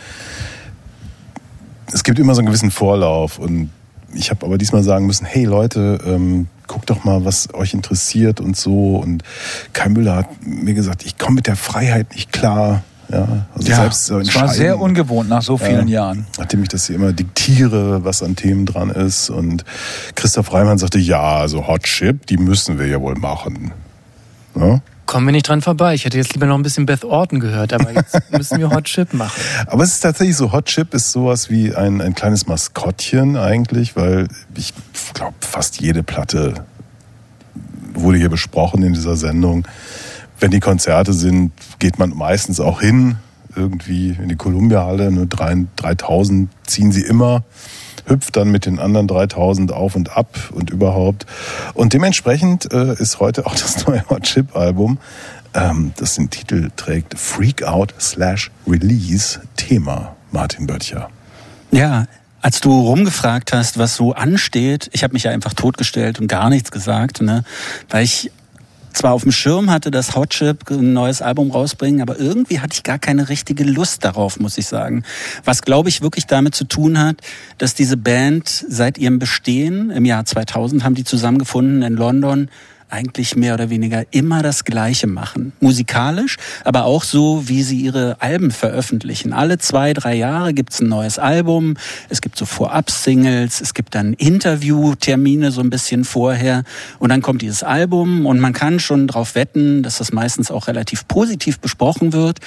es 1.92 2.05
gibt 2.05 2.20
immer 2.20 2.36
so 2.36 2.42
einen 2.42 2.46
gewissen 2.46 2.70
Vorlauf 2.70 3.40
und 3.40 3.70
ich 4.14 4.30
habe 4.30 4.46
aber 4.46 4.57
diesmal 4.57 4.84
sagen 4.84 5.07
müssen, 5.07 5.24
hey 5.24 5.46
Leute, 5.46 5.98
ähm, 6.07 6.46
guckt 6.68 6.88
doch 6.88 7.03
mal, 7.03 7.24
was 7.24 7.53
euch 7.53 7.74
interessiert 7.74 8.40
und 8.40 8.57
so. 8.57 8.98
Und 8.98 9.24
Kai 9.72 9.88
Müller 9.88 10.14
hat 10.14 10.28
mir 10.46 10.74
gesagt, 10.74 11.05
ich 11.05 11.18
komme 11.18 11.36
mit 11.36 11.48
der 11.48 11.57
Freiheit 11.57 12.14
nicht 12.14 12.30
klar. 12.30 12.84
Ja, 13.11 13.46
also 13.54 13.68
Ja, 13.68 13.76
selbst 13.76 14.06
so 14.06 14.18
es 14.20 14.34
war 14.34 14.48
sehr 14.48 14.78
ungewohnt 14.80 15.28
nach 15.28 15.42
so 15.42 15.56
vielen 15.58 15.88
Ja. 15.88 16.04
Jahren. 16.06 16.26
Nachdem 16.38 16.62
ich 16.62 16.68
das 16.68 16.86
hier 16.86 16.96
immer 16.96 17.12
diktiere, 17.12 18.04
was 18.04 18.22
an 18.22 18.36
Themen 18.36 18.66
dran 18.66 18.90
ist. 18.90 19.30
Und 19.30 19.64
Christoph 20.14 20.52
Reimann 20.52 20.78
sagte, 20.78 20.98
ja, 20.98 21.38
also 21.38 21.66
Hot 21.66 21.82
Chip, 21.84 22.26
die 22.26 22.36
müssen 22.36 22.78
wir 22.78 22.86
ja 22.86 23.00
wohl 23.00 23.16
machen. 23.16 23.72
Ja? 24.54 24.80
Kommen 25.06 25.26
wir 25.26 25.32
nicht 25.32 25.48
dran 25.48 25.61
vorbei. 25.61 25.94
Ich 25.94 26.04
hätte 26.04 26.18
jetzt 26.18 26.34
lieber 26.34 26.46
noch 26.46 26.54
ein 26.54 26.62
bisschen 26.62 26.86
Beth 26.86 27.04
Orton 27.04 27.40
gehört, 27.40 27.72
aber 27.72 27.92
jetzt 27.92 28.16
müssen 28.30 28.58
wir 28.61 28.70
Hot 28.70 28.84
Chip 28.84 29.12
machen. 29.12 29.40
Aber 29.66 29.82
es 29.82 29.94
ist 29.94 30.00
tatsächlich 30.00 30.36
so, 30.36 30.52
Hot 30.52 30.66
Chip 30.66 30.94
ist 30.94 31.11
sowas 31.11 31.50
wie 31.50 31.74
ein, 31.74 32.00
ein 32.00 32.14
kleines 32.14 32.46
Maskottchen 32.46 33.36
eigentlich, 33.36 33.96
weil 33.96 34.28
ich 34.54 34.72
glaube, 35.14 35.34
fast 35.40 35.80
jede 35.80 36.04
Platte 36.04 36.64
wurde 37.94 38.18
hier 38.18 38.28
besprochen 38.30 38.84
in 38.84 38.92
dieser 38.92 39.16
Sendung. 39.16 39.66
Wenn 40.41 40.51
die 40.51 40.61
Konzerte 40.61 41.12
sind, 41.12 41.53
geht 41.78 41.99
man 41.99 42.16
meistens 42.16 42.61
auch 42.61 42.80
hin, 42.80 43.16
irgendwie 43.55 44.11
in 44.11 44.28
die 44.28 44.36
Columbia-Halle, 44.36 45.11
ne, 45.12 45.26
drei- 45.26 45.66
3000 45.76 46.49
ziehen 46.66 46.93
sie 46.93 47.03
immer, 47.03 47.43
hüpft 48.07 48.36
dann 48.36 48.51
mit 48.51 48.66
den 48.66 48.78
anderen 48.78 49.07
3000 49.07 49.72
auf 49.72 49.97
und 49.97 50.16
ab 50.16 50.51
und 50.53 50.70
überhaupt. 50.70 51.26
Und 51.74 51.93
dementsprechend 51.93 52.72
äh, 52.72 52.95
ist 52.95 53.20
heute 53.20 53.47
auch 53.47 53.55
das 53.55 53.86
neue 53.86 54.03
Hot 54.09 54.22
Chip-Album, 54.22 54.99
ähm, 55.55 55.93
das 55.97 56.14
den 56.14 56.30
Titel 56.30 56.70
trägt 56.76 57.18
Freak 57.18 57.62
Out 57.62 57.95
slash 58.01 58.51
Release 58.66 59.41
Thema, 59.57 60.16
Martin 60.30 60.66
Böttcher. 60.66 61.11
Ja, 61.70 62.07
als 62.41 62.61
du 62.61 62.72
rumgefragt 62.72 63.53
hast, 63.53 63.78
was 63.78 63.97
so 63.97 64.14
ansteht, 64.14 64.88
ich 64.93 65.03
habe 65.03 65.12
mich 65.12 65.24
ja 65.24 65.30
einfach 65.30 65.53
totgestellt 65.53 66.20
und 66.20 66.26
gar 66.28 66.49
nichts 66.49 66.70
gesagt, 66.70 67.20
ne? 67.20 67.45
weil 67.91 68.05
ich 68.05 68.30
zwar 68.93 69.12
auf 69.12 69.22
dem 69.22 69.32
Schirm 69.32 69.70
hatte, 69.70 69.91
dass 69.91 70.14
Hot 70.14 70.30
Chip 70.30 70.70
ein 70.70 70.93
neues 70.93 71.22
Album 71.22 71.51
rausbringen, 71.51 72.03
aber 72.03 72.18
irgendwie 72.18 72.61
hatte 72.61 72.74
ich 72.74 72.82
gar 72.82 72.99
keine 72.99 73.28
richtige 73.28 73.64
Lust 73.64 74.05
darauf, 74.05 74.41
muss 74.41 74.59
ich 74.59 74.66
sagen. 74.66 75.05
Was, 75.45 75.62
glaube 75.62 75.88
ich, 75.88 76.03
wirklich 76.03 76.26
damit 76.26 76.55
zu 76.55 76.64
tun 76.64 76.99
hat, 76.99 77.16
dass 77.59 77.74
diese 77.74 77.97
Band 77.97 78.49
seit 78.49 78.99
ihrem 78.99 79.18
Bestehen 79.18 79.91
im 79.91 80.05
Jahr 80.05 80.24
2000 80.24 80.84
haben 80.84 80.95
die 80.95 81.05
zusammengefunden 81.05 81.82
in 81.82 81.95
London, 81.95 82.49
eigentlich 82.91 83.36
mehr 83.36 83.55
oder 83.55 83.70
weniger 83.70 84.05
immer 84.11 84.43
das 84.43 84.64
Gleiche 84.64 85.07
machen. 85.07 85.53
Musikalisch, 85.61 86.36
aber 86.64 86.84
auch 86.84 87.05
so, 87.05 87.49
wie 87.49 87.62
sie 87.62 87.80
ihre 87.80 88.16
Alben 88.20 88.51
veröffentlichen. 88.51 89.32
Alle 89.32 89.59
zwei, 89.59 89.93
drei 89.93 90.14
Jahre 90.14 90.55
gibt's 90.55 90.80
ein 90.80 90.88
neues 90.88 91.18
Album, 91.18 91.76
es 92.09 92.20
gibt 92.20 92.36
so 92.36 92.45
Vorab-Singles, 92.45 93.61
es 93.61 93.74
gibt 93.74 93.95
dann 93.95 94.14
Interviewtermine 94.14 95.51
so 95.53 95.61
ein 95.61 95.70
bisschen 95.70 96.05
vorher 96.05 96.64
und 96.99 97.11
dann 97.11 97.22
kommt 97.22 97.43
dieses 97.43 97.62
Album 97.62 98.26
und 98.26 98.41
man 98.41 98.53
kann 98.53 98.80
schon 98.80 99.07
darauf 99.07 99.34
wetten, 99.34 99.82
dass 99.82 99.99
das 99.99 100.12
meistens 100.12 100.51
auch 100.51 100.66
relativ 100.66 101.07
positiv 101.09 101.61
besprochen 101.61 102.12
wird, 102.12 102.38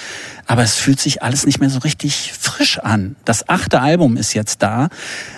aber 0.45 0.63
es 0.63 0.75
fühlt 0.75 0.99
sich 0.99 1.23
alles 1.23 1.45
nicht 1.45 1.59
mehr 1.59 1.69
so 1.69 1.79
richtig 1.79 2.33
frisch 2.33 2.79
an. 2.79 3.15
Das 3.25 3.49
achte 3.49 3.81
Album 3.81 4.17
ist 4.17 4.33
jetzt 4.33 4.61
da. 4.61 4.89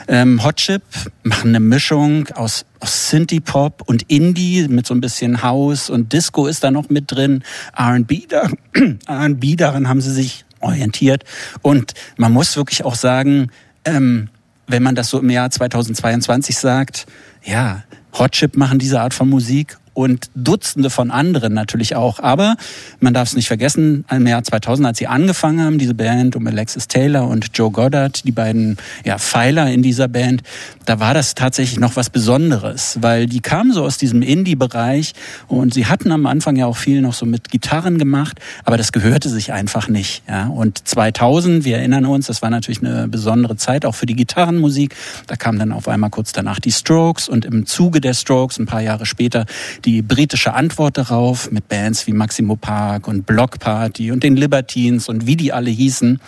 Ähm, 0.08 0.44
Hot 0.44 0.58
Chip 0.58 0.84
machen 1.24 1.50
eine 1.50 1.60
Mischung 1.60 2.28
aus 2.30 2.66
aus 2.86 3.10
Synthie-Pop 3.10 3.82
und 3.88 4.04
Indie 4.12 4.68
mit 4.68 4.86
so 4.86 4.94
ein 4.94 5.02
bisschen 5.02 5.42
House 5.42 5.90
und 5.90 6.14
Disco 6.14 6.46
ist 6.46 6.64
da 6.64 6.70
noch 6.70 6.90
mit 6.90 7.12
drin. 7.12 7.44
R&B, 7.76 8.28
da, 8.28 8.50
R&B, 9.08 9.56
daran 9.56 9.90
haben 9.90 10.02
sie 10.02 10.12
sich 10.12 10.46
orientiert. 10.60 11.24
Und 11.64 11.94
man 12.18 12.32
muss 12.32 12.56
wirklich 12.56 12.86
auch 12.86 12.94
sagen, 12.94 13.50
ähm, 13.86 14.30
wenn 14.68 14.84
man 14.84 14.94
das 14.94 15.10
so 15.10 15.20
im 15.20 15.30
Jahr 15.32 15.50
2022 15.50 16.58
sagt, 16.58 17.08
ja, 17.44 17.84
Hot 18.18 18.34
Chip 18.34 18.56
machen 18.56 18.78
diese 18.78 19.02
Art 19.02 19.16
von 19.16 19.30
Musik 19.30 19.78
und 19.96 20.30
Dutzende 20.36 20.92
von 20.92 21.10
anderen 21.10 21.54
natürlich 21.54 21.96
auch. 21.96 22.20
Aber 22.20 22.58
man 23.00 23.16
darf 23.16 23.30
es 23.30 23.36
nicht 23.36 23.48
vergessen, 23.48 24.06
im 24.12 24.28
Jahr 24.28 24.44
2000, 24.44 24.86
als 24.88 24.98
sie 25.00 25.08
angefangen 25.08 25.62
haben, 25.62 25.80
diese 25.80 25.96
Band 25.96 26.36
um 26.36 26.46
Alexis 26.46 26.88
Taylor 26.88 27.28
und 27.28 27.50
Joe 27.56 27.72
Goddard, 27.72 28.24
die 28.26 28.32
beiden 28.32 28.78
ja, 29.04 29.18
Pfeiler 29.18 29.72
in 29.72 29.82
dieser 29.82 30.08
Band, 30.08 30.44
da 30.86 31.00
war 31.00 31.14
das 31.14 31.34
tatsächlich 31.34 31.80
noch 31.80 31.96
was 31.96 32.10
Besonderes, 32.10 32.98
weil 33.02 33.26
die 33.26 33.40
kamen 33.40 33.74
so 33.74 33.84
aus 33.84 33.98
diesem 33.98 34.22
Indie-Bereich 34.22 35.14
und 35.48 35.74
sie 35.74 35.88
hatten 35.88 36.12
am 36.12 36.26
Anfang 36.26 36.58
ja 36.58 36.66
auch 36.68 36.78
viel 36.78 37.02
noch 37.02 37.14
so 37.14 37.26
mit 37.26 37.50
Gitarren 37.50 37.98
gemacht, 37.98 38.40
aber 38.66 38.78
das 38.78 38.92
gehörte 38.92 39.30
sich 39.30 39.54
einfach 39.54 39.88
nicht. 39.88 40.24
Ja. 40.28 40.48
Und 40.48 40.88
2000, 40.88 41.64
wir 41.64 41.78
erinnern 41.78 42.06
uns, 42.06 42.28
das 42.28 42.42
war 42.42 42.50
natürlich 42.50 42.84
eine 42.84 43.08
besondere 43.08 43.56
Zeit 43.56 43.86
auch 43.86 43.96
für 43.96 44.06
die 44.06 44.16
Gitarrenmusik. 44.16 44.96
Da 45.28 45.38
kamen 45.38 45.58
dann 45.58 45.72
auf 45.72 45.88
einmal 45.88 46.10
kurz 46.10 46.34
danach 46.34 46.60
die 46.60 46.72
Strokes 46.72 47.30
und 47.30 47.46
im 47.46 47.66
Zuge 47.66 48.02
der 48.02 48.14
Strokes, 48.14 48.60
ein 48.60 48.66
paar 48.66 48.82
Jahre 48.82 49.06
später, 49.06 49.46
die 49.86 50.02
britische 50.02 50.54
Antwort 50.54 50.98
darauf 50.98 51.52
mit 51.52 51.68
Bands 51.68 52.08
wie 52.08 52.12
Maximo 52.12 52.56
Park 52.56 53.08
und 53.08 53.26
Block 53.26 53.60
Party 53.60 54.12
und 54.12 54.24
den 54.24 54.36
Libertines 54.36 55.08
und 55.08 55.28
wie 55.28 55.36
die 55.36 55.54
alle 55.54 55.70
hießen. 55.70 56.20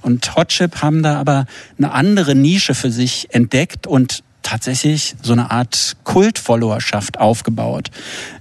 Und 0.00 0.34
Hot 0.36 0.48
Chip 0.48 0.82
haben 0.82 1.02
da 1.02 1.18
aber 1.20 1.46
eine 1.78 1.92
andere 1.92 2.34
Nische 2.34 2.74
für 2.74 2.90
sich 2.90 3.28
entdeckt 3.30 3.86
und 3.86 4.22
tatsächlich 4.42 5.14
so 5.22 5.32
eine 5.32 5.50
Art 5.50 5.96
Kult-Followerschaft 6.04 7.20
aufgebaut. 7.20 7.90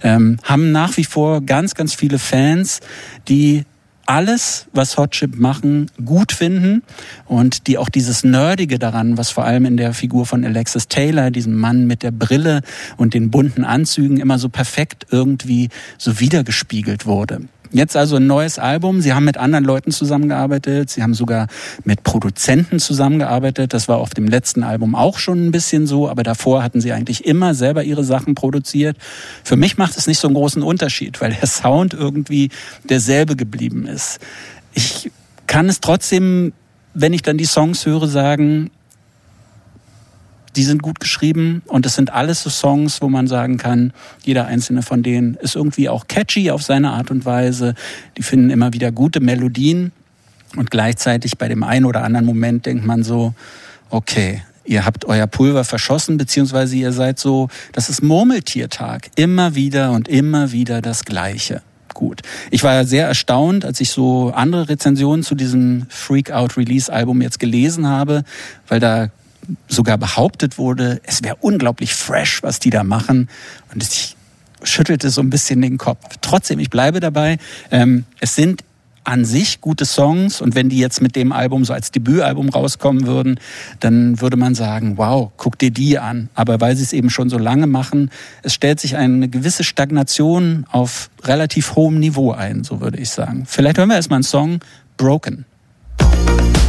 Ähm, 0.01 0.39
haben 0.43 0.71
nach 0.71 0.97
wie 0.97 1.05
vor 1.05 1.41
ganz, 1.41 1.75
ganz 1.75 1.93
viele 1.93 2.17
Fans, 2.17 2.79
die 3.27 3.65
alles, 4.05 4.67
was 4.73 4.97
Hot 4.97 5.11
Chip 5.11 5.35
machen, 5.35 5.89
gut 6.03 6.31
finden 6.31 6.83
und 7.25 7.67
die 7.67 7.77
auch 7.77 7.89
dieses 7.89 8.23
Nerdige 8.23 8.79
daran, 8.79 9.17
was 9.17 9.29
vor 9.29 9.45
allem 9.45 9.65
in 9.65 9.77
der 9.77 9.93
Figur 9.93 10.25
von 10.25 10.43
Alexis 10.43 10.87
Taylor, 10.87 11.31
diesem 11.31 11.55
Mann 11.55 11.87
mit 11.87 12.03
der 12.03 12.11
Brille 12.11 12.61
und 12.97 13.13
den 13.13 13.31
bunten 13.31 13.63
Anzügen, 13.63 14.17
immer 14.17 14.39
so 14.39 14.49
perfekt 14.49 15.07
irgendwie 15.11 15.69
so 15.97 16.19
wiedergespiegelt 16.19 17.05
wurde. 17.05 17.41
Jetzt 17.73 17.95
also 17.95 18.17
ein 18.17 18.27
neues 18.27 18.59
Album. 18.59 18.99
Sie 19.01 19.13
haben 19.13 19.23
mit 19.23 19.37
anderen 19.37 19.63
Leuten 19.63 19.91
zusammengearbeitet. 19.91 20.89
Sie 20.89 21.01
haben 21.01 21.13
sogar 21.13 21.47
mit 21.85 22.03
Produzenten 22.03 22.79
zusammengearbeitet. 22.79 23.73
Das 23.73 23.87
war 23.87 23.97
auf 23.97 24.09
dem 24.09 24.27
letzten 24.27 24.63
Album 24.63 24.93
auch 24.93 25.17
schon 25.17 25.47
ein 25.47 25.51
bisschen 25.51 25.87
so, 25.87 26.09
aber 26.09 26.23
davor 26.23 26.63
hatten 26.63 26.81
sie 26.81 26.91
eigentlich 26.91 27.25
immer 27.25 27.53
selber 27.53 27.83
ihre 27.83 28.03
Sachen 28.03 28.35
produziert. 28.35 28.97
Für 29.43 29.55
mich 29.55 29.77
macht 29.77 29.97
es 29.97 30.05
nicht 30.05 30.19
so 30.19 30.27
einen 30.27 30.35
großen 30.35 30.63
Unterschied, 30.63 31.21
weil 31.21 31.33
der 31.33 31.47
Sound 31.47 31.93
irgendwie 31.93 32.49
derselbe 32.89 33.37
geblieben 33.37 33.87
ist. 33.87 34.19
Ich 34.73 35.09
kann 35.47 35.69
es 35.69 35.79
trotzdem, 35.79 36.51
wenn 36.93 37.13
ich 37.13 37.21
dann 37.21 37.37
die 37.37 37.45
Songs 37.45 37.85
höre, 37.85 38.07
sagen, 38.07 38.69
die 40.55 40.63
sind 40.63 40.81
gut 40.81 40.99
geschrieben 40.99 41.61
und 41.67 41.85
es 41.85 41.95
sind 41.95 42.11
alles 42.11 42.43
so 42.43 42.49
Songs, 42.49 43.01
wo 43.01 43.09
man 43.09 43.27
sagen 43.27 43.57
kann, 43.57 43.93
jeder 44.23 44.45
einzelne 44.45 44.81
von 44.81 45.03
denen 45.03 45.35
ist 45.35 45.55
irgendwie 45.55 45.89
auch 45.89 46.07
catchy 46.07 46.51
auf 46.51 46.63
seine 46.63 46.91
Art 46.91 47.11
und 47.11 47.25
Weise. 47.25 47.75
Die 48.17 48.23
finden 48.23 48.49
immer 48.49 48.73
wieder 48.73 48.91
gute 48.91 49.19
Melodien 49.19 49.91
und 50.55 50.71
gleichzeitig 50.71 51.37
bei 51.37 51.47
dem 51.47 51.63
einen 51.63 51.85
oder 51.85 52.03
anderen 52.03 52.25
Moment 52.25 52.65
denkt 52.65 52.85
man 52.85 53.03
so, 53.03 53.33
okay, 53.89 54.43
ihr 54.65 54.85
habt 54.85 55.05
euer 55.05 55.27
Pulver 55.27 55.63
verschossen, 55.63 56.17
beziehungsweise 56.17 56.75
ihr 56.75 56.91
seid 56.91 57.19
so, 57.19 57.47
das 57.71 57.89
ist 57.89 58.03
Murmeltiertag. 58.03 59.09
Immer 59.15 59.55
wieder 59.55 59.91
und 59.91 60.07
immer 60.07 60.51
wieder 60.51 60.81
das 60.81 61.05
Gleiche. 61.05 61.61
Gut. 61.93 62.21
Ich 62.51 62.63
war 62.63 62.85
sehr 62.85 63.07
erstaunt, 63.07 63.65
als 63.65 63.81
ich 63.81 63.91
so 63.91 64.31
andere 64.33 64.69
Rezensionen 64.69 65.23
zu 65.23 65.35
diesem 65.35 65.85
Freak 65.89 66.31
Out 66.31 66.57
Release 66.57 66.91
Album 66.91 67.21
jetzt 67.21 67.39
gelesen 67.39 67.87
habe, 67.87 68.23
weil 68.67 68.79
da 68.79 69.09
sogar 69.67 69.97
behauptet 69.97 70.57
wurde, 70.57 71.01
es 71.03 71.23
wäre 71.23 71.37
unglaublich 71.41 71.93
fresh, 71.93 72.43
was 72.43 72.59
die 72.59 72.69
da 72.69 72.83
machen. 72.83 73.29
Und 73.73 73.83
ich 73.83 74.15
schüttelte 74.63 75.09
so 75.09 75.21
ein 75.21 75.29
bisschen 75.29 75.61
den 75.61 75.77
Kopf. 75.77 76.17
Trotzdem, 76.21 76.59
ich 76.59 76.69
bleibe 76.69 76.99
dabei. 76.99 77.37
Ähm, 77.71 78.05
es 78.19 78.35
sind 78.35 78.63
an 79.03 79.25
sich 79.25 79.61
gute 79.61 79.85
Songs 79.85 80.41
und 80.41 80.53
wenn 80.53 80.69
die 80.69 80.77
jetzt 80.77 81.01
mit 81.01 81.15
dem 81.15 81.31
Album 81.31 81.65
so 81.65 81.73
als 81.73 81.89
Debütalbum 81.89 82.49
rauskommen 82.49 83.07
würden, 83.07 83.39
dann 83.79 84.21
würde 84.21 84.37
man 84.37 84.53
sagen, 84.53 84.97
wow, 84.97 85.31
guck 85.37 85.57
dir 85.57 85.71
die 85.71 85.97
an. 85.97 86.29
Aber 86.35 86.61
weil 86.61 86.75
sie 86.75 86.83
es 86.83 86.93
eben 86.93 87.09
schon 87.09 87.29
so 87.29 87.39
lange 87.39 87.65
machen, 87.65 88.11
es 88.43 88.53
stellt 88.53 88.79
sich 88.79 88.95
eine 88.97 89.27
gewisse 89.27 89.63
Stagnation 89.63 90.65
auf 90.69 91.09
relativ 91.23 91.75
hohem 91.75 91.99
Niveau 91.99 92.31
ein, 92.31 92.63
so 92.63 92.79
würde 92.79 92.99
ich 92.99 93.09
sagen. 93.09 93.45
Vielleicht 93.47 93.79
hören 93.79 93.89
wir 93.89 93.95
erstmal 93.95 94.17
einen 94.17 94.23
Song, 94.23 94.59
Broken. 94.97 95.45
Sometimes 95.99 96.60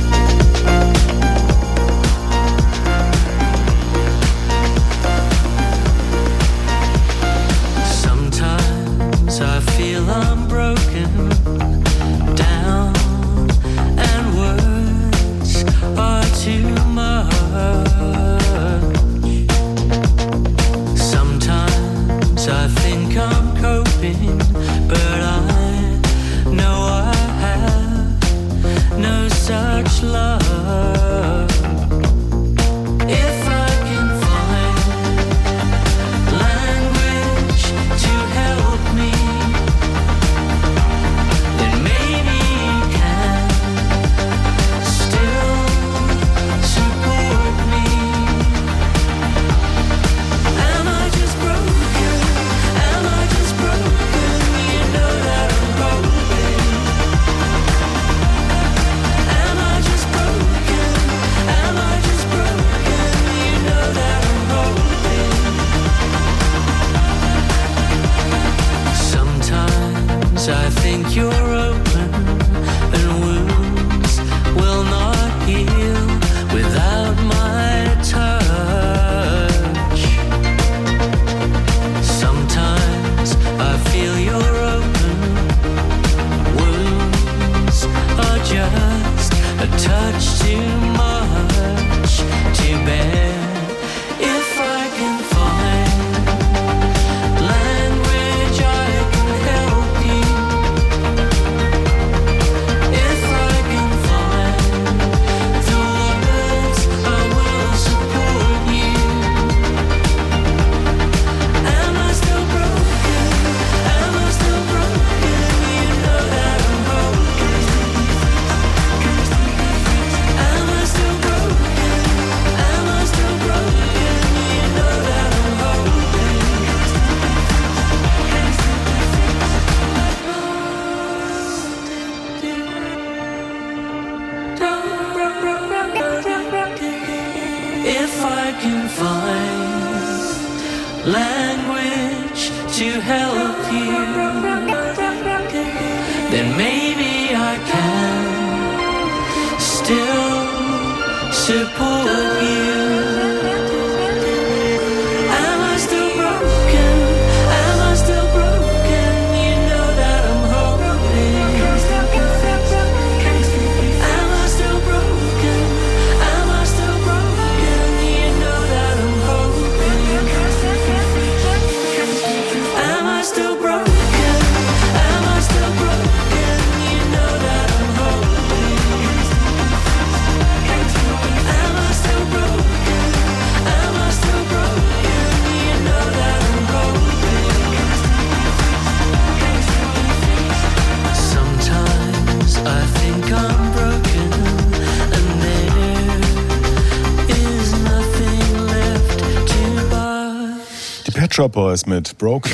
Shop 201.52 201.64
Boys 201.64 201.86
mit 201.86 202.16
Broken. 202.18 202.50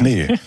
Nee. 0.00 0.38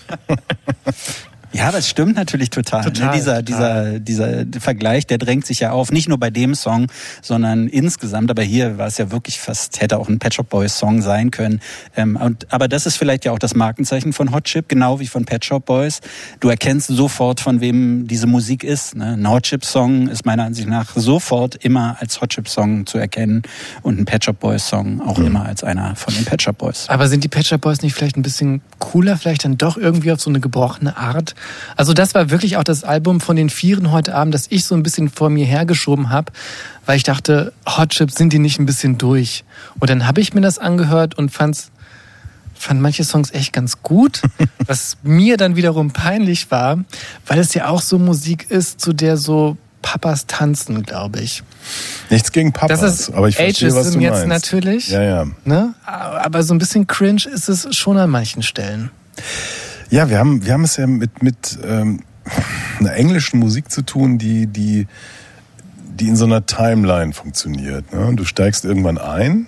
Ja, 1.61 1.71
das 1.71 1.87
stimmt 1.87 2.15
natürlich 2.15 2.49
total. 2.49 2.83
Total, 2.83 3.09
ne? 3.09 3.13
Dieser, 3.13 3.45
total. 3.45 3.99
dieser, 3.99 4.45
dieser 4.45 4.59
Vergleich, 4.59 5.05
der 5.05 5.19
drängt 5.19 5.45
sich 5.45 5.59
ja 5.59 5.71
auf. 5.71 5.91
Nicht 5.91 6.09
nur 6.09 6.17
bei 6.17 6.31
dem 6.31 6.55
Song, 6.55 6.87
sondern 7.21 7.67
insgesamt. 7.67 8.31
Aber 8.31 8.41
hier 8.41 8.79
war 8.79 8.87
es 8.87 8.97
ja 8.97 9.11
wirklich 9.11 9.39
fast, 9.39 9.79
hätte 9.79 9.99
auch 9.99 10.09
ein 10.09 10.17
Pet 10.17 10.33
Shop 10.33 10.49
Boys 10.49 10.79
Song 10.79 11.03
sein 11.03 11.29
können. 11.29 11.61
Ähm, 11.95 12.15
und, 12.15 12.51
aber 12.51 12.67
das 12.67 12.87
ist 12.87 12.97
vielleicht 12.97 13.25
ja 13.25 13.31
auch 13.31 13.37
das 13.37 13.53
Markenzeichen 13.53 14.11
von 14.11 14.31
Hot 14.33 14.45
Chip, 14.45 14.69
genau 14.69 14.99
wie 14.99 15.05
von 15.05 15.25
Pet 15.25 15.45
Shop 15.45 15.63
Boys. 15.67 16.01
Du 16.39 16.49
erkennst 16.49 16.87
sofort, 16.87 17.39
von 17.39 17.61
wem 17.61 18.07
diese 18.07 18.25
Musik 18.25 18.63
ist. 18.63 18.95
Ne? 18.95 19.13
Ein 19.13 19.29
Hot 19.29 19.43
Chip 19.43 19.63
Song 19.63 20.07
ist 20.07 20.25
meiner 20.25 20.45
Ansicht 20.45 20.67
nach 20.67 20.95
sofort 20.95 21.63
immer 21.63 21.95
als 21.99 22.21
Hot 22.21 22.31
Chip 22.31 22.49
Song 22.49 22.87
zu 22.87 22.97
erkennen 22.97 23.43
und 23.83 23.99
ein 23.99 24.05
Pet 24.05 24.25
Shop 24.25 24.39
Boys 24.39 24.67
Song 24.67 24.99
auch 24.99 25.19
immer 25.19 25.45
als 25.45 25.63
einer 25.63 25.95
von 25.95 26.11
den 26.15 26.25
Pet 26.25 26.41
Shop 26.41 26.57
Boys. 26.57 26.89
Aber 26.89 27.07
sind 27.07 27.23
die 27.23 27.27
Pet 27.27 27.45
Shop 27.45 27.61
Boys 27.61 27.83
nicht 27.83 27.93
vielleicht 27.93 28.17
ein 28.17 28.23
bisschen 28.23 28.61
cooler, 28.79 29.15
vielleicht 29.15 29.45
dann 29.45 29.59
doch 29.59 29.77
irgendwie 29.77 30.11
auf 30.11 30.19
so 30.19 30.31
eine 30.31 30.39
gebrochene 30.39 30.97
Art? 30.97 31.35
Also 31.75 31.93
das 31.93 32.13
war 32.13 32.29
wirklich 32.29 32.57
auch 32.57 32.63
das 32.63 32.83
Album 32.83 33.21
von 33.21 33.35
den 33.35 33.49
Vieren 33.49 33.91
heute 33.91 34.15
Abend, 34.15 34.33
das 34.33 34.47
ich 34.49 34.65
so 34.65 34.75
ein 34.75 34.83
bisschen 34.83 35.09
vor 35.09 35.29
mir 35.29 35.45
hergeschoben 35.45 36.09
habe, 36.09 36.31
weil 36.85 36.97
ich 36.97 37.03
dachte, 37.03 37.53
Hot 37.65 37.89
Chips 37.89 38.15
sind 38.15 38.33
die 38.33 38.39
nicht 38.39 38.59
ein 38.59 38.65
bisschen 38.65 38.97
durch? 38.97 39.43
Und 39.79 39.89
dann 39.89 40.07
habe 40.07 40.21
ich 40.21 40.33
mir 40.33 40.41
das 40.41 40.57
angehört 40.57 41.17
und 41.17 41.31
fand's 41.31 41.71
fand 42.53 42.79
manche 42.79 43.03
Songs 43.03 43.31
echt 43.31 43.53
ganz 43.53 43.81
gut, 43.81 44.21
was 44.67 44.97
mir 45.01 45.37
dann 45.37 45.55
wiederum 45.55 45.91
peinlich 45.91 46.51
war, 46.51 46.77
weil 47.25 47.39
es 47.39 47.53
ja 47.55 47.67
auch 47.67 47.81
so 47.81 47.97
Musik 47.97 48.51
ist, 48.51 48.79
zu 48.79 48.93
der 48.93 49.17
so 49.17 49.57
Papas 49.81 50.27
tanzen, 50.27 50.83
glaube 50.83 51.19
ich. 51.21 51.43
Nichts 52.09 52.31
gegen 52.31 52.53
Papas, 52.53 52.81
Das 52.81 52.99
ist 52.99 53.13
aber 53.13 53.29
ich 53.29 53.35
verstehe, 53.35 53.69
was 53.69 53.87
Ageism 53.87 53.99
du 53.99 54.05
jetzt 54.05 54.27
meinst. 54.27 54.27
natürlich. 54.27 54.89
Ja, 54.89 55.01
ja. 55.01 55.25
Ne? 55.43 55.73
Aber 55.85 56.43
so 56.43 56.53
ein 56.53 56.59
bisschen 56.59 56.87
cringe 56.87 57.23
ist 57.33 57.49
es 57.49 57.75
schon 57.75 57.97
an 57.97 58.09
manchen 58.09 58.43
Stellen. 58.43 58.91
Ja, 59.91 60.09
wir 60.09 60.19
haben, 60.19 60.45
wir 60.45 60.53
haben 60.53 60.63
es 60.63 60.77
ja 60.77 60.87
mit, 60.87 61.21
mit 61.21 61.59
ähm, 61.65 61.99
einer 62.79 62.93
englischen 62.93 63.39
Musik 63.41 63.69
zu 63.69 63.81
tun, 63.81 64.17
die, 64.17 64.47
die, 64.47 64.87
die 65.99 66.07
in 66.07 66.15
so 66.15 66.23
einer 66.23 66.45
Timeline 66.45 67.11
funktioniert. 67.11 67.91
Ne? 67.93 68.13
Du 68.15 68.23
steigst 68.23 68.63
irgendwann 68.63 68.97
ein 68.97 69.47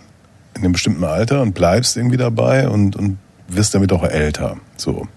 in 0.54 0.62
einem 0.62 0.74
bestimmten 0.74 1.06
Alter 1.06 1.42
und 1.42 1.54
bleibst 1.54 1.96
irgendwie 1.96 2.18
dabei 2.18 2.68
und, 2.68 2.98
und 2.98 3.20
wirst 3.48 3.74
damit 3.74 3.94
auch 3.94 4.04
älter. 4.04 4.58
So. 4.76 5.08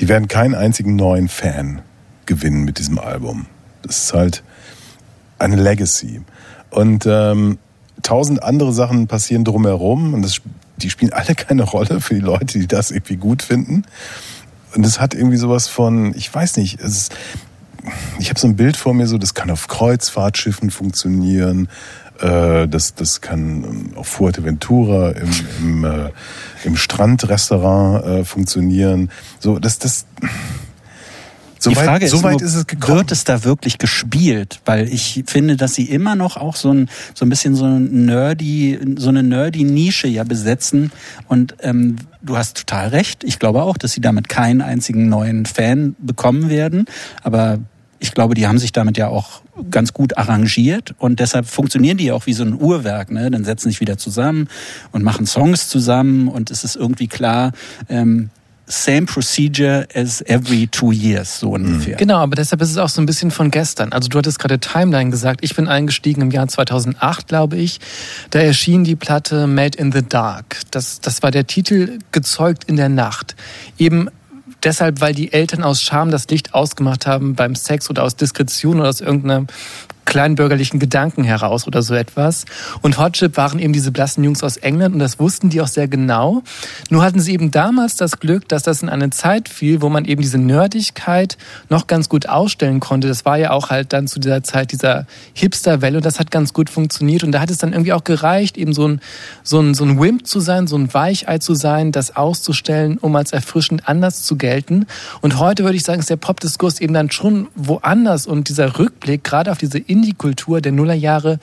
Die 0.00 0.08
werden 0.08 0.26
keinen 0.26 0.56
einzigen 0.56 0.96
neuen 0.96 1.28
Fan 1.28 1.80
gewinnen 2.26 2.64
mit 2.64 2.80
diesem 2.80 2.98
Album. 2.98 3.46
Das 3.82 3.98
ist 3.98 4.12
halt 4.12 4.42
eine 5.38 5.54
Legacy. 5.54 6.22
Und 6.70 7.06
ähm, 7.06 7.58
tausend 8.02 8.42
andere 8.42 8.72
Sachen 8.72 9.06
passieren 9.06 9.44
drumherum 9.44 10.14
und 10.14 10.22
das, 10.22 10.40
die 10.78 10.90
spielen 10.90 11.12
alle 11.12 11.36
keine 11.36 11.62
Rolle 11.62 12.00
für 12.00 12.14
die 12.14 12.20
Leute, 12.20 12.58
die 12.58 12.66
das 12.66 12.90
irgendwie 12.90 13.16
gut 13.16 13.44
finden. 13.44 13.84
Und 14.74 14.84
es 14.84 15.00
hat 15.00 15.14
irgendwie 15.14 15.36
sowas 15.36 15.68
von, 15.68 16.14
ich 16.16 16.32
weiß 16.32 16.56
nicht, 16.56 16.80
es 16.80 17.10
ich 18.18 18.30
habe 18.30 18.40
so 18.40 18.48
ein 18.48 18.56
Bild 18.56 18.76
vor 18.76 18.94
mir, 18.94 19.06
so 19.06 19.18
das 19.18 19.34
kann 19.34 19.50
auf 19.50 19.68
Kreuzfahrtschiffen 19.68 20.70
funktionieren, 20.70 21.68
äh, 22.20 22.68
das, 22.68 22.94
das 22.94 23.20
kann 23.20 23.64
ähm, 23.64 23.90
auf 23.96 24.08
Fuerteventura 24.08 25.10
im, 25.10 25.30
im, 25.60 25.84
äh, 25.84 26.10
im 26.64 26.76
Strandrestaurant 26.76 28.04
äh, 28.04 28.24
funktionieren. 28.24 29.10
So, 29.40 29.58
das, 29.58 29.78
das, 29.78 30.06
so 31.64 31.70
die 31.70 31.76
weit, 31.76 31.84
Frage 31.84 32.08
so 32.08 32.18
ist, 32.18 32.22
weit 32.22 32.40
ist 32.40 32.54
es 32.54 32.66
gekommen. 32.66 32.98
wird 32.98 33.12
es 33.12 33.24
da 33.24 33.44
wirklich 33.44 33.78
gespielt? 33.78 34.60
Weil 34.64 34.88
ich 34.88 35.24
finde, 35.26 35.56
dass 35.56 35.74
sie 35.74 35.84
immer 35.84 36.14
noch 36.14 36.36
auch 36.36 36.56
so 36.56 36.72
ein, 36.72 36.88
so 37.14 37.24
ein 37.24 37.28
bisschen 37.28 37.54
so 37.54 37.64
ein 37.64 38.06
nerdy, 38.06 38.78
so 38.96 39.08
eine 39.08 39.22
nerdy 39.22 39.64
Nische 39.64 40.06
ja 40.06 40.24
besetzen. 40.24 40.92
Und 41.28 41.56
ähm, 41.60 41.96
du 42.22 42.36
hast 42.36 42.56
total 42.58 42.88
recht. 42.88 43.24
Ich 43.24 43.38
glaube 43.38 43.62
auch, 43.62 43.76
dass 43.76 43.92
sie 43.92 44.00
damit 44.00 44.28
keinen 44.28 44.62
einzigen 44.62 45.08
neuen 45.08 45.46
Fan 45.46 45.96
bekommen 45.98 46.48
werden. 46.48 46.86
Aber 47.22 47.58
ich 47.98 48.12
glaube, 48.12 48.34
die 48.34 48.46
haben 48.46 48.58
sich 48.58 48.72
damit 48.72 48.98
ja 48.98 49.08
auch 49.08 49.40
ganz 49.70 49.92
gut 49.92 50.18
arrangiert 50.18 50.94
und 50.98 51.20
deshalb 51.20 51.46
funktionieren 51.46 51.96
die 51.96 52.06
ja 52.06 52.14
auch 52.14 52.26
wie 52.26 52.32
so 52.32 52.44
ein 52.44 52.60
Uhrwerk. 52.60 53.10
Ne? 53.10 53.30
Dann 53.30 53.44
setzen 53.44 53.70
sich 53.70 53.80
wieder 53.80 53.96
zusammen 53.96 54.48
und 54.92 55.02
machen 55.02 55.26
Songs 55.26 55.68
zusammen 55.68 56.28
und 56.28 56.50
es 56.50 56.64
ist 56.64 56.76
irgendwie 56.76 57.06
klar, 57.06 57.52
ähm, 57.88 58.30
same 58.66 59.06
procedure 59.06 59.86
as 59.94 60.22
every 60.26 60.66
two 60.66 60.92
years, 60.92 61.40
so 61.40 61.50
ungefähr. 61.50 61.96
Genau, 61.96 62.16
aber 62.16 62.34
deshalb 62.36 62.62
ist 62.62 62.70
es 62.70 62.78
auch 62.78 62.88
so 62.88 63.02
ein 63.02 63.06
bisschen 63.06 63.30
von 63.30 63.50
gestern. 63.50 63.92
Also 63.92 64.08
du 64.08 64.18
hattest 64.18 64.38
gerade 64.38 64.58
Timeline 64.58 65.10
gesagt. 65.10 65.40
Ich 65.42 65.54
bin 65.54 65.68
eingestiegen 65.68 66.22
im 66.22 66.30
Jahr 66.30 66.48
2008, 66.48 67.28
glaube 67.28 67.56
ich. 67.56 67.80
Da 68.30 68.38
erschien 68.38 68.84
die 68.84 68.96
Platte 68.96 69.46
Made 69.46 69.76
in 69.76 69.92
the 69.92 70.02
Dark. 70.02 70.60
Das, 70.70 71.00
das 71.00 71.22
war 71.22 71.30
der 71.30 71.46
Titel 71.46 71.98
Gezeugt 72.12 72.64
in 72.64 72.76
der 72.76 72.88
Nacht. 72.88 73.36
Eben 73.78 74.08
deshalb, 74.62 75.00
weil 75.00 75.14
die 75.14 75.32
Eltern 75.32 75.62
aus 75.62 75.82
Scham 75.82 76.10
das 76.10 76.28
Licht 76.28 76.54
ausgemacht 76.54 77.06
haben 77.06 77.34
beim 77.34 77.54
Sex 77.54 77.90
oder 77.90 78.02
aus 78.02 78.16
Diskretion 78.16 78.80
oder 78.80 78.88
aus 78.88 79.00
irgendeiner 79.00 79.46
kleinbürgerlichen 80.04 80.78
Gedanken 80.80 81.24
heraus 81.24 81.66
oder 81.66 81.82
so 81.82 81.94
etwas. 81.94 82.44
Und 82.82 82.98
Hot 82.98 83.14
Chip 83.14 83.36
waren 83.36 83.58
eben 83.58 83.72
diese 83.72 83.92
blassen 83.92 84.24
Jungs 84.24 84.42
aus 84.42 84.56
England 84.56 84.94
und 84.94 85.00
das 85.00 85.18
wussten 85.18 85.50
die 85.50 85.60
auch 85.60 85.68
sehr 85.68 85.88
genau. 85.88 86.42
Nur 86.90 87.02
hatten 87.02 87.20
sie 87.20 87.32
eben 87.32 87.50
damals 87.50 87.96
das 87.96 88.18
Glück, 88.20 88.48
dass 88.48 88.62
das 88.62 88.82
in 88.82 88.88
eine 88.88 89.10
Zeit 89.10 89.48
fiel, 89.48 89.82
wo 89.82 89.88
man 89.88 90.04
eben 90.04 90.22
diese 90.22 90.38
Nerdigkeit 90.38 91.36
noch 91.68 91.86
ganz 91.86 92.08
gut 92.08 92.28
ausstellen 92.28 92.80
konnte. 92.80 93.08
Das 93.08 93.24
war 93.24 93.38
ja 93.38 93.50
auch 93.50 93.70
halt 93.70 93.92
dann 93.92 94.06
zu 94.06 94.20
dieser 94.20 94.42
Zeit 94.42 94.72
dieser 94.72 95.06
Hipster-Welle 95.34 95.98
und 95.98 96.04
das 96.04 96.18
hat 96.20 96.30
ganz 96.30 96.52
gut 96.52 96.70
funktioniert 96.70 97.24
und 97.24 97.32
da 97.32 97.40
hat 97.40 97.50
es 97.50 97.58
dann 97.58 97.72
irgendwie 97.72 97.92
auch 97.92 98.04
gereicht, 98.04 98.56
eben 98.56 98.72
so 98.72 98.88
ein, 98.88 99.00
so 99.42 99.60
ein, 99.60 99.74
so 99.74 99.84
ein 99.84 100.00
Wimp 100.00 100.26
zu 100.26 100.40
sein, 100.40 100.66
so 100.66 100.76
ein 100.76 100.92
Weichei 100.92 101.38
zu 101.38 101.54
sein, 101.54 101.92
das 101.92 102.16
auszustellen, 102.16 102.98
um 102.98 103.14
als 103.16 103.32
erfrischend 103.32 103.88
anders 103.88 104.22
zu 104.22 104.36
gelten. 104.36 104.86
Und 105.20 105.38
heute 105.38 105.64
würde 105.64 105.76
ich 105.76 105.84
sagen, 105.84 106.00
ist 106.00 106.10
der 106.10 106.16
Popdiskurs 106.16 106.80
eben 106.80 106.94
dann 106.94 107.10
schon 107.10 107.48
woanders 107.54 108.26
und 108.26 108.48
dieser 108.48 108.78
Rückblick 108.78 109.24
gerade 109.24 109.50
auf 109.50 109.58
diese 109.58 109.78
Indie-Kultur 109.94 110.60
der 110.60 110.72
Nullerjahre 110.72 111.38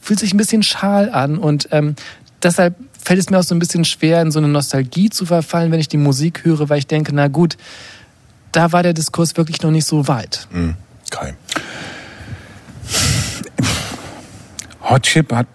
fühlt 0.00 0.20
sich 0.20 0.34
ein 0.34 0.36
bisschen 0.36 0.62
schal 0.62 1.10
an 1.10 1.38
und 1.38 1.68
ähm, 1.72 1.96
deshalb 2.42 2.76
fällt 3.02 3.20
es 3.20 3.30
mir 3.30 3.38
auch 3.38 3.44
so 3.44 3.54
ein 3.54 3.58
bisschen 3.58 3.84
schwer, 3.84 4.20
in 4.20 4.30
so 4.30 4.38
eine 4.38 4.48
Nostalgie 4.48 5.08
zu 5.08 5.26
verfallen, 5.26 5.72
wenn 5.72 5.80
ich 5.80 5.88
die 5.88 5.96
Musik 5.96 6.44
höre, 6.44 6.68
weil 6.68 6.78
ich 6.78 6.86
denke, 6.86 7.14
na 7.14 7.28
gut, 7.28 7.56
da 8.52 8.72
war 8.72 8.82
der 8.82 8.92
Diskurs 8.92 9.36
wirklich 9.36 9.62
noch 9.62 9.70
nicht 9.70 9.86
so 9.86 10.06
weit. 10.06 10.46
Mhm. 10.52 10.74
Kai. 11.10 11.34
Hot 14.82 15.02
Chip 15.02 15.32
hat 15.32 15.46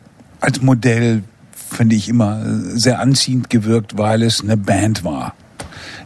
als 0.41 0.61
Modell, 0.61 1.23
finde 1.53 1.95
ich, 1.95 2.09
immer 2.09 2.43
sehr 2.73 2.99
anziehend 2.99 3.49
gewirkt, 3.49 3.97
weil 3.97 4.23
es 4.23 4.41
eine 4.41 4.57
Band 4.57 5.03
war. 5.03 5.35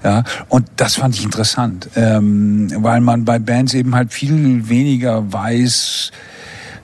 Ja, 0.04 0.24
und 0.50 0.68
das 0.76 0.96
fand 0.96 1.16
ich 1.16 1.24
interessant, 1.24 1.90
ähm, 1.96 2.70
weil 2.76 3.00
man 3.00 3.24
bei 3.24 3.40
Bands 3.40 3.74
eben 3.74 3.96
halt 3.96 4.12
viel 4.12 4.68
weniger 4.68 5.32
weiß, 5.32 6.12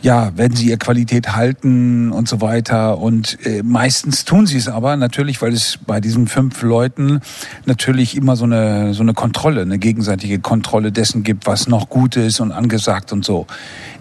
ja, 0.02 0.38
werden 0.38 0.56
sie 0.56 0.70
ihr 0.70 0.78
Qualität 0.78 1.36
halten 1.36 2.12
und 2.12 2.30
so 2.30 2.40
weiter. 2.40 3.00
Und 3.00 3.38
äh, 3.46 3.64
meistens 3.64 4.24
tun 4.24 4.48
sie 4.48 4.58
es 4.58 4.70
aber 4.70 4.96
natürlich, 4.96 5.42
weil 5.42 5.52
es 5.52 5.78
bei 5.86 6.00
diesen 6.00 6.28
fünf 6.28 6.62
Leuten 6.62 7.20
natürlich 7.66 8.16
immer 8.16 8.36
so 8.36 8.46
eine 8.46 8.94
so 8.94 9.04
eine 9.04 9.14
Kontrolle, 9.14 9.62
eine 9.62 9.78
gegenseitige 9.78 10.40
Kontrolle 10.40 10.92
dessen 10.92 11.24
gibt, 11.24 11.48
was 11.48 11.68
noch 11.68 11.90
gut 11.90 12.16
ist 12.16 12.40
und 12.40 12.52
angesagt 12.52 13.12
und 13.12 13.26
so. 13.26 13.46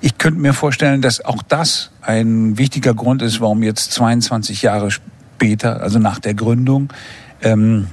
Ich 0.00 0.18
könnte 0.18 0.40
mir 0.40 0.54
vorstellen, 0.54 1.02
dass 1.02 1.24
auch 1.24 1.42
das 1.42 1.90
ein 2.00 2.58
wichtiger 2.58 2.94
Grund 2.94 3.20
ist, 3.20 3.40
warum 3.40 3.62
jetzt 3.64 3.92
22 3.92 4.62
Jahre 4.62 4.90
später, 4.92 5.82
also 5.82 5.98
nach 5.98 6.20
der 6.20 6.34
Gründung, 6.34 6.92
ähm, 7.42 7.88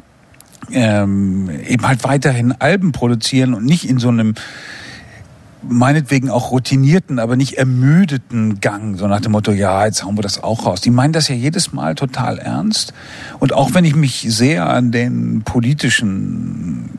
ähm, 0.71 1.49
eben 1.67 1.87
halt 1.87 2.03
weiterhin 2.03 2.53
Alben 2.59 2.91
produzieren 2.91 3.53
und 3.53 3.65
nicht 3.65 3.87
in 3.87 3.97
so 3.97 4.09
einem 4.09 4.35
meinetwegen 5.67 6.29
auch 6.29 6.51
routinierten, 6.51 7.19
aber 7.19 7.35
nicht 7.35 7.53
ermüdeten 7.53 8.59
Gang, 8.59 8.97
so 8.97 9.07
nach 9.07 9.21
dem 9.21 9.31
Motto, 9.33 9.51
ja, 9.51 9.85
jetzt 9.85 10.03
hauen 10.03 10.17
wir 10.17 10.21
das 10.21 10.41
auch 10.41 10.65
raus. 10.65 10.81
Die 10.81 10.91
meinen 10.91 11.13
das 11.13 11.27
ja 11.27 11.35
jedes 11.35 11.73
Mal 11.73 11.95
total 11.95 12.37
ernst. 12.37 12.93
Und 13.39 13.53
auch 13.53 13.73
wenn 13.73 13.85
ich 13.85 13.95
mich 13.95 14.25
sehr 14.29 14.69
an 14.69 14.91
den 14.91 15.41
politischen, 15.43 16.89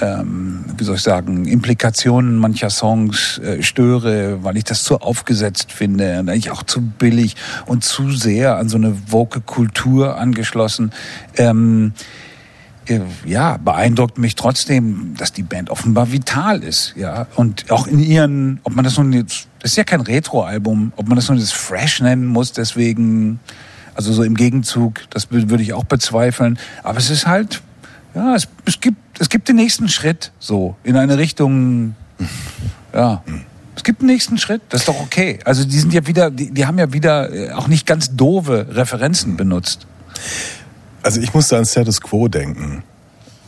ähm, 0.00 0.64
wie 0.76 0.84
soll 0.84 0.96
ich 0.96 1.02
sagen, 1.02 1.46
Implikationen 1.46 2.36
mancher 2.36 2.70
Songs 2.70 3.38
äh, 3.38 3.62
störe, 3.62 4.42
weil 4.42 4.56
ich 4.56 4.64
das 4.64 4.82
zu 4.82 5.00
aufgesetzt 5.00 5.72
finde 5.72 6.20
und 6.20 6.28
eigentlich 6.28 6.50
auch 6.50 6.62
zu 6.62 6.80
billig 6.80 7.36
und 7.66 7.84
zu 7.84 8.10
sehr 8.10 8.56
an 8.56 8.68
so 8.68 8.76
eine 8.76 8.96
woke 9.08 9.40
Kultur 9.40 10.18
angeschlossen, 10.18 10.92
ähm, 11.36 11.92
äh, 11.96 12.25
ja, 13.24 13.56
beeindruckt 13.56 14.18
mich 14.18 14.34
trotzdem, 14.34 15.14
dass 15.18 15.32
die 15.32 15.42
Band 15.42 15.70
offenbar 15.70 16.12
vital 16.12 16.62
ist, 16.62 16.94
ja. 16.96 17.26
Und 17.36 17.70
auch 17.70 17.86
in 17.86 17.98
ihren, 17.98 18.60
ob 18.62 18.74
man 18.74 18.84
das 18.84 18.96
nun 18.96 19.12
jetzt, 19.12 19.48
das 19.60 19.72
ist 19.72 19.76
ja 19.76 19.84
kein 19.84 20.00
Retro-Album, 20.00 20.92
ob 20.96 21.08
man 21.08 21.16
das 21.16 21.28
nun 21.28 21.38
jetzt 21.38 21.54
fresh 21.54 22.00
nennen 22.00 22.26
muss, 22.26 22.52
deswegen, 22.52 23.40
also 23.94 24.12
so 24.12 24.22
im 24.22 24.34
Gegenzug, 24.34 25.00
das 25.10 25.30
wür- 25.30 25.48
würde 25.50 25.62
ich 25.62 25.72
auch 25.72 25.84
bezweifeln. 25.84 26.58
Aber 26.82 26.98
es 26.98 27.10
ist 27.10 27.26
halt, 27.26 27.62
ja, 28.14 28.34
es, 28.34 28.48
es 28.64 28.80
gibt, 28.80 28.98
es 29.18 29.28
gibt 29.28 29.48
den 29.48 29.56
nächsten 29.56 29.88
Schritt, 29.88 30.32
so, 30.38 30.76
in 30.84 30.96
eine 30.96 31.18
Richtung, 31.18 31.94
ja. 32.94 33.22
Es 33.74 33.84
gibt 33.84 34.00
einen 34.00 34.08
nächsten 34.08 34.38
Schritt, 34.38 34.62
das 34.70 34.80
ist 34.80 34.88
doch 34.88 35.00
okay. 35.00 35.38
Also 35.44 35.64
die 35.64 35.78
sind 35.78 35.92
ja 35.92 36.06
wieder, 36.06 36.30
die, 36.30 36.50
die 36.50 36.64
haben 36.66 36.78
ja 36.78 36.94
wieder 36.94 37.30
äh, 37.30 37.52
auch 37.52 37.68
nicht 37.68 37.86
ganz 37.86 38.16
doofe 38.16 38.68
Referenzen 38.70 39.36
benutzt. 39.36 39.86
Also 41.06 41.20
ich 41.20 41.32
musste 41.32 41.56
an 41.56 41.64
Status 41.64 42.00
Quo 42.00 42.26
denken. 42.26 42.82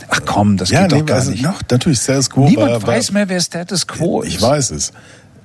Ach 0.08 0.20
komm, 0.24 0.56
das 0.56 0.70
ja, 0.70 0.82
geht 0.82 0.92
nee, 0.92 0.98
doch 1.00 1.06
gar 1.06 1.16
also, 1.16 1.32
nicht. 1.32 1.44
Doch, 1.44 1.60
natürlich, 1.68 1.98
Status 1.98 2.30
Quo 2.30 2.44
Niemand 2.44 2.70
war, 2.70 2.82
war, 2.82 2.88
weiß 2.94 3.10
mehr, 3.10 3.28
wer 3.28 3.40
Status 3.40 3.84
Quo 3.84 4.22
ist. 4.22 4.28
Ich 4.28 4.40
weiß 4.40 4.70
es. 4.70 4.92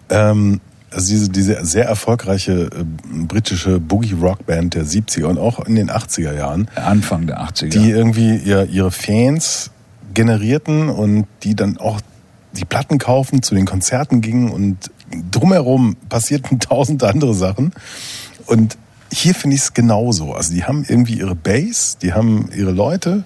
Ähm, 0.10 0.62
also 0.92 1.08
diese, 1.08 1.30
diese 1.30 1.66
sehr 1.66 1.86
erfolgreiche 1.86 2.66
äh, 2.66 2.84
britische 3.26 3.80
Boogie-Rock-Band 3.80 4.76
der 4.76 4.86
70er 4.86 5.26
und 5.26 5.40
auch 5.40 5.66
in 5.66 5.74
den 5.74 5.90
80er 5.90 6.36
Jahren, 6.36 6.68
Anfang 6.76 7.26
der 7.26 7.42
80er. 7.42 7.70
die 7.70 7.90
irgendwie 7.90 8.36
ihr, 8.36 8.70
ihre 8.70 8.92
Fans 8.92 9.72
generierten 10.14 10.90
und 10.90 11.26
die 11.42 11.56
dann 11.56 11.78
auch 11.78 12.00
die 12.52 12.66
Platten 12.66 13.00
kaufen, 13.00 13.42
zu 13.42 13.56
den 13.56 13.66
Konzerten 13.66 14.22
gingen 14.22 14.52
und 14.52 14.92
drumherum 15.32 15.98
passierten 16.10 16.60
tausend 16.60 17.04
andere 17.04 17.34
Sachen. 17.34 17.74
Und 18.46 18.78
hier 19.14 19.36
finde 19.36 19.56
ich 19.56 19.62
es 19.64 19.74
genauso. 19.74 20.34
Also 20.34 20.54
die 20.54 20.64
haben 20.64 20.86
irgendwie 20.88 21.20
ihre 21.20 21.36
Base, 21.36 21.98
die 22.02 22.14
haben 22.14 22.50
ihre 22.56 22.72
Leute 22.72 23.24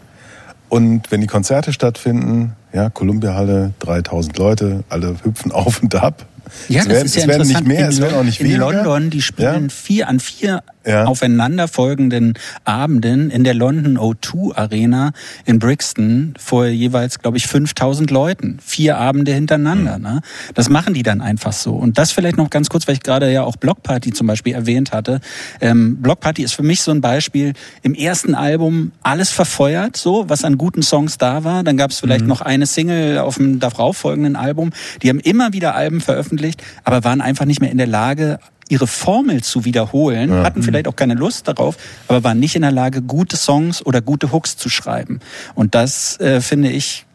und 0.70 1.12
wenn 1.12 1.22
die 1.22 1.28
Konzerte 1.28 1.72
stattfinden, 1.74 2.54
ja, 2.74 2.90
Columbia-Halle, 2.90 3.74
3000 3.80 4.38
Leute, 4.38 4.84
alle 4.90 5.16
hüpfen 5.24 5.52
auf 5.54 5.82
und 5.82 5.96
ab. 5.96 6.26
Ja, 6.70 6.80
es 6.82 6.86
das 6.86 6.94
werden, 6.94 7.06
ist 7.06 7.16
ja 7.16 7.22
es 7.24 7.28
werden 7.28 7.48
nicht 7.48 7.66
mehr, 7.66 7.88
es 7.90 8.00
werden 8.02 8.16
auch 8.20 8.24
nicht 8.24 8.40
in 8.40 8.48
weniger. 8.48 8.72
London, 8.72 9.10
die 9.10 9.22
spielen 9.22 9.64
Ja. 9.64 9.70
vier 9.70 10.08
an 10.08 10.20
vier 10.22 10.64
Ja. 10.88 11.04
aufeinanderfolgenden 11.06 12.36
Abenden 12.64 13.30
in 13.30 13.44
der 13.44 13.54
London 13.54 13.98
O2 13.98 14.56
Arena 14.56 15.12
in 15.46 15.60
Brixton 15.60 16.34
vor 16.38 16.66
jeweils, 16.68 17.20
glaube 17.20 17.38
ich, 17.38 17.48
5000 17.48 18.10
Leuten. 18.10 18.60
Vier 18.64 18.98
Abende 18.98 19.34
hintereinander. 19.34 20.00
Ne? 20.00 20.22
Das 20.54 20.70
machen 20.70 20.94
die 20.94 21.04
dann 21.04 21.22
einfach 21.22 21.54
so. 21.54 21.74
Und 21.74 21.98
das 21.98 22.12
vielleicht 22.12 22.38
noch 22.38 22.50
ganz 22.50 22.70
kurz, 22.70 22.88
weil 22.88 22.96
ich 22.96 23.04
gerade 23.04 23.32
ja 23.32 23.44
auch 23.44 23.58
Blockparty 23.58 24.14
zum 24.14 24.28
Beispiel 24.28 24.54
erwähnt 24.54 24.92
hatte. 24.94 25.20
Ähm, 25.60 26.02
Blockparty 26.02 26.44
ist 26.44 26.54
für 26.54 26.64
mich 26.64 26.82
so 26.82 26.92
ein 26.92 27.02
Beispiel. 27.02 27.54
Im 27.82 27.94
ersten 27.94 28.34
Album 28.36 28.92
alles 29.04 29.32
verfeuert, 29.32 29.98
so 29.98 30.30
was 30.30 30.44
an 30.44 30.58
guten 30.58 30.84
Songs 30.84 31.18
da 31.18 31.44
war. 31.44 31.64
Dann 31.64 31.78
gab 31.78 31.92
es 31.92 32.00
vielleicht 32.00 32.26
noch 32.26 32.42
eine 32.42 32.66
Single 32.66 33.18
auf 33.20 33.36
dem 33.36 33.60
darauf 33.60 33.98
folgenden 33.98 34.36
Album. 34.36 34.72
Die 35.04 35.10
haben 35.10 35.20
immer 35.20 35.54
wieder 35.54 35.76
Alben 35.76 36.02
veröffentlicht, 36.02 36.64
aber 36.84 37.04
waren 37.04 37.22
einfach 37.22 37.46
nicht 37.46 37.62
mehr 37.62 37.72
in 37.72 37.78
der 37.78 37.88
Lage, 37.88 38.40
ihre 38.70 38.88
Formel 38.88 39.44
zu 39.44 39.66
wiederholen, 39.66 40.32
hatten 40.44 40.64
vielleicht 40.64 40.88
auch 40.88 40.96
keine 40.96 41.14
Lust 41.14 41.48
darauf, 41.48 41.78
aber 42.08 42.24
waren 42.24 42.40
nicht 42.40 42.56
in 42.56 42.62
der 42.62 42.72
Lage, 42.72 43.02
gute 43.02 43.38
Songs 43.38 43.86
oder 43.86 44.02
gute 44.02 44.32
Hooks 44.32 44.58
zu 44.58 44.70
schreiben. 44.70 45.20
Und 45.56 45.76
das 45.76 46.20
äh, 46.20 46.42
finde 46.42 46.70
ich 46.70 47.06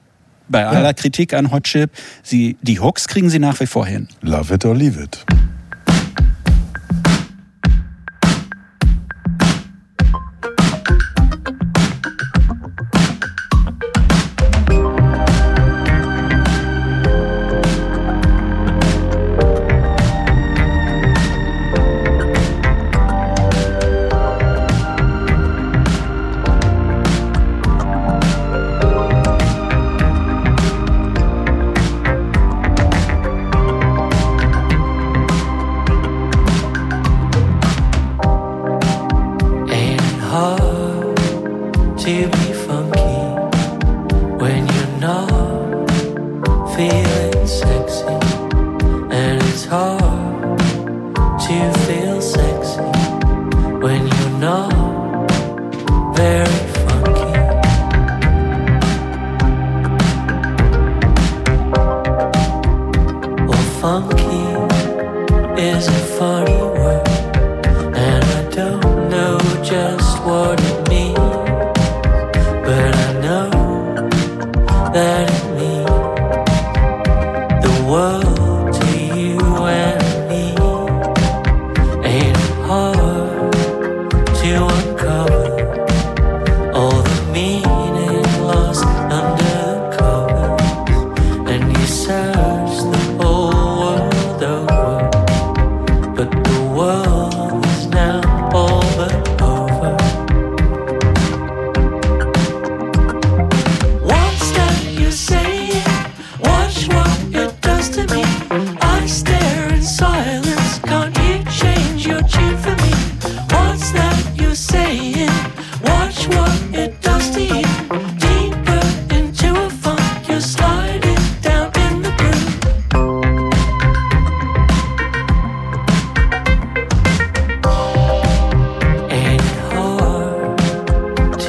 bei 0.48 0.66
aller 0.66 0.94
Kritik 0.94 1.34
an 1.34 1.50
Hot 1.50 1.64
Chip, 1.64 1.90
sie, 2.22 2.56
die 2.62 2.78
Hooks 2.80 3.08
kriegen 3.08 3.30
sie 3.30 3.38
nach 3.38 3.58
wie 3.60 3.66
vor 3.66 3.86
hin. 3.86 4.08
Love 4.20 4.54
it 4.54 4.64
or 4.64 4.74
leave 4.74 5.02
it. 5.02 5.24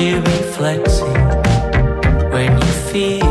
To 0.04 0.22
be 0.22 0.38
flexy 0.58 1.06
when 2.34 2.52
you 2.52 2.74
feel 2.92 3.23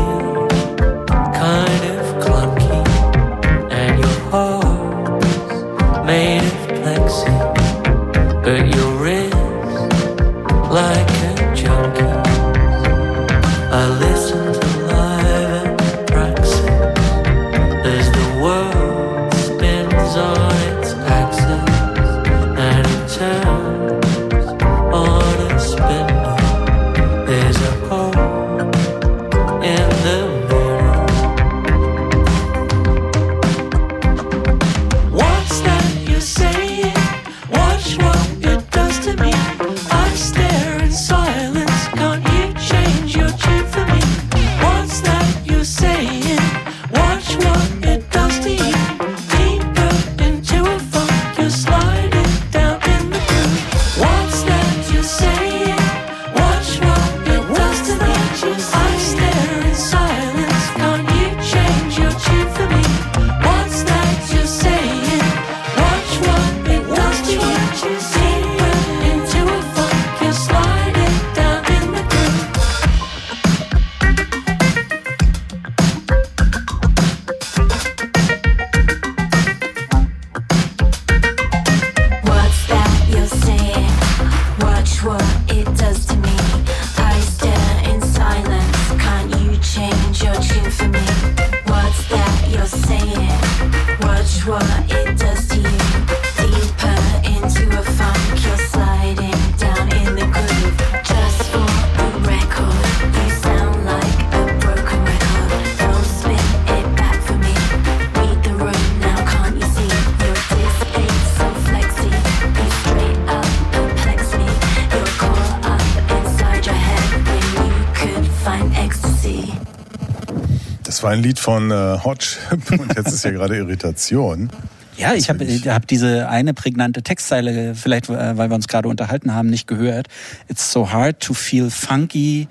war 121.03 121.11
ein 121.11 121.21
Lied 121.21 121.39
von 121.39 121.69
äh, 121.71 121.97
Chip 122.17 122.71
und 122.79 122.95
jetzt 122.95 123.11
ist 123.13 123.23
ja 123.25 123.31
gerade 123.31 123.57
Irritation. 123.57 124.49
Ja, 124.97 125.13
ich 125.13 125.29
habe 125.29 125.45
hab 125.45 125.87
diese 125.87 126.29
eine 126.29 126.53
prägnante 126.53 127.01
Textzeile, 127.01 127.75
vielleicht 127.75 128.09
äh, 128.09 128.37
weil 128.37 128.49
wir 128.49 128.55
uns 128.55 128.67
gerade 128.67 128.87
unterhalten 128.87 129.33
haben, 129.33 129.49
nicht 129.49 129.67
gehört. 129.67 130.07
It's 130.47 130.71
so 130.71 130.91
hard 130.91 131.19
to 131.19 131.33
feel 131.33 131.69
funky 131.69 132.47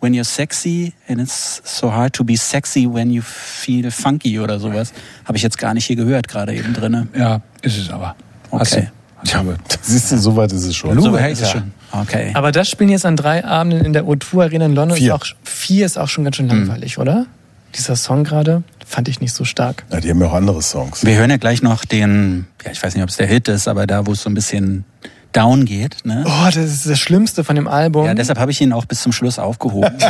when 0.00 0.12
you're 0.12 0.24
sexy 0.24 0.92
and 1.08 1.20
it's 1.20 1.62
so 1.64 1.92
hard 1.92 2.14
to 2.14 2.24
be 2.24 2.36
sexy 2.36 2.86
when 2.92 3.10
you 3.10 3.22
feel 3.22 3.90
funky 3.90 4.38
oder 4.38 4.58
sowas. 4.58 4.92
Habe 5.24 5.36
ich 5.36 5.42
jetzt 5.42 5.58
gar 5.58 5.74
nicht 5.74 5.86
hier 5.86 5.96
gehört, 5.96 6.28
gerade 6.28 6.54
eben 6.54 6.74
drinne. 6.74 7.08
Ja, 7.16 7.40
ist 7.62 7.78
es 7.78 7.90
aber. 7.90 8.16
Okay. 8.50 8.88
du. 9.22 9.56
Siehst 9.82 10.12
du, 10.12 10.18
soweit 10.18 10.52
ist 10.52 10.64
es 10.64 10.74
schon. 10.76 11.00
So 11.00 11.12
weit 11.12 11.32
ist 11.32 11.42
es 11.42 11.50
schon. 11.50 11.72
Okay. 11.92 12.32
Aber 12.34 12.52
das 12.52 12.68
Spielen 12.68 12.90
jetzt 12.90 13.06
an 13.06 13.16
drei 13.16 13.44
Abenden 13.44 13.84
in 13.84 13.92
der 13.92 14.04
O2 14.04 14.42
Arena 14.42 14.66
in 14.66 14.74
London 14.74 14.96
Vier. 14.96 15.14
ist 15.14 15.20
auch 15.20 15.26
vier 15.42 15.86
ist 15.86 15.98
auch 15.98 16.08
schon 16.08 16.24
ganz 16.24 16.36
schön 16.36 16.48
langweilig, 16.48 16.98
oder? 16.98 17.26
Dieser 17.74 17.96
Song 17.96 18.24
gerade 18.24 18.62
fand 18.84 19.08
ich 19.08 19.20
nicht 19.20 19.34
so 19.34 19.44
stark. 19.44 19.84
Ja, 19.92 20.00
die 20.00 20.10
haben 20.10 20.20
ja 20.20 20.28
auch 20.28 20.34
andere 20.34 20.62
Songs. 20.62 21.04
Wir 21.04 21.16
hören 21.16 21.30
ja 21.30 21.36
gleich 21.36 21.62
noch 21.62 21.84
den, 21.84 22.46
ja, 22.64 22.70
ich 22.70 22.82
weiß 22.82 22.94
nicht, 22.94 23.02
ob 23.02 23.10
es 23.10 23.16
der 23.16 23.26
Hit 23.26 23.48
ist, 23.48 23.68
aber 23.68 23.86
da, 23.86 24.06
wo 24.06 24.12
es 24.12 24.22
so 24.22 24.30
ein 24.30 24.34
bisschen 24.34 24.84
down 25.32 25.64
geht. 25.64 26.04
Ne? 26.04 26.24
Oh, 26.26 26.46
das 26.46 26.56
ist 26.56 26.88
das 26.88 26.98
Schlimmste 26.98 27.44
von 27.44 27.54
dem 27.54 27.68
Album. 27.68 28.06
Ja, 28.06 28.14
deshalb 28.14 28.38
habe 28.38 28.50
ich 28.50 28.60
ihn 28.60 28.72
auch 28.72 28.86
bis 28.86 29.02
zum 29.02 29.12
Schluss 29.12 29.38
aufgehoben. 29.38 29.92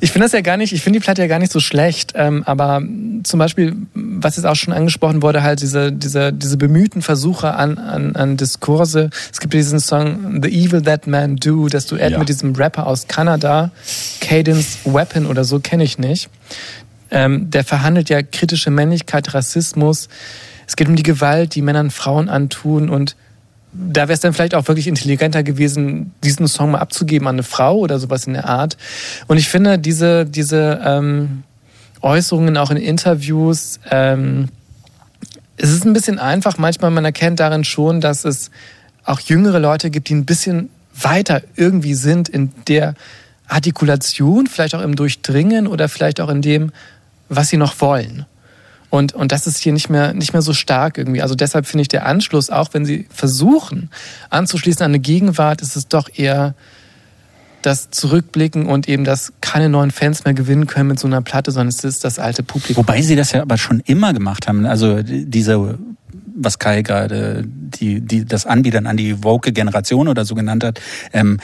Ich 0.00 0.12
finde 0.12 0.26
das 0.26 0.32
ja 0.32 0.42
gar 0.42 0.56
nicht, 0.56 0.72
ich 0.72 0.82
finde 0.82 0.98
die 0.98 1.02
Platte 1.02 1.22
ja 1.22 1.28
gar 1.28 1.38
nicht 1.38 1.52
so 1.52 1.60
schlecht, 1.60 2.12
ähm, 2.14 2.42
aber 2.44 2.82
zum 3.22 3.38
Beispiel, 3.38 3.74
was 4.26 4.34
jetzt 4.36 4.44
auch 4.44 4.56
schon 4.56 4.74
angesprochen 4.74 5.22
wurde, 5.22 5.44
halt 5.44 5.62
diese, 5.62 5.92
diese, 5.92 6.32
diese 6.32 6.56
bemühten 6.56 7.00
Versuche 7.00 7.54
an, 7.54 7.78
an, 7.78 8.16
an 8.16 8.36
Diskurse. 8.36 9.10
Es 9.32 9.38
gibt 9.38 9.54
diesen 9.54 9.78
Song 9.78 10.40
The 10.42 10.48
Evil 10.48 10.82
That 10.82 11.06
Man 11.06 11.36
Do, 11.36 11.68
das 11.68 11.86
Duett 11.86 12.10
Ja. 12.10 12.18
mit 12.18 12.28
diesem 12.28 12.54
Rapper 12.56 12.88
aus 12.88 13.06
Kanada, 13.06 13.70
Cadence 14.20 14.78
Weapon 14.84 15.26
oder 15.26 15.44
so, 15.44 15.60
kenne 15.60 15.84
ich 15.84 15.98
nicht. 15.98 16.28
Ähm, 17.12 17.50
der 17.50 17.62
verhandelt 17.62 18.08
ja 18.08 18.20
kritische 18.22 18.70
Männlichkeit, 18.70 19.32
Rassismus. 19.32 20.08
Es 20.66 20.74
geht 20.74 20.88
um 20.88 20.96
die 20.96 21.04
Gewalt, 21.04 21.54
die 21.54 21.62
Männern 21.62 21.92
Frauen 21.92 22.28
antun 22.28 22.90
und 22.90 23.14
da 23.72 24.02
wäre 24.08 24.14
es 24.14 24.20
dann 24.20 24.32
vielleicht 24.32 24.54
auch 24.54 24.66
wirklich 24.66 24.88
intelligenter 24.88 25.42
gewesen, 25.42 26.12
diesen 26.24 26.48
Song 26.48 26.72
mal 26.72 26.78
abzugeben 26.78 27.28
an 27.28 27.36
eine 27.36 27.42
Frau 27.44 27.76
oder 27.76 27.98
sowas 28.00 28.26
in 28.26 28.32
der 28.32 28.48
Art. 28.48 28.76
Und 29.28 29.36
ich 29.36 29.48
finde, 29.48 29.78
diese, 29.78 30.24
diese 30.24 30.80
ähm, 30.84 31.44
Äußerungen 32.06 32.56
auch 32.56 32.70
in 32.70 32.76
Interviews, 32.76 33.80
ähm, 33.90 34.48
es 35.56 35.70
ist 35.70 35.84
ein 35.84 35.92
bisschen 35.92 36.18
einfach. 36.18 36.56
Manchmal, 36.56 36.90
man 36.90 37.04
erkennt 37.04 37.40
darin 37.40 37.64
schon, 37.64 38.00
dass 38.00 38.24
es 38.24 38.50
auch 39.04 39.20
jüngere 39.20 39.58
Leute 39.58 39.90
gibt, 39.90 40.08
die 40.08 40.14
ein 40.14 40.24
bisschen 40.24 40.70
weiter 40.94 41.42
irgendwie 41.56 41.94
sind 41.94 42.28
in 42.28 42.52
der 42.68 42.94
Artikulation, 43.48 44.46
vielleicht 44.46 44.74
auch 44.74 44.82
im 44.82 44.94
Durchdringen 44.96 45.66
oder 45.66 45.88
vielleicht 45.88 46.20
auch 46.20 46.28
in 46.28 46.42
dem, 46.42 46.72
was 47.28 47.48
sie 47.48 47.56
noch 47.56 47.80
wollen. 47.80 48.26
Und, 48.88 49.12
und 49.12 49.32
das 49.32 49.48
ist 49.48 49.58
hier 49.58 49.72
nicht 49.72 49.90
mehr, 49.90 50.14
nicht 50.14 50.32
mehr 50.32 50.42
so 50.42 50.52
stark 50.52 50.98
irgendwie. 50.98 51.22
Also 51.22 51.34
deshalb 51.34 51.66
finde 51.66 51.82
ich 51.82 51.88
der 51.88 52.06
Anschluss, 52.06 52.50
auch 52.50 52.68
wenn 52.72 52.86
sie 52.86 53.06
versuchen 53.10 53.90
anzuschließen 54.30 54.82
an 54.82 54.92
eine 54.92 55.00
Gegenwart, 55.00 55.60
ist 55.60 55.74
es 55.74 55.88
doch 55.88 56.08
eher 56.14 56.54
das 57.66 57.90
Zurückblicken 57.90 58.66
und 58.66 58.88
eben 58.88 59.04
das 59.04 59.32
keine 59.40 59.68
neuen 59.68 59.90
Fans 59.90 60.24
mehr 60.24 60.34
gewinnen 60.34 60.66
können 60.66 60.88
mit 60.88 60.98
so 60.98 61.06
einer 61.06 61.20
Platte, 61.22 61.50
sondern 61.50 61.68
es 61.68 61.82
ist 61.84 62.04
das 62.04 62.18
alte 62.18 62.42
Publikum. 62.42 62.76
Wobei 62.86 63.02
sie 63.02 63.16
das 63.16 63.32
ja 63.32 63.42
aber 63.42 63.58
schon 63.58 63.80
immer 63.86 64.12
gemacht 64.12 64.46
haben. 64.48 64.64
Also 64.66 65.02
die- 65.02 65.26
diese, 65.26 65.78
was 66.38 66.58
Kai 66.58 66.82
gerade 66.82 67.44
die, 67.46 68.00
die, 68.00 68.24
das 68.24 68.46
Anbietern 68.46 68.86
an 68.86 68.96
die 68.96 69.24
woke 69.24 69.52
Generation 69.52 70.06
oder 70.08 70.24
so 70.24 70.34
genannt 70.34 70.64
hat, 70.64 70.80
ähm, 71.12 71.38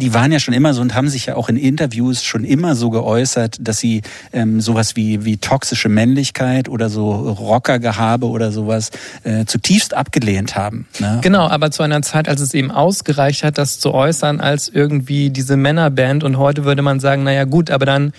die 0.00 0.14
waren 0.14 0.32
ja 0.32 0.40
schon 0.40 0.54
immer 0.54 0.74
so 0.74 0.80
und 0.80 0.94
haben 0.94 1.08
sich 1.08 1.26
ja 1.26 1.36
auch 1.36 1.48
in 1.48 1.56
Interviews 1.56 2.24
schon 2.24 2.44
immer 2.44 2.74
so 2.74 2.90
geäußert, 2.90 3.58
dass 3.60 3.78
sie 3.78 4.02
ähm, 4.32 4.60
sowas 4.60 4.96
wie, 4.96 5.24
wie 5.24 5.36
toxische 5.36 5.88
Männlichkeit 5.88 6.68
oder 6.68 6.88
so 6.88 7.10
Rockergehabe 7.12 8.26
oder 8.26 8.50
sowas 8.50 8.90
äh, 9.24 9.44
zutiefst 9.44 9.94
abgelehnt 9.94 10.56
haben. 10.56 10.86
Ne? 10.98 11.18
Genau, 11.22 11.46
aber 11.46 11.70
zu 11.70 11.82
einer 11.82 12.02
Zeit, 12.02 12.28
als 12.28 12.40
es 12.40 12.54
eben 12.54 12.70
ausgereicht 12.70 13.44
hat, 13.44 13.58
das 13.58 13.78
zu 13.78 13.92
äußern 13.92 14.40
als 14.40 14.68
irgendwie 14.68 15.30
diese 15.30 15.56
Männerband. 15.56 16.24
Und 16.24 16.38
heute 16.38 16.64
würde 16.64 16.82
man 16.82 16.98
sagen, 16.98 17.22
naja 17.22 17.44
gut, 17.44 17.70
aber 17.70 17.84
dann 17.86 18.12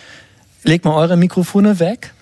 legt 0.64 0.86
mal 0.86 0.94
eure 0.94 1.18
Mikrofone 1.18 1.80
weg. 1.80 2.14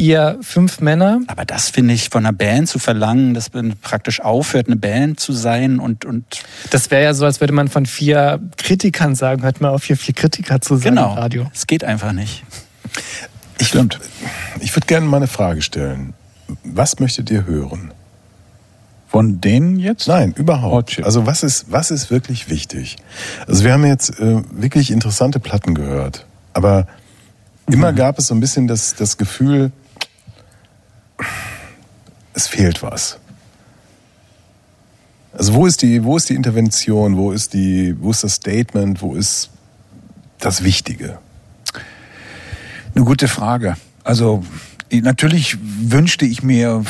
Ihr 0.00 0.38
fünf 0.40 0.80
Männer. 0.80 1.20
Aber 1.26 1.44
das 1.44 1.68
finde 1.68 1.92
ich 1.92 2.08
von 2.08 2.24
einer 2.24 2.32
Band 2.32 2.70
zu 2.70 2.78
verlangen, 2.78 3.34
dass 3.34 3.52
man 3.52 3.76
praktisch 3.76 4.22
aufhört, 4.22 4.66
eine 4.66 4.76
Band 4.76 5.20
zu 5.20 5.34
sein 5.34 5.78
und, 5.78 6.06
und 6.06 6.24
Das 6.70 6.90
wäre 6.90 7.02
ja 7.02 7.12
so, 7.12 7.26
als 7.26 7.40
würde 7.40 7.52
man 7.52 7.68
von 7.68 7.84
vier 7.84 8.40
Kritikern 8.56 9.14
sagen, 9.14 9.42
hört 9.42 9.60
mal 9.60 9.68
auf, 9.68 9.84
hier 9.84 9.98
vier 9.98 10.14
Kritiker 10.14 10.62
zu 10.62 10.76
sein 10.76 10.94
genau, 10.94 11.12
im 11.12 11.18
Radio. 11.18 11.50
es 11.52 11.66
geht 11.66 11.84
einfach 11.84 12.12
nicht. 12.12 12.44
Ich, 13.58 13.74
ich 13.74 14.74
würde 14.74 14.86
gerne 14.86 15.04
mal 15.04 15.18
eine 15.18 15.26
Frage 15.26 15.60
stellen. 15.60 16.14
Was 16.64 16.98
möchtet 16.98 17.30
ihr 17.30 17.44
hören? 17.44 17.92
Von 19.06 19.42
denen 19.42 19.78
jetzt? 19.78 20.08
Nein, 20.08 20.32
überhaupt. 20.34 20.92
Hotchip. 20.92 21.04
Also 21.04 21.26
was 21.26 21.42
ist, 21.42 21.66
was 21.70 21.90
ist 21.90 22.10
wirklich 22.10 22.48
wichtig? 22.48 22.96
Also 23.46 23.64
wir 23.64 23.74
haben 23.74 23.84
jetzt 23.84 24.18
äh, 24.18 24.42
wirklich 24.50 24.92
interessante 24.92 25.40
Platten 25.40 25.74
gehört, 25.74 26.24
aber 26.54 26.86
immer 27.70 27.92
gab 27.92 28.18
es 28.18 28.28
so 28.28 28.34
ein 28.34 28.40
bisschen 28.40 28.66
das, 28.66 28.94
das 28.94 29.18
Gefühl, 29.18 29.72
es 32.34 32.46
fehlt 32.48 32.82
was. 32.82 33.18
Also 35.32 35.54
wo 35.54 35.66
ist 35.66 35.82
die, 35.82 36.02
wo 36.04 36.16
ist 36.16 36.28
die 36.28 36.34
Intervention, 36.34 37.16
wo 37.16 37.32
ist 37.32 37.52
die, 37.54 37.94
wo 38.00 38.10
ist 38.10 38.24
das 38.24 38.34
Statement, 38.34 39.00
wo 39.00 39.14
ist 39.14 39.50
das 40.38 40.64
Wichtige? 40.64 41.18
Eine 42.94 43.04
gute 43.04 43.28
Frage. 43.28 43.76
Also 44.02 44.44
ich- 44.88 45.02
natürlich 45.02 45.56
wünschte 45.62 46.24
ich 46.26 46.42
mir 46.42 46.84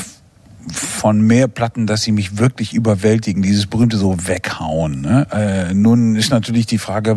von 0.68 1.22
mehr 1.22 1.48
Platten, 1.48 1.86
dass 1.86 2.02
sie 2.02 2.12
mich 2.12 2.38
wirklich 2.38 2.74
überwältigen, 2.74 3.42
dieses 3.42 3.66
berühmte 3.66 3.96
so 3.96 4.16
weghauen. 4.26 5.00
Ne? 5.00 5.26
Äh, 5.32 5.74
nun 5.74 6.16
ist 6.16 6.30
natürlich 6.30 6.66
die 6.66 6.78
Frage, 6.78 7.16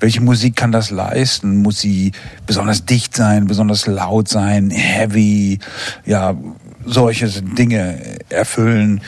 welche 0.00 0.20
Musik 0.20 0.56
kann 0.56 0.72
das 0.72 0.90
leisten? 0.90 1.62
Muss 1.62 1.80
sie 1.80 2.12
besonders 2.46 2.84
dicht 2.84 3.14
sein, 3.14 3.46
besonders 3.46 3.86
laut 3.86 4.28
sein, 4.28 4.70
heavy, 4.70 5.58
ja, 6.04 6.34
solche 6.84 7.28
Dinge 7.42 7.98
erfüllen. 8.30 9.00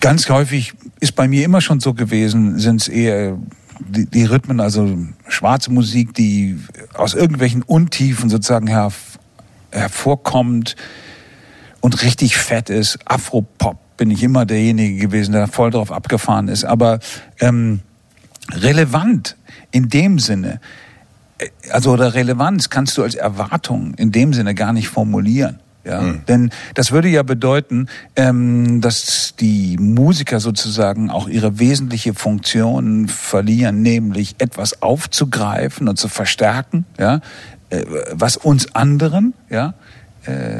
Ganz 0.00 0.28
häufig 0.28 0.72
ist 1.00 1.14
bei 1.14 1.28
mir 1.28 1.44
immer 1.44 1.60
schon 1.60 1.80
so 1.80 1.94
gewesen, 1.94 2.58
sind 2.58 2.80
es 2.80 2.88
eher 2.88 3.36
die, 3.80 4.06
die 4.06 4.24
Rhythmen, 4.24 4.60
also 4.60 4.96
schwarze 5.28 5.70
Musik, 5.70 6.14
die 6.14 6.58
aus 6.94 7.14
irgendwelchen 7.14 7.62
Untiefen 7.62 8.30
sozusagen 8.30 8.68
her, 8.68 8.92
hervorkommt 9.70 10.76
und 11.80 12.02
richtig 12.02 12.36
fett 12.36 12.70
ist. 12.70 12.98
Afropop 13.04 13.78
bin 13.96 14.10
ich 14.10 14.22
immer 14.22 14.44
derjenige 14.44 14.98
gewesen, 14.98 15.32
der 15.32 15.48
voll 15.48 15.70
drauf 15.70 15.90
abgefahren 15.90 16.48
ist. 16.48 16.64
Aber 16.64 16.98
ähm, 17.40 17.80
relevant 18.52 19.36
in 19.70 19.88
dem 19.88 20.18
Sinne, 20.18 20.60
äh, 21.38 21.48
also 21.70 21.92
oder 21.92 22.14
Relevanz 22.14 22.70
kannst 22.70 22.96
du 22.98 23.02
als 23.02 23.14
Erwartung 23.14 23.94
in 23.94 24.12
dem 24.12 24.32
Sinne 24.32 24.54
gar 24.54 24.72
nicht 24.72 24.88
formulieren. 24.88 25.60
Ja, 25.84 26.14
denn 26.26 26.50
das 26.74 26.90
würde 26.90 27.06
ja 27.06 27.22
bedeuten, 27.22 27.86
ähm, 28.16 28.80
dass 28.80 29.34
die 29.38 29.76
Musiker 29.78 30.40
sozusagen 30.40 31.10
auch 31.10 31.28
ihre 31.28 31.60
wesentliche 31.60 32.12
Funktion 32.12 33.06
verlieren, 33.06 33.82
nämlich 33.82 34.34
etwas 34.38 34.82
aufzugreifen 34.82 35.86
und 35.86 35.96
zu 35.96 36.08
verstärken, 36.08 36.86
ja, 36.98 37.20
äh, 37.70 37.84
was 38.10 38.36
uns 38.36 38.74
anderen, 38.74 39.32
ja, 39.48 39.74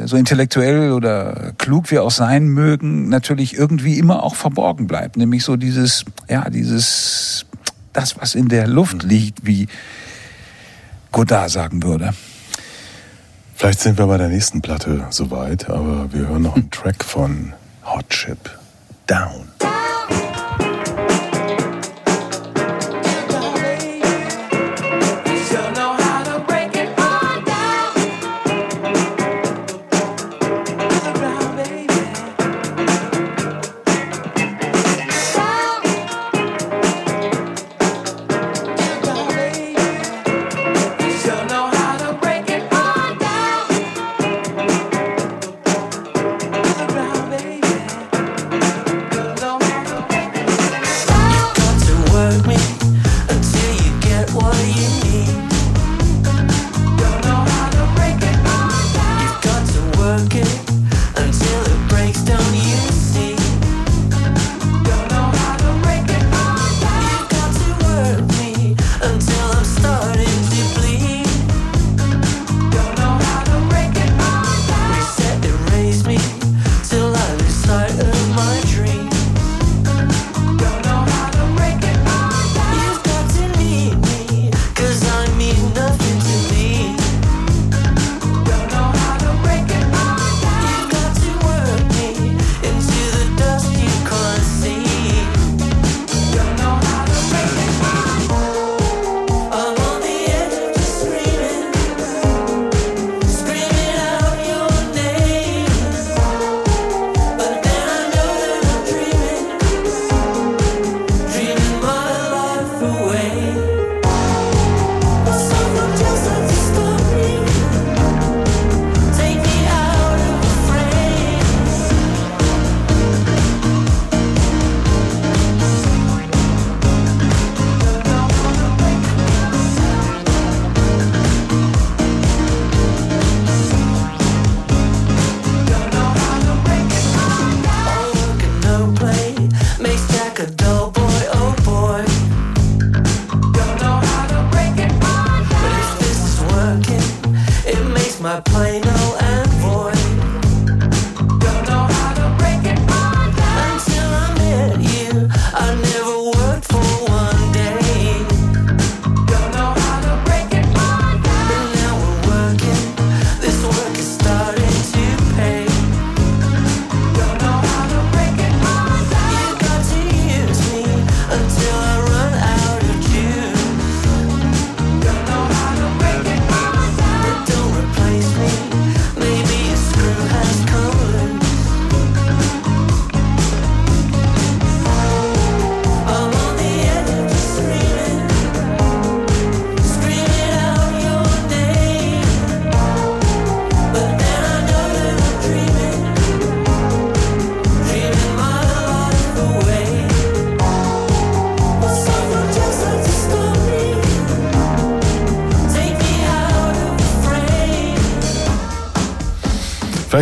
so 0.05 0.17
intellektuell 0.17 0.91
oder 0.91 1.53
klug 1.57 1.91
wir 1.91 2.03
auch 2.03 2.11
sein 2.11 2.47
mögen, 2.47 3.09
natürlich 3.09 3.55
irgendwie 3.57 3.99
immer 3.99 4.23
auch 4.23 4.35
verborgen 4.35 4.87
bleibt. 4.87 5.17
Nämlich 5.17 5.43
so 5.43 5.55
dieses, 5.55 6.05
ja, 6.29 6.49
dieses, 6.49 7.45
das, 7.93 8.19
was 8.19 8.35
in 8.35 8.47
der 8.47 8.67
Luft 8.67 9.03
liegt, 9.03 9.45
wie 9.45 9.67
Godard 11.11 11.49
sagen 11.49 11.83
würde. 11.83 12.13
Vielleicht 13.55 13.79
sind 13.79 13.97
wir 13.97 14.05
bei 14.05 14.17
der 14.17 14.29
nächsten 14.29 14.61
Platte 14.61 15.07
soweit, 15.09 15.69
aber 15.69 16.13
wir 16.13 16.27
hören 16.27 16.43
noch 16.43 16.55
einen 16.55 16.69
Track 16.71 17.03
von 17.03 17.53
Hot 17.83 18.09
Chip. 18.09 18.37
Down. 19.07 19.47
what 54.37 54.77
you. 54.77 55.06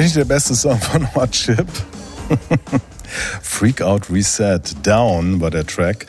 Nicht 0.06 0.16
der 0.16 0.26
beste 0.26 0.54
Song 0.54 0.80
von 0.80 1.14
Hot 1.16 1.32
Chip. 1.32 1.68
Freak 3.42 3.82
Out 3.82 4.12
Reset 4.12 4.62
Down 4.84 5.42
war 5.42 5.50
der 5.50 5.66
Track. 5.66 6.06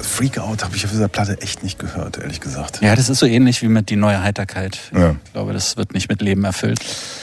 Freak 0.00 0.38
Out 0.38 0.64
habe 0.64 0.74
ich 0.74 0.84
auf 0.84 0.90
dieser 0.90 1.06
Platte 1.06 1.40
echt 1.40 1.62
nicht 1.62 1.78
gehört, 1.78 2.18
ehrlich 2.18 2.40
gesagt. 2.40 2.82
Ja, 2.82 2.96
das 2.96 3.08
ist 3.08 3.20
so 3.20 3.26
ähnlich 3.26 3.62
wie 3.62 3.68
mit 3.68 3.90
die 3.90 3.96
neue 3.96 4.22
Heiterkeit. 4.22 4.78
Ja. 4.92 5.14
Ich 5.24 5.32
glaube, 5.32 5.52
das 5.52 5.76
wird 5.76 5.94
nicht 5.94 6.08
mit 6.08 6.20
Leben 6.20 6.44
erfüllt. 6.44 6.80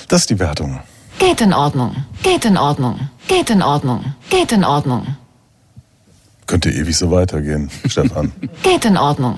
Das 0.08 0.22
ist 0.22 0.30
die 0.30 0.40
Wertung. 0.40 0.80
Geht 1.20 1.42
in 1.42 1.54
Ordnung. 1.54 2.06
Geht 2.24 2.46
in 2.46 2.56
Ordnung. 2.58 3.10
Geht 3.28 3.50
in 3.50 3.62
Ordnung. 3.62 4.14
Geht 4.30 4.54
in 4.54 4.64
Ordnung. 4.64 5.18
Könnte 6.46 6.70
ewig 6.72 6.96
so 6.98 7.12
weitergehen, 7.12 7.70
Stefan. 7.88 8.32
Geht 8.64 8.86
in 8.86 8.96
Ordnung. 8.96 9.38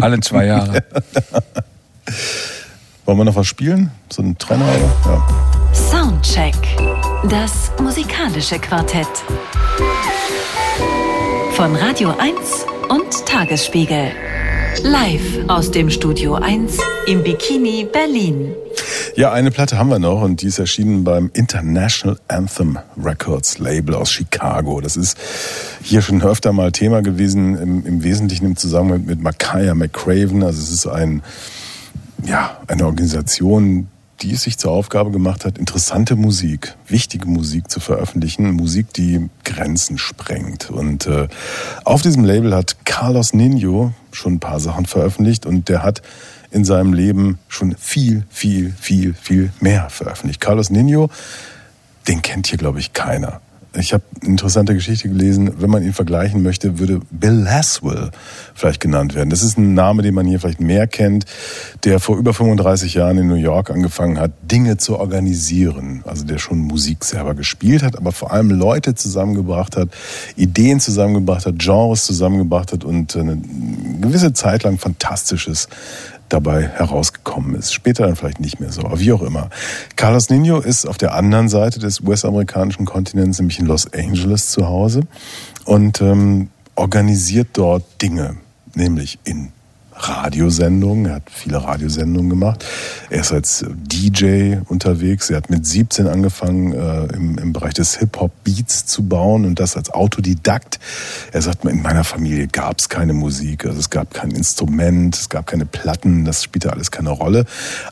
Alle 0.00 0.20
zwei 0.20 0.46
Jahre. 0.46 0.82
Wollen 3.06 3.18
wir 3.18 3.24
noch 3.24 3.36
was 3.36 3.46
spielen? 3.46 3.92
So 4.10 4.20
ein 4.20 4.36
Trenner? 4.36 4.64
Oder? 4.64 5.12
Ja. 5.12 5.72
Soundcheck. 5.72 6.56
Das 7.30 7.70
musikalische 7.80 8.58
Quartett. 8.58 9.06
Von 11.52 11.76
Radio 11.76 12.12
1 12.18 12.66
und 12.88 13.24
Tagesspiegel. 13.24 14.10
Live 14.82 15.22
aus 15.46 15.70
dem 15.70 15.88
Studio 15.88 16.34
1 16.34 16.78
im 17.06 17.22
Bikini 17.22 17.86
Berlin. 17.90 18.52
Ja, 19.14 19.32
eine 19.32 19.52
Platte 19.52 19.78
haben 19.78 19.88
wir 19.88 20.00
noch 20.00 20.22
und 20.22 20.42
die 20.42 20.48
ist 20.48 20.58
erschienen 20.58 21.04
beim 21.04 21.30
International 21.32 22.18
Anthem 22.26 22.76
Records 23.00 23.60
Label 23.60 23.94
aus 23.94 24.10
Chicago. 24.10 24.80
Das 24.80 24.96
ist 24.96 25.16
hier 25.80 26.02
schon 26.02 26.22
öfter 26.22 26.52
mal 26.52 26.72
Thema 26.72 27.02
gewesen, 27.02 27.56
im, 27.56 27.86
im 27.86 28.02
Wesentlichen 28.02 28.46
im 28.46 28.56
Zusammenhang 28.56 29.04
mit 29.06 29.22
Makaya 29.22 29.76
McCraven. 29.76 30.42
Also 30.42 30.60
es 30.60 30.72
ist 30.72 30.86
ein, 30.88 31.22
ja, 32.24 32.58
eine 32.66 32.86
Organisation, 32.86 33.88
die 34.22 34.32
es 34.32 34.42
sich 34.42 34.58
zur 34.58 34.72
Aufgabe 34.72 35.10
gemacht 35.10 35.44
hat, 35.44 35.58
interessante 35.58 36.16
Musik, 36.16 36.74
wichtige 36.88 37.26
Musik 37.26 37.70
zu 37.70 37.80
veröffentlichen, 37.80 38.52
Musik, 38.52 38.92
die 38.94 39.28
Grenzen 39.44 39.98
sprengt. 39.98 40.70
Und 40.70 41.06
äh, 41.06 41.28
auf 41.84 42.02
diesem 42.02 42.24
Label 42.24 42.54
hat 42.54 42.84
Carlos 42.84 43.34
Nino 43.34 43.92
schon 44.12 44.34
ein 44.34 44.40
paar 44.40 44.60
Sachen 44.60 44.86
veröffentlicht 44.86 45.44
und 45.44 45.68
der 45.68 45.82
hat 45.82 46.02
in 46.50 46.64
seinem 46.64 46.94
Leben 46.94 47.38
schon 47.48 47.76
viel, 47.76 48.24
viel, 48.30 48.72
viel, 48.80 49.14
viel 49.14 49.52
mehr 49.60 49.90
veröffentlicht. 49.90 50.40
Carlos 50.40 50.70
Nino, 50.70 51.10
den 52.08 52.22
kennt 52.22 52.46
hier, 52.46 52.58
glaube 52.58 52.78
ich, 52.78 52.92
keiner. 52.92 53.40
Ich 53.78 53.92
habe 53.92 54.04
eine 54.20 54.30
interessante 54.30 54.74
Geschichte 54.74 55.08
gelesen. 55.08 55.52
Wenn 55.58 55.70
man 55.70 55.82
ihn 55.82 55.92
vergleichen 55.92 56.42
möchte, 56.42 56.78
würde 56.78 57.00
Bill 57.10 57.32
Laswell 57.32 58.10
vielleicht 58.54 58.80
genannt 58.80 59.14
werden. 59.14 59.28
Das 59.28 59.42
ist 59.42 59.58
ein 59.58 59.74
Name, 59.74 60.02
den 60.02 60.14
man 60.14 60.26
hier 60.26 60.40
vielleicht 60.40 60.60
mehr 60.60 60.86
kennt, 60.86 61.26
der 61.84 62.00
vor 62.00 62.16
über 62.16 62.32
35 62.32 62.94
Jahren 62.94 63.18
in 63.18 63.28
New 63.28 63.34
York 63.34 63.70
angefangen 63.70 64.18
hat, 64.18 64.32
Dinge 64.42 64.78
zu 64.78 64.98
organisieren. 64.98 66.02
Also 66.06 66.24
der 66.24 66.38
schon 66.38 66.58
Musik 66.58 67.04
selber 67.04 67.34
gespielt 67.34 67.82
hat, 67.82 67.96
aber 67.96 68.12
vor 68.12 68.32
allem 68.32 68.50
Leute 68.50 68.94
zusammengebracht 68.94 69.76
hat, 69.76 69.90
Ideen 70.36 70.80
zusammengebracht 70.80 71.44
hat, 71.46 71.58
Genres 71.58 72.04
zusammengebracht 72.04 72.72
hat 72.72 72.84
und 72.84 73.14
eine 73.16 73.36
gewisse 74.00 74.32
Zeit 74.32 74.62
lang 74.62 74.78
Fantastisches 74.78 75.68
dabei 76.28 76.68
herausgekommen 76.68 77.54
ist. 77.54 77.72
Später 77.72 78.06
dann 78.06 78.16
vielleicht 78.16 78.40
nicht 78.40 78.60
mehr 78.60 78.72
so, 78.72 78.82
aber 78.82 79.00
wie 79.00 79.12
auch 79.12 79.22
immer. 79.22 79.50
Carlos 79.96 80.30
Nino 80.30 80.60
ist 80.60 80.86
auf 80.86 80.98
der 80.98 81.14
anderen 81.14 81.48
Seite 81.48 81.78
des 81.78 82.00
US-amerikanischen 82.00 82.84
Kontinents, 82.84 83.38
nämlich 83.38 83.58
in 83.58 83.66
Los 83.66 83.92
Angeles 83.92 84.50
zu 84.50 84.66
Hause 84.66 85.02
und 85.64 86.00
ähm, 86.00 86.48
organisiert 86.74 87.48
dort 87.54 87.84
Dinge, 88.02 88.36
nämlich 88.74 89.18
in 89.24 89.52
Radiosendungen. 89.96 91.06
Er 91.06 91.14
hat 91.16 91.30
viele 91.30 91.62
Radiosendungen 91.62 92.28
gemacht. 92.28 92.64
Er 93.10 93.20
ist 93.20 93.32
als 93.32 93.64
DJ 93.68 94.56
unterwegs. 94.68 95.30
Er 95.30 95.38
hat 95.38 95.50
mit 95.50 95.66
17 95.66 96.06
angefangen, 96.06 96.72
äh, 96.72 97.06
im, 97.14 97.38
im 97.38 97.52
Bereich 97.52 97.74
des 97.74 97.96
Hip-Hop-Beats 97.96 98.86
zu 98.86 99.04
bauen 99.04 99.44
und 99.44 99.58
das 99.58 99.76
als 99.76 99.90
Autodidakt. 99.90 100.78
Er 101.32 101.42
sagt, 101.42 101.64
in 101.64 101.82
meiner 101.82 102.04
Familie 102.04 102.46
gab 102.46 102.78
es 102.78 102.88
keine 102.88 103.12
Musik, 103.12 103.64
also 103.64 103.78
es 103.78 103.90
gab 103.90 104.12
kein 104.12 104.30
Instrument, 104.30 105.16
es 105.16 105.28
gab 105.28 105.46
keine 105.46 105.66
Platten, 105.66 106.24
das 106.24 106.42
spielte 106.42 106.72
alles 106.72 106.90
keine 106.90 107.10
Rolle. 107.10 107.44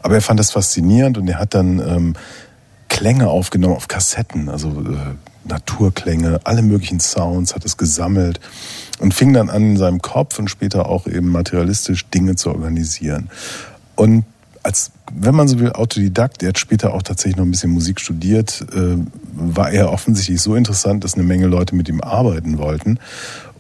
Aber 0.03 0.15
er 0.15 0.23
fand 0.23 0.39
das 0.39 0.51
faszinierend 0.51 1.19
und 1.19 1.29
er 1.29 1.39
hat 1.39 1.55
dann 1.55 1.79
ähm, 1.79 2.15
Klänge 2.89 3.29
aufgenommen 3.29 3.75
auf 3.75 3.89
Kassetten, 3.89 4.49
also 4.49 4.69
äh, 4.69 5.34
Naturklänge, 5.45 6.41
alle 6.45 6.63
möglichen 6.63 7.01
Sounds, 7.01 7.55
hat 7.55 7.65
es 7.65 7.77
gesammelt 7.77 8.41
und 8.99 9.15
fing 9.15 9.33
dann 9.33 9.51
an, 9.51 9.63
in 9.63 9.77
seinem 9.77 10.01
Kopf 10.01 10.39
und 10.39 10.49
später 10.49 10.89
auch 10.89 11.07
eben 11.07 11.29
materialistisch 11.29 12.07
Dinge 12.07 12.37
zu 12.37 12.51
organisieren. 12.51 13.31
Und 13.97 14.25
als, 14.63 14.91
wenn 15.13 15.35
man 15.35 15.47
so 15.47 15.59
will, 15.61 15.73
Autodidakt, 15.73 16.43
er 16.43 16.49
hat 16.49 16.59
später 16.59 16.95
auch 16.95 17.03
tatsächlich 17.03 17.37
noch 17.37 17.45
ein 17.45 17.51
bisschen 17.51 17.71
Musik 17.71 18.01
studiert, 18.01 18.65
äh, 18.75 18.97
war 19.35 19.71
er 19.71 19.93
offensichtlich 19.93 20.41
so 20.41 20.55
interessant, 20.55 21.05
dass 21.05 21.15
eine 21.15 21.23
Menge 21.23 21.47
Leute 21.47 21.75
mit 21.75 21.89
ihm 21.89 22.01
arbeiten 22.01 22.59
wollten. 22.59 22.99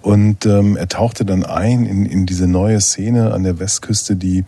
Und 0.00 0.46
ähm, 0.46 0.76
er 0.76 0.88
tauchte 0.88 1.24
dann 1.24 1.44
ein 1.44 1.86
in, 1.86 2.06
in 2.06 2.26
diese 2.26 2.46
neue 2.46 2.80
Szene 2.80 3.32
an 3.32 3.42
der 3.42 3.58
Westküste, 3.58 4.16
die 4.16 4.44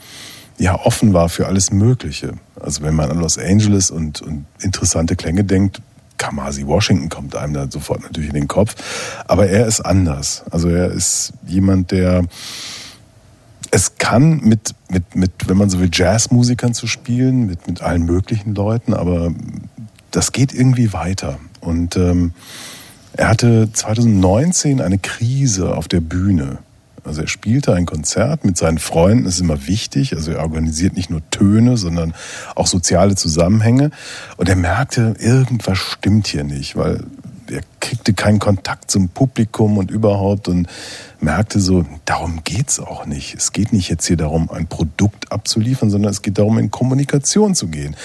ja 0.59 0.79
offen 0.79 1.13
war 1.13 1.29
für 1.29 1.47
alles 1.47 1.71
Mögliche. 1.71 2.35
Also 2.59 2.83
wenn 2.83 2.95
man 2.95 3.11
an 3.11 3.21
Los 3.21 3.39
Angeles 3.39 3.91
und, 3.91 4.23
und 4.23 4.47
interessante 4.61 5.17
Klänge 5.17 5.45
denkt, 5.45 5.83
Kamasi 6.19 6.67
Washington 6.67 7.09
kommt 7.09 7.37
einem 7.37 7.55
da 7.55 7.71
sofort 7.71 8.03
natürlich 8.03 8.31
in 8.31 8.35
den 8.35 8.49
Kopf. 8.49 8.75
Aber 9.27 9.49
er 9.49 9.67
ist 9.67 9.81
anders. 9.81 10.45
Also 10.51 10.69
er 10.69 10.91
ist 10.91 11.33
jemand, 11.47 11.91
der 11.91 12.25
es 13.71 13.99
kann 13.99 14.41
mit, 14.41 14.75
mit, 14.89 15.15
mit, 15.15 15.33
wenn 15.47 15.57
man 15.57 15.69
so 15.69 15.81
will, 15.81 15.91
Jazzmusikern 15.93 16.73
zu 16.73 16.87
spielen, 16.87 17.47
mit, 17.47 17.67
mit 17.67 17.83
allen 17.83 18.05
möglichen 18.05 18.55
Leuten, 18.55 18.95
aber 18.95 19.33
das 20.11 20.33
geht 20.33 20.55
irgendwie 20.55 20.93
weiter. 20.93 21.39
Und 21.61 21.97
ähm, 21.97 22.33
er 23.13 23.29
hatte 23.29 23.71
2019 23.73 24.81
eine 24.81 24.99
Krise 24.99 25.77
auf 25.77 25.89
der 25.89 26.01
Bühne. 26.01 26.59
Also 27.07 27.23
er 27.23 27.29
spielte 27.29 27.75
ein 27.75 27.87
Konzert 27.87 28.45
mit 28.45 28.57
seinen 28.57 28.79
Freunden, 28.79 29.25
das 29.25 29.35
ist 29.35 29.41
immer 29.41 29.67
wichtig. 29.67 30.15
Also 30.15 30.33
er 30.33 30.41
organisiert 30.41 30.97
nicht 30.97 31.11
nur 31.11 31.23
Töne, 31.31 31.77
sondern 31.77 32.15
auch 32.55 32.67
soziale 32.67 33.15
Zusammenhänge. 33.15 33.91
Und 34.37 34.49
er 34.49 34.57
merkte, 34.57 35.15
irgendwas 35.19 35.79
stimmt 35.79 36.27
hier 36.27 36.45
nicht, 36.45 36.77
weil 36.77 37.05
er 37.51 37.61
kriegte 37.81 38.13
keinen 38.13 38.39
Kontakt 38.39 38.91
zum 38.91 39.09
Publikum 39.09 39.79
und 39.79 39.91
überhaupt 39.91 40.49
und 40.49 40.67
merkte 41.21 41.61
so, 41.61 41.85
darum 42.05 42.41
geht's 42.45 42.81
auch 42.81 43.07
nicht. 43.07 43.35
Es 43.37 43.53
geht 43.53 43.73
nicht 43.73 43.89
jetzt 43.89 44.07
hier 44.07 44.17
darum, 44.17 44.51
ein 44.51 44.67
Produkt 44.67 45.31
abzuliefern, 45.31 45.91
sondern 45.91 46.11
es 46.11 46.23
geht 46.23 46.39
darum, 46.39 46.59
in 46.59 46.71
Kommunikation 46.71 47.55
zu 47.55 47.69
gehen. 47.69 47.97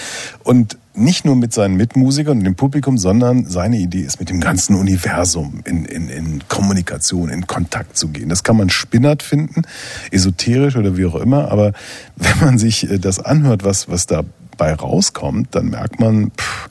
Und 0.44 0.76
nicht 0.94 1.24
nur 1.24 1.36
mit 1.36 1.52
seinen 1.52 1.76
Mitmusikern 1.76 2.38
und 2.38 2.44
dem 2.44 2.54
Publikum, 2.54 2.98
sondern 2.98 3.46
seine 3.46 3.78
Idee 3.78 4.00
ist, 4.00 4.20
mit 4.20 4.28
dem 4.28 4.40
ganzen 4.40 4.76
Universum 4.76 5.60
in, 5.64 5.84
in, 5.84 6.08
in 6.08 6.42
Kommunikation, 6.48 7.30
in 7.30 7.46
Kontakt 7.46 7.96
zu 7.96 8.08
gehen. 8.08 8.28
Das 8.28 8.42
kann 8.42 8.56
man 8.56 8.68
spinnert 8.68 9.22
finden, 9.22 9.62
esoterisch 10.10 10.76
oder 10.76 10.96
wie 10.96 11.06
auch 11.06 11.14
immer, 11.14 11.50
aber 11.50 11.72
wenn 12.16 12.38
man 12.40 12.58
sich 12.58 12.90
äh, 12.90 12.98
das 12.98 13.18
anhört, 13.18 13.64
was, 13.64 13.88
was 13.88 14.06
dabei 14.06 14.74
rauskommt, 14.74 15.54
dann 15.54 15.70
merkt 15.70 15.98
man, 15.98 16.30
pff, 16.32 16.68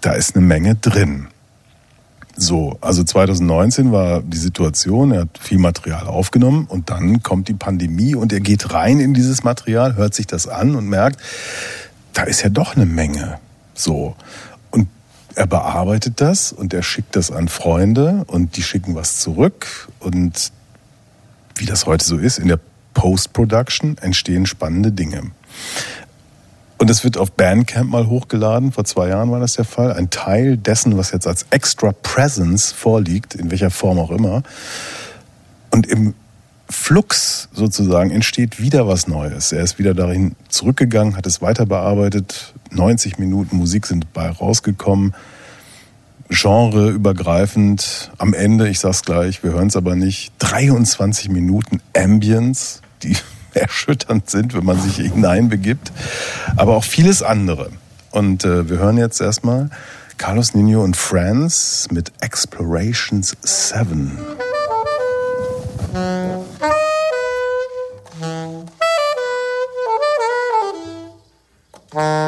da 0.00 0.12
ist 0.12 0.36
eine 0.36 0.44
Menge 0.44 0.74
drin. 0.76 1.28
So, 2.36 2.78
also 2.80 3.04
2019 3.04 3.92
war 3.92 4.20
die 4.20 4.36
Situation, 4.36 5.12
er 5.12 5.20
hat 5.20 5.38
viel 5.38 5.58
Material 5.58 6.08
aufgenommen 6.08 6.66
und 6.68 6.90
dann 6.90 7.22
kommt 7.22 7.46
die 7.46 7.54
Pandemie 7.54 8.16
und 8.16 8.32
er 8.32 8.40
geht 8.40 8.72
rein 8.72 8.98
in 8.98 9.14
dieses 9.14 9.44
Material, 9.44 9.94
hört 9.94 10.14
sich 10.14 10.26
das 10.26 10.48
an 10.48 10.74
und 10.74 10.88
merkt, 10.88 11.20
da 12.14 12.22
ist 12.22 12.42
ja 12.42 12.48
doch 12.48 12.76
eine 12.76 12.86
Menge. 12.86 13.38
So. 13.74 14.16
Und 14.70 14.88
er 15.34 15.46
bearbeitet 15.46 16.20
das 16.20 16.52
und 16.52 16.72
er 16.72 16.82
schickt 16.82 17.16
das 17.16 17.30
an 17.30 17.48
Freunde 17.48 18.24
und 18.26 18.56
die 18.56 18.62
schicken 18.62 18.94
was 18.94 19.18
zurück 19.18 19.88
und 20.00 20.52
wie 21.56 21.66
das 21.66 21.86
heute 21.86 22.04
so 22.04 22.16
ist, 22.16 22.38
in 22.38 22.48
der 22.48 22.58
Post-Production 22.94 23.98
entstehen 23.98 24.46
spannende 24.46 24.92
Dinge. 24.92 25.30
Und 26.78 26.90
es 26.90 27.04
wird 27.04 27.16
auf 27.16 27.32
Bandcamp 27.32 27.90
mal 27.90 28.08
hochgeladen, 28.08 28.72
vor 28.72 28.84
zwei 28.84 29.08
Jahren 29.08 29.30
war 29.30 29.40
das 29.40 29.54
der 29.54 29.64
Fall. 29.64 29.92
Ein 29.92 30.10
Teil 30.10 30.56
dessen, 30.56 30.96
was 30.96 31.12
jetzt 31.12 31.26
als 31.26 31.46
Extra 31.50 31.92
Presence 31.92 32.72
vorliegt, 32.72 33.34
in 33.34 33.50
welcher 33.50 33.70
Form 33.70 33.98
auch 33.98 34.10
immer. 34.10 34.42
Und 35.70 35.86
im 35.86 36.14
Flux 36.68 37.48
sozusagen 37.52 38.10
entsteht 38.10 38.60
wieder 38.60 38.88
was 38.88 39.06
Neues. 39.06 39.52
Er 39.52 39.62
ist 39.62 39.78
wieder 39.78 39.94
darin 39.94 40.34
zurückgegangen, 40.48 41.16
hat 41.16 41.26
es 41.26 41.42
weiter 41.42 41.66
bearbeitet. 41.66 42.54
90 42.70 43.18
Minuten 43.18 43.56
Musik 43.56 43.86
sind 43.86 44.12
bei 44.12 44.28
rausgekommen. 44.28 45.14
Genreübergreifend. 46.28 48.10
Am 48.18 48.32
Ende, 48.32 48.68
ich 48.68 48.80
sag's 48.80 49.02
gleich, 49.02 49.42
wir 49.42 49.52
hören 49.52 49.68
es 49.68 49.76
aber 49.76 49.94
nicht, 49.94 50.32
23 50.38 51.28
Minuten 51.28 51.80
Ambience, 51.96 52.80
die 53.02 53.16
erschütternd 53.54 54.30
sind, 54.30 54.54
wenn 54.54 54.64
man 54.64 54.80
sich 54.80 54.96
hineinbegibt. 54.96 55.92
Aber 56.56 56.76
auch 56.76 56.84
vieles 56.84 57.22
andere. 57.22 57.70
Und 58.10 58.44
äh, 58.44 58.68
wir 58.68 58.78
hören 58.78 58.96
jetzt 58.96 59.20
erstmal 59.20 59.70
Carlos 60.16 60.54
Nino 60.54 60.82
und 60.82 60.96
Friends 60.96 61.88
mit 61.90 62.12
Explorations 62.20 63.36
7. 63.42 64.18
Mm-hmm. 71.94 72.23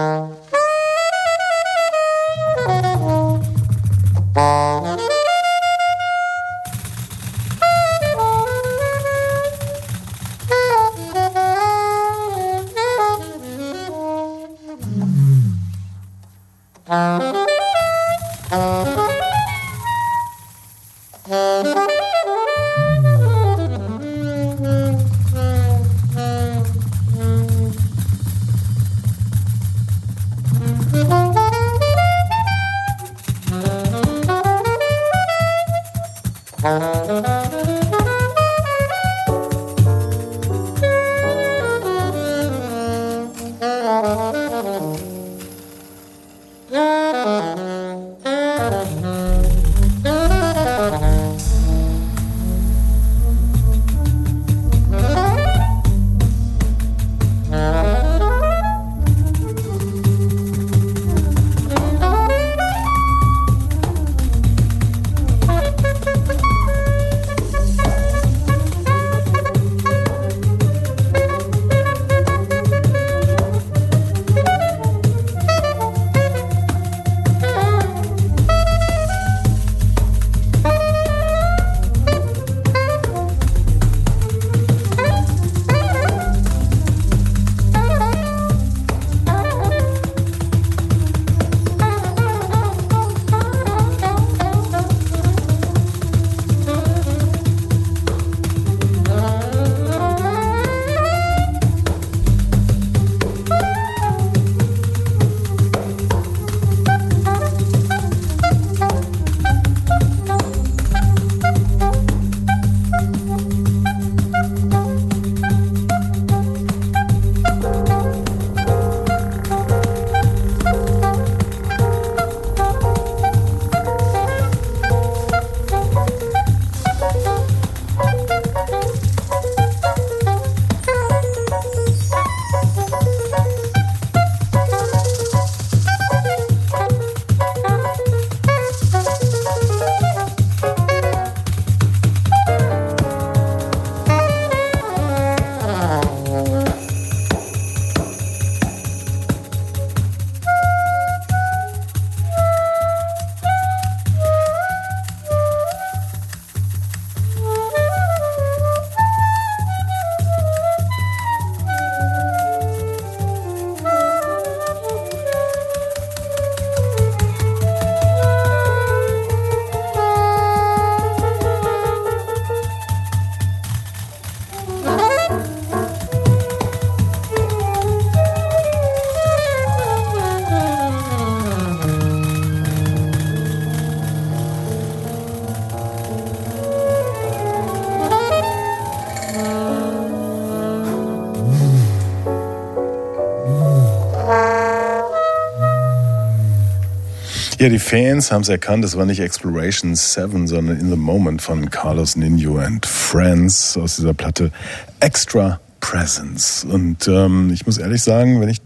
Ja, 197.59 197.71
die 197.71 197.79
Fans 197.79 198.31
haben 198.33 198.43
es 198.43 198.51
erkannt, 198.51 198.85
es 198.85 198.99
war 198.99 199.07
nicht 199.07 199.21
Exploration 199.21 199.95
7, 199.95 200.47
sondern 200.47 200.79
In 200.79 200.91
the 200.91 200.97
Moment 200.97 201.41
von 201.41 201.71
Carlos 201.71 202.15
Nino 202.15 202.59
and 202.59 202.85
Friends 202.85 203.79
aus 203.79 203.97
dieser 203.97 204.13
Platte 204.13 204.53
Extra 205.01 205.59
Presence. 205.81 206.67
Und 206.69 207.09
ähm, 207.09 207.51
ich 207.51 207.65
muss 207.65 207.79
ehrlich 207.79 208.03
sagen, 208.03 208.43
wenn 208.43 208.51
ich 208.51 208.61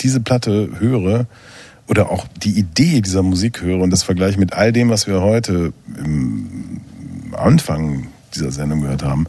diese 0.00 0.18
Platte 0.18 0.70
höre 0.80 1.26
oder 1.86 2.10
auch 2.10 2.26
die 2.42 2.58
Idee 2.58 3.00
dieser 3.00 3.22
Musik 3.22 3.62
höre 3.62 3.78
und 3.78 3.90
das 3.90 4.02
vergleiche 4.02 4.40
mit 4.40 4.54
all 4.54 4.72
dem, 4.72 4.90
was 4.90 5.06
wir 5.06 5.22
heute 5.22 5.72
im 5.96 6.80
Anfang 7.30 8.08
dieser 8.34 8.50
Sendung 8.50 8.80
gehört 8.80 9.04
haben, 9.04 9.28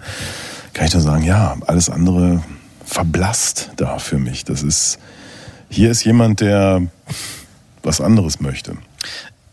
kann 0.73 0.87
ich 0.87 0.93
nur 0.93 1.03
sagen, 1.03 1.23
ja, 1.23 1.55
alles 1.67 1.91
andere 1.91 2.43
verblasst 2.83 3.69
da 3.75 3.99
für 3.99 4.17
mich. 4.17 4.43
Das 4.43 4.63
ist, 4.63 4.97
hier 5.69 5.91
ist 5.91 6.03
jemand, 6.03 6.41
der 6.41 6.81
was 7.87 8.01
anderes 8.01 8.39
möchte. 8.39 8.77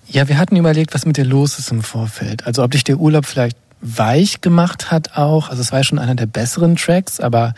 Ja, 0.07 0.29
wir 0.29 0.37
hatten 0.37 0.57
überlegt, 0.57 0.93
was 0.93 1.07
mit 1.07 1.17
dir 1.17 1.25
los 1.25 1.59
ist 1.59 1.71
im 1.71 1.83
Vorfeld. 1.83 2.47
Also 2.47 2.63
ob 2.63 2.73
dich 2.73 2.85
der 2.85 2.99
Urlaub 2.99 3.25
vielleicht 3.25 3.57
weich 3.81 4.41
gemacht 4.41 4.91
hat 4.91 5.17
auch. 5.17 5.49
Also 5.49 5.63
es 5.63 5.73
war 5.73 5.81
ja 5.81 5.85
schon 5.85 5.99
einer 5.99 6.15
der 6.15 6.27
besseren 6.27 6.77
Tracks, 6.77 7.21
aber 7.21 7.55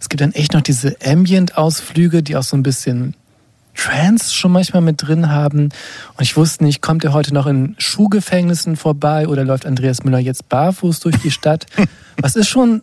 es 0.00 0.08
gibt 0.08 0.20
dann 0.20 0.32
echt 0.32 0.52
noch 0.52 0.62
diese 0.62 0.96
Ambient-Ausflüge, 1.04 2.22
die 2.22 2.36
auch 2.36 2.42
so 2.42 2.56
ein 2.56 2.62
bisschen 2.62 3.14
Trance 3.74 4.34
schon 4.34 4.52
manchmal 4.52 4.82
mit 4.82 5.02
drin 5.02 5.30
haben. 5.30 5.64
Und 6.16 6.22
ich 6.22 6.36
wusste 6.36 6.64
nicht, 6.64 6.80
kommt 6.80 7.04
er 7.04 7.12
heute 7.12 7.34
noch 7.34 7.46
in 7.46 7.74
Schuhgefängnissen 7.78 8.76
vorbei 8.76 9.28
oder 9.28 9.44
läuft 9.44 9.66
Andreas 9.66 10.02
Müller 10.02 10.18
jetzt 10.18 10.48
barfuß 10.48 11.00
durch 11.00 11.16
die 11.18 11.30
Stadt? 11.30 11.66
Was 12.20 12.36
ist 12.36 12.48
schon, 12.48 12.82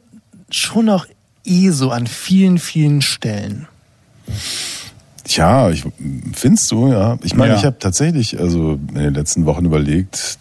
schon 0.50 0.86
noch 0.86 1.08
eh 1.46 1.70
so 1.72 1.90
an 1.90 2.08
vielen, 2.08 2.60
vielen 2.60 3.02
Stellen. 3.02 3.68
Tja, 5.24 5.70
ich 5.70 5.86
findest 6.34 6.72
du, 6.72 6.92
ja. 6.92 7.18
Ich 7.24 7.36
meine, 7.36 7.54
Ja. 7.54 7.60
ich 7.60 7.66
habe 7.66 7.80
tatsächlich 7.80 8.40
also 8.40 8.74
in 8.74 8.96
den 8.96 9.14
letzten 9.14 9.46
Wochen 9.46 9.66
überlegt, 9.66 10.38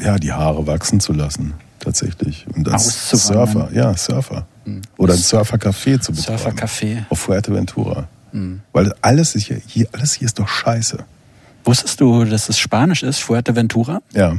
ja, 0.00 0.16
die 0.18 0.32
Haare 0.32 0.66
wachsen 0.66 1.00
zu 1.00 1.12
lassen. 1.12 1.54
Tatsächlich. 1.80 2.46
Und 2.54 2.68
als. 2.68 3.10
Surfer, 3.10 3.68
ja, 3.74 3.94
Surfer. 3.96 4.46
Oder 4.96 5.12
ein 5.14 5.18
Surfercafé 5.20 6.00
zu 6.00 6.12
betreiben. 6.12 6.38
Surfercafé. 6.38 7.04
Auf 7.10 7.20
Fuerteventura. 7.20 8.08
Weil 8.72 8.92
alles 9.02 9.34
ist 9.36 9.46
hier, 9.46 9.60
hier, 9.66 9.86
alles 9.92 10.14
hier 10.14 10.26
ist 10.26 10.38
doch 10.38 10.48
scheiße. 10.48 10.98
Wusstest 11.64 12.00
du, 12.00 12.24
dass 12.24 12.48
es 12.48 12.58
Spanisch 12.58 13.02
ist, 13.02 13.20
Fuerteventura? 13.20 14.00
Ja. 14.12 14.36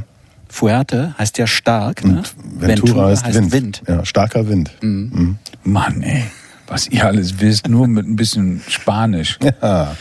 Fuerte 0.48 1.14
heißt 1.18 1.38
ja 1.38 1.46
stark. 1.46 2.04
Ne? 2.04 2.18
Und 2.18 2.34
Ventura, 2.60 3.08
heißt, 3.08 3.52
Wind. 3.52 3.82
Ja, 3.88 4.04
starker 4.04 4.48
Wind. 4.48 4.70
Mhm. 4.80 5.38
Mann, 5.64 6.02
ey, 6.02 6.24
was 6.66 6.88
ihr 6.88 7.06
alles 7.06 7.40
wisst, 7.40 7.68
nur 7.68 7.86
mit 7.88 8.06
ein 8.06 8.16
bisschen 8.16 8.62
Spanisch. 8.68 9.38
Ja. 9.62 9.96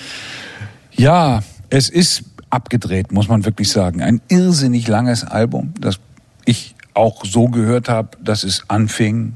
Ja, 0.97 1.41
es 1.69 1.89
ist 1.89 2.23
abgedreht, 2.49 3.11
muss 3.11 3.27
man 3.27 3.43
wirklich 3.43 3.69
sagen. 3.69 4.01
Ein 4.01 4.21
irrsinnig 4.29 4.87
langes 4.87 5.23
Album, 5.23 5.73
das 5.79 5.99
ich 6.45 6.75
auch 6.93 7.25
so 7.25 7.47
gehört 7.47 7.89
habe, 7.89 8.09
dass 8.23 8.43
es 8.43 8.63
anfing 8.69 9.35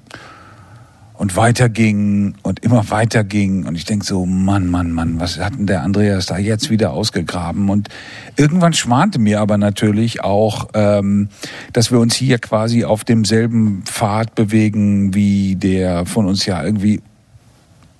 und 1.19 1.35
weiter 1.35 1.67
ging 1.67 2.35
und 2.43 2.61
immer 2.61 2.89
weiter 2.91 3.25
ging. 3.25 3.65
Und 3.65 3.75
ich 3.75 3.83
denk 3.83 4.05
so, 4.05 4.25
Mann, 4.25 4.67
Mann, 4.67 4.93
Mann, 4.93 5.19
was 5.19 5.37
hat 5.37 5.57
denn 5.57 5.67
der 5.67 5.83
Andreas 5.83 6.27
da 6.27 6.37
jetzt 6.37 6.69
wieder 6.69 6.93
ausgegraben? 6.93 7.69
Und 7.69 7.89
irgendwann 8.37 8.71
schwante 8.71 9.19
mir 9.19 9.41
aber 9.41 9.57
natürlich 9.57 10.23
auch, 10.23 10.69
ähm, 10.73 11.27
dass 11.73 11.91
wir 11.91 11.99
uns 11.99 12.15
hier 12.15 12.39
quasi 12.39 12.85
auf 12.85 13.03
demselben 13.03 13.83
Pfad 13.83 14.33
bewegen, 14.33 15.13
wie 15.13 15.57
der 15.57 16.05
von 16.05 16.25
uns 16.25 16.45
ja 16.45 16.63
irgendwie 16.63 17.01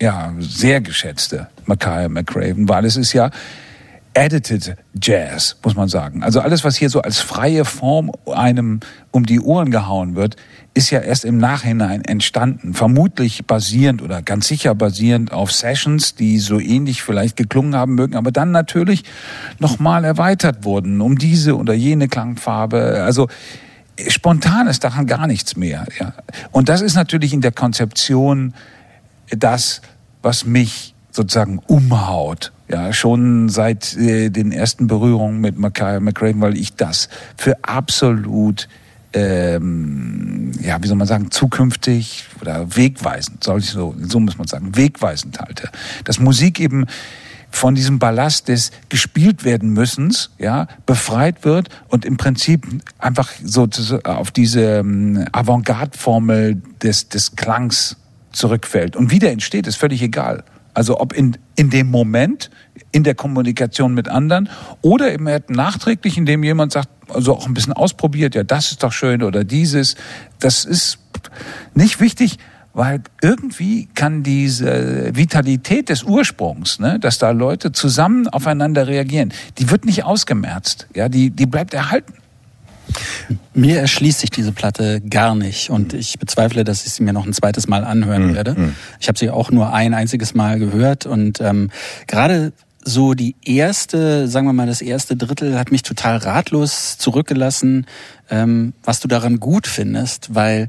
ja, 0.01 0.33
sehr 0.39 0.81
geschätzte 0.81 1.47
Mackay 1.65 2.07
McCraven, 2.07 2.69
weil 2.69 2.85
es 2.85 2.95
ist 2.95 3.13
ja 3.13 3.31
edited 4.13 4.75
Jazz, 5.01 5.57
muss 5.63 5.75
man 5.75 5.87
sagen. 5.87 6.23
Also 6.23 6.41
alles, 6.41 6.63
was 6.63 6.75
hier 6.75 6.89
so 6.89 7.01
als 7.01 7.19
freie 7.19 7.63
Form 7.63 8.11
einem 8.25 8.79
um 9.11 9.25
die 9.25 9.39
Ohren 9.39 9.71
gehauen 9.71 10.15
wird, 10.15 10.35
ist 10.73 10.89
ja 10.89 10.99
erst 10.99 11.25
im 11.25 11.37
Nachhinein 11.37 12.03
entstanden. 12.03 12.73
Vermutlich 12.73 13.45
basierend 13.45 14.01
oder 14.01 14.21
ganz 14.21 14.47
sicher 14.47 14.75
basierend 14.75 15.31
auf 15.31 15.51
Sessions, 15.51 16.15
die 16.15 16.39
so 16.39 16.59
ähnlich 16.59 17.03
vielleicht 17.03 17.37
geklungen 17.37 17.75
haben 17.75 17.95
mögen, 17.95 18.15
aber 18.15 18.31
dann 18.31 18.51
natürlich 18.51 19.03
nochmal 19.59 20.03
erweitert 20.05 20.65
wurden 20.65 21.01
um 21.01 21.17
diese 21.17 21.55
oder 21.57 21.73
jene 21.73 22.07
Klangfarbe. 22.07 23.03
Also 23.03 23.27
spontan 24.07 24.67
ist 24.67 24.83
daran 24.83 25.05
gar 25.05 25.27
nichts 25.27 25.55
mehr. 25.55 25.85
Ja. 25.99 26.13
Und 26.51 26.69
das 26.69 26.81
ist 26.81 26.95
natürlich 26.95 27.33
in 27.33 27.41
der 27.41 27.51
Konzeption 27.51 28.53
das, 29.31 29.81
was 30.21 30.45
mich 30.45 30.93
sozusagen 31.11 31.59
umhaut. 31.67 32.51
Ja, 32.67 32.93
schon 32.93 33.49
seit 33.49 33.97
äh, 33.97 34.29
den 34.29 34.51
ersten 34.51 34.87
Berührungen 34.87 35.41
mit 35.41 35.57
Mackay 35.57 35.99
McCraven, 35.99 36.39
weil 36.39 36.55
ich 36.55 36.75
das 36.75 37.09
für 37.35 37.57
absolut, 37.63 38.69
ähm, 39.13 40.51
ja, 40.61 40.81
wie 40.81 40.87
soll 40.87 40.97
man 40.97 41.07
sagen, 41.07 41.31
zukünftig 41.31 42.25
oder 42.41 42.75
wegweisend, 42.75 43.43
soll 43.43 43.59
ich 43.59 43.71
so, 43.71 43.95
so 43.99 44.19
muss 44.19 44.37
man 44.37 44.47
sagen, 44.47 44.75
wegweisend 44.75 45.39
halte. 45.39 45.69
Dass 46.03 46.19
Musik 46.19 46.59
eben 46.59 46.85
von 47.49 47.73
diesem 47.73 47.97
Ballast 47.97 48.47
des 48.47 48.71
gespielt 48.89 49.43
werden 49.43 49.73
müssens, 49.73 50.29
ja, 50.37 50.67
befreit 50.85 51.43
wird 51.43 51.69
und 51.87 52.05
im 52.05 52.17
Prinzip 52.17 52.67
einfach 52.99 53.31
so 53.43 53.67
auf 54.03 54.29
diese 54.29 54.61
ähm, 54.61 55.25
Avantgarde-Formel 55.31 56.61
des, 56.83 57.09
des 57.09 57.35
Klangs 57.35 57.97
zurückfällt. 58.31 58.95
Und 58.95 59.11
wie 59.11 59.19
der 59.19 59.31
entsteht, 59.31 59.67
ist 59.67 59.77
völlig 59.77 60.01
egal. 60.01 60.43
Also 60.73 60.99
ob 60.99 61.13
in, 61.13 61.37
in 61.55 61.69
dem 61.69 61.89
Moment, 61.89 62.49
in 62.91 63.03
der 63.03 63.15
Kommunikation 63.15 63.93
mit 63.93 64.07
anderen 64.07 64.49
oder 64.81 65.11
eben 65.11 65.27
nachträglich, 65.49 66.17
indem 66.17 66.43
jemand 66.43 66.71
sagt, 66.71 66.89
also 67.09 67.35
auch 67.35 67.47
ein 67.47 67.53
bisschen 67.53 67.73
ausprobiert, 67.73 68.35
ja, 68.35 68.43
das 68.43 68.71
ist 68.71 68.83
doch 68.83 68.93
schön 68.93 69.23
oder 69.23 69.43
dieses, 69.43 69.95
das 70.39 70.65
ist 70.65 70.99
nicht 71.73 71.99
wichtig, 71.99 72.37
weil 72.73 73.01
irgendwie 73.21 73.87
kann 73.95 74.23
diese 74.23 75.15
Vitalität 75.15 75.89
des 75.89 76.03
Ursprungs, 76.03 76.79
ne, 76.79 76.99
dass 76.99 77.17
da 77.17 77.31
Leute 77.31 77.71
zusammen 77.71 78.27
aufeinander 78.27 78.87
reagieren, 78.87 79.33
die 79.57 79.69
wird 79.71 79.85
nicht 79.85 80.03
ausgemerzt, 80.03 80.87
ja, 80.95 81.09
die, 81.09 81.31
die 81.31 81.45
bleibt 81.45 81.73
erhalten. 81.73 82.13
Mir 83.53 83.79
erschließt 83.79 84.19
sich 84.19 84.29
diese 84.29 84.51
Platte 84.51 85.01
gar 85.01 85.35
nicht 85.35 85.69
und 85.69 85.93
ich 85.93 86.19
bezweifle, 86.19 86.63
dass 86.63 86.85
ich 86.85 86.93
sie 86.93 87.03
mir 87.03 87.13
noch 87.13 87.25
ein 87.25 87.33
zweites 87.33 87.67
Mal 87.67 87.83
anhören 87.83 88.33
werde. 88.35 88.73
Ich 88.99 89.07
habe 89.07 89.17
sie 89.17 89.29
auch 89.29 89.51
nur 89.51 89.73
ein 89.73 89.93
einziges 89.93 90.33
Mal 90.33 90.59
gehört 90.59 91.05
und 91.05 91.41
ähm, 91.41 91.69
gerade 92.07 92.53
so 92.83 93.13
die 93.13 93.35
erste, 93.43 94.27
sagen 94.27 94.47
wir 94.47 94.53
mal, 94.53 94.67
das 94.67 94.81
erste 94.81 95.15
Drittel 95.15 95.57
hat 95.57 95.71
mich 95.71 95.83
total 95.83 96.17
ratlos 96.17 96.97
zurückgelassen, 96.97 97.85
ähm, 98.29 98.73
was 98.83 98.99
du 98.99 99.07
daran 99.07 99.39
gut 99.39 99.67
findest, 99.67 100.33
weil 100.33 100.67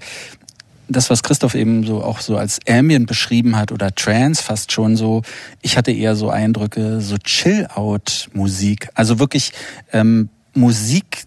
das, 0.88 1.08
was 1.08 1.22
Christoph 1.22 1.54
eben 1.54 1.86
so 1.86 2.02
auch 2.02 2.20
so 2.20 2.36
als 2.36 2.58
Ambient 2.68 3.06
beschrieben 3.06 3.56
hat 3.56 3.70
oder 3.70 3.94
Trance 3.94 4.42
fast 4.42 4.72
schon 4.72 4.96
so, 4.96 5.22
ich 5.62 5.76
hatte 5.76 5.92
eher 5.92 6.16
so 6.16 6.30
Eindrücke, 6.30 7.00
so 7.00 7.16
Chill-Out-Musik. 7.16 8.88
Also 8.94 9.18
wirklich 9.20 9.52
ähm, 9.92 10.30
Musik, 10.52 11.24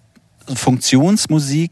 Funktionsmusik, 0.53 1.72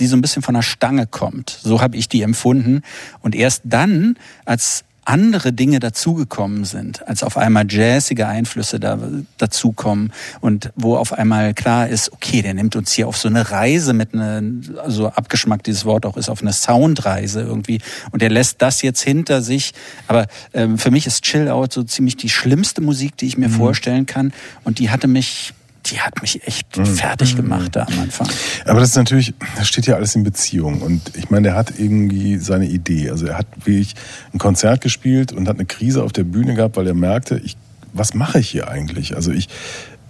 die 0.00 0.06
so 0.06 0.16
ein 0.16 0.22
bisschen 0.22 0.42
von 0.42 0.54
der 0.54 0.62
Stange 0.62 1.06
kommt. 1.06 1.58
So 1.62 1.80
habe 1.80 1.96
ich 1.96 2.08
die 2.08 2.22
empfunden. 2.22 2.82
Und 3.20 3.34
erst 3.34 3.62
dann, 3.64 4.16
als 4.44 4.84
andere 5.04 5.52
Dinge 5.52 5.80
dazugekommen 5.80 6.64
sind, 6.64 7.06
als 7.08 7.22
auf 7.22 7.36
einmal 7.36 7.64
jazzige 7.68 8.28
Einflüsse 8.28 8.78
da, 8.78 8.98
dazukommen 9.38 10.12
und 10.40 10.72
wo 10.76 10.96
auf 10.96 11.12
einmal 11.12 11.54
klar 11.54 11.88
ist, 11.88 12.12
okay, 12.12 12.42
der 12.42 12.54
nimmt 12.54 12.76
uns 12.76 12.92
hier 12.92 13.08
auf 13.08 13.16
so 13.16 13.28
eine 13.28 13.50
Reise 13.50 13.92
mit 13.92 14.14
einer, 14.14 14.42
also 14.82 15.08
abgeschmackt 15.08 15.66
dieses 15.66 15.84
Wort 15.84 16.06
auch 16.06 16.16
ist, 16.16 16.28
auf 16.28 16.42
eine 16.42 16.52
Soundreise 16.52 17.40
irgendwie 17.40 17.80
und 18.12 18.22
er 18.22 18.30
lässt 18.30 18.62
das 18.62 18.82
jetzt 18.82 19.00
hinter 19.00 19.42
sich. 19.42 19.72
Aber 20.06 20.26
ähm, 20.52 20.78
für 20.78 20.90
mich 20.90 21.06
ist 21.06 21.24
Chill 21.24 21.48
Out 21.48 21.72
so 21.72 21.82
ziemlich 21.82 22.16
die 22.16 22.28
schlimmste 22.28 22.80
Musik, 22.80 23.16
die 23.16 23.26
ich 23.26 23.38
mir 23.38 23.48
vorstellen 23.50 24.06
kann 24.06 24.32
und 24.64 24.78
die 24.78 24.90
hatte 24.90 25.08
mich 25.08 25.54
die 25.86 26.00
hat 26.00 26.20
mich 26.22 26.46
echt 26.46 26.76
fertig 26.76 27.36
gemacht 27.36 27.76
da 27.76 27.84
am 27.84 28.00
Anfang. 28.00 28.28
Aber 28.66 28.80
das 28.80 28.90
ist 28.90 28.96
natürlich, 28.96 29.34
das 29.56 29.66
steht 29.66 29.86
ja 29.86 29.96
alles 29.96 30.14
in 30.14 30.24
Beziehung. 30.24 30.82
Und 30.82 31.16
ich 31.16 31.30
meine, 31.30 31.48
der 31.48 31.56
hat 31.56 31.72
irgendwie 31.78 32.38
seine 32.38 32.66
Idee. 32.66 33.10
Also 33.10 33.26
er 33.26 33.38
hat 33.38 33.46
wirklich 33.64 33.94
ein 34.32 34.38
Konzert 34.38 34.80
gespielt 34.82 35.32
und 35.32 35.48
hat 35.48 35.56
eine 35.56 35.66
Krise 35.66 36.02
auf 36.02 36.12
der 36.12 36.24
Bühne 36.24 36.54
gehabt, 36.54 36.76
weil 36.76 36.86
er 36.86 36.94
merkte, 36.94 37.40
ich, 37.42 37.56
was 37.92 38.14
mache 38.14 38.40
ich 38.40 38.50
hier 38.50 38.68
eigentlich? 38.68 39.16
Also 39.16 39.32
ich, 39.32 39.48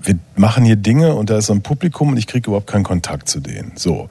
wir 0.03 0.19
machen 0.37 0.65
hier 0.65 0.77
Dinge 0.77 1.15
und 1.15 1.31
da 1.31 1.39
ist 1.39 1.47
so 1.47 1.53
ein 1.53 1.63
Publikum 1.63 2.11
und 2.11 2.17
ich 2.17 2.27
kriege 2.27 2.49
überhaupt 2.49 2.67
keinen 2.67 2.85
Kontakt 2.85 3.29
zu 3.29 3.41
denen. 3.41 3.73
So. 3.77 4.09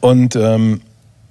Und 0.00 0.36
ähm, 0.36 0.80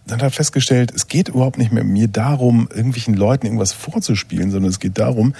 dann 0.07 0.19
hat 0.19 0.27
er 0.27 0.31
festgestellt, 0.31 0.93
es 0.95 1.07
geht 1.07 1.29
überhaupt 1.29 1.57
nicht 1.57 1.71
mehr 1.71 1.83
mir 1.83 2.07
darum, 2.07 2.69
irgendwelchen 2.73 3.13
Leuten 3.13 3.45
irgendwas 3.45 3.73
vorzuspielen, 3.73 4.51
sondern 4.51 4.69
es 4.69 4.79
geht 4.79 4.97
darum, 4.97 5.33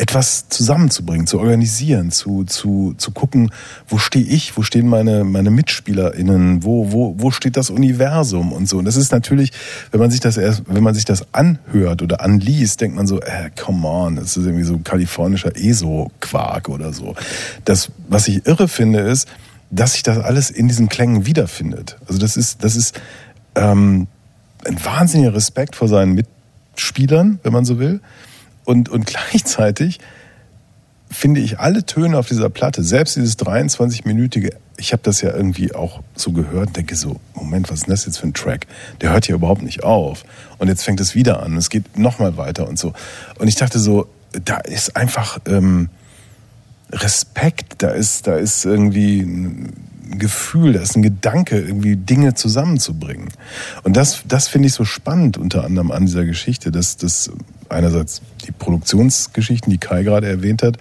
etwas 0.00 0.48
zusammenzubringen, 0.48 1.26
zu 1.26 1.38
organisieren, 1.38 2.10
zu, 2.10 2.44
zu, 2.44 2.94
zu 2.96 3.10
gucken, 3.10 3.52
wo 3.86 3.98
stehe 3.98 4.24
ich, 4.24 4.56
wo 4.56 4.62
stehen 4.62 4.88
meine, 4.88 5.24
meine 5.24 5.50
MitspielerInnen, 5.50 6.64
wo, 6.64 6.90
wo, 6.90 7.14
wo 7.18 7.30
steht 7.30 7.58
das 7.58 7.68
Universum 7.68 8.50
und 8.52 8.66
so. 8.66 8.78
Und 8.78 8.86
das 8.86 8.96
ist 8.96 9.12
natürlich, 9.12 9.52
wenn 9.90 10.00
man 10.00 10.10
sich 10.10 10.20
das 10.20 10.38
erst, 10.38 10.62
wenn 10.66 10.82
man 10.82 10.94
sich 10.94 11.04
das 11.04 11.26
anhört 11.34 12.00
oder 12.00 12.22
anliest, 12.22 12.80
denkt 12.80 12.96
man 12.96 13.06
so, 13.06 13.20
äh, 13.20 13.50
come 13.62 13.86
on, 13.86 14.16
das 14.16 14.38
ist 14.38 14.46
irgendwie 14.46 14.64
so 14.64 14.78
kalifornischer 14.78 15.54
ESO-Quark 15.54 16.70
oder 16.70 16.94
so. 16.94 17.14
Das, 17.66 17.90
was 18.08 18.26
ich 18.26 18.46
irre 18.46 18.68
finde, 18.68 19.00
ist, 19.00 19.28
dass 19.70 19.92
sich 19.92 20.02
das 20.02 20.16
alles 20.16 20.50
in 20.50 20.66
diesen 20.66 20.88
Klängen 20.88 21.26
wiederfindet. 21.26 21.98
Also 22.06 22.18
das 22.18 22.38
ist, 22.38 22.64
das 22.64 22.74
ist 22.74 22.98
ähm, 23.54 24.06
ein 24.64 24.82
wahnsinniger 24.82 25.34
Respekt 25.34 25.76
vor 25.76 25.88
seinen 25.88 26.14
Mitspielern, 26.14 27.38
wenn 27.42 27.52
man 27.52 27.66
so 27.66 27.78
will. 27.78 28.00
Und, 28.70 28.88
und 28.88 29.04
gleichzeitig 29.32 29.98
finde 31.10 31.40
ich 31.40 31.58
alle 31.58 31.84
Töne 31.84 32.16
auf 32.16 32.28
dieser 32.28 32.48
Platte, 32.50 32.84
selbst 32.84 33.16
dieses 33.16 33.36
23-minütige, 33.36 34.52
ich 34.76 34.92
habe 34.92 35.02
das 35.02 35.22
ja 35.22 35.34
irgendwie 35.34 35.74
auch 35.74 36.02
so 36.14 36.30
gehört 36.30 36.76
denke 36.76 36.94
so, 36.94 37.16
Moment, 37.34 37.68
was 37.68 37.80
ist 37.80 37.88
das 37.88 38.06
jetzt 38.06 38.18
für 38.18 38.28
ein 38.28 38.32
Track? 38.32 38.68
Der 39.00 39.10
hört 39.10 39.26
hier 39.26 39.34
überhaupt 39.34 39.62
nicht 39.62 39.82
auf. 39.82 40.22
Und 40.58 40.68
jetzt 40.68 40.84
fängt 40.84 41.00
es 41.00 41.16
wieder 41.16 41.42
an 41.42 41.56
es 41.56 41.68
geht 41.68 41.98
nochmal 41.98 42.36
weiter 42.36 42.68
und 42.68 42.78
so. 42.78 42.92
Und 43.40 43.48
ich 43.48 43.56
dachte 43.56 43.80
so, 43.80 44.06
da 44.44 44.58
ist 44.58 44.94
einfach 44.94 45.40
ähm, 45.48 45.88
Respekt, 46.92 47.82
da 47.82 47.88
ist, 47.88 48.28
da 48.28 48.36
ist 48.36 48.64
irgendwie 48.64 49.26
Gefühl, 50.18 50.72
da 50.72 50.80
ist 50.80 50.96
ein 50.96 51.02
Gedanke, 51.02 51.58
irgendwie 51.58 51.96
Dinge 51.96 52.34
zusammenzubringen. 52.34 53.28
Und 53.82 53.96
das, 53.96 54.22
das 54.26 54.48
finde 54.48 54.68
ich 54.68 54.74
so 54.74 54.84
spannend 54.84 55.38
unter 55.38 55.64
anderem 55.64 55.90
an 55.90 56.06
dieser 56.06 56.24
Geschichte, 56.24 56.70
dass 56.70 56.96
das 56.96 57.30
einerseits 57.68 58.22
die 58.46 58.52
Produktionsgeschichten, 58.52 59.70
die 59.70 59.78
Kai 59.78 60.02
gerade 60.02 60.28
erwähnt 60.28 60.62
hat, 60.62 60.78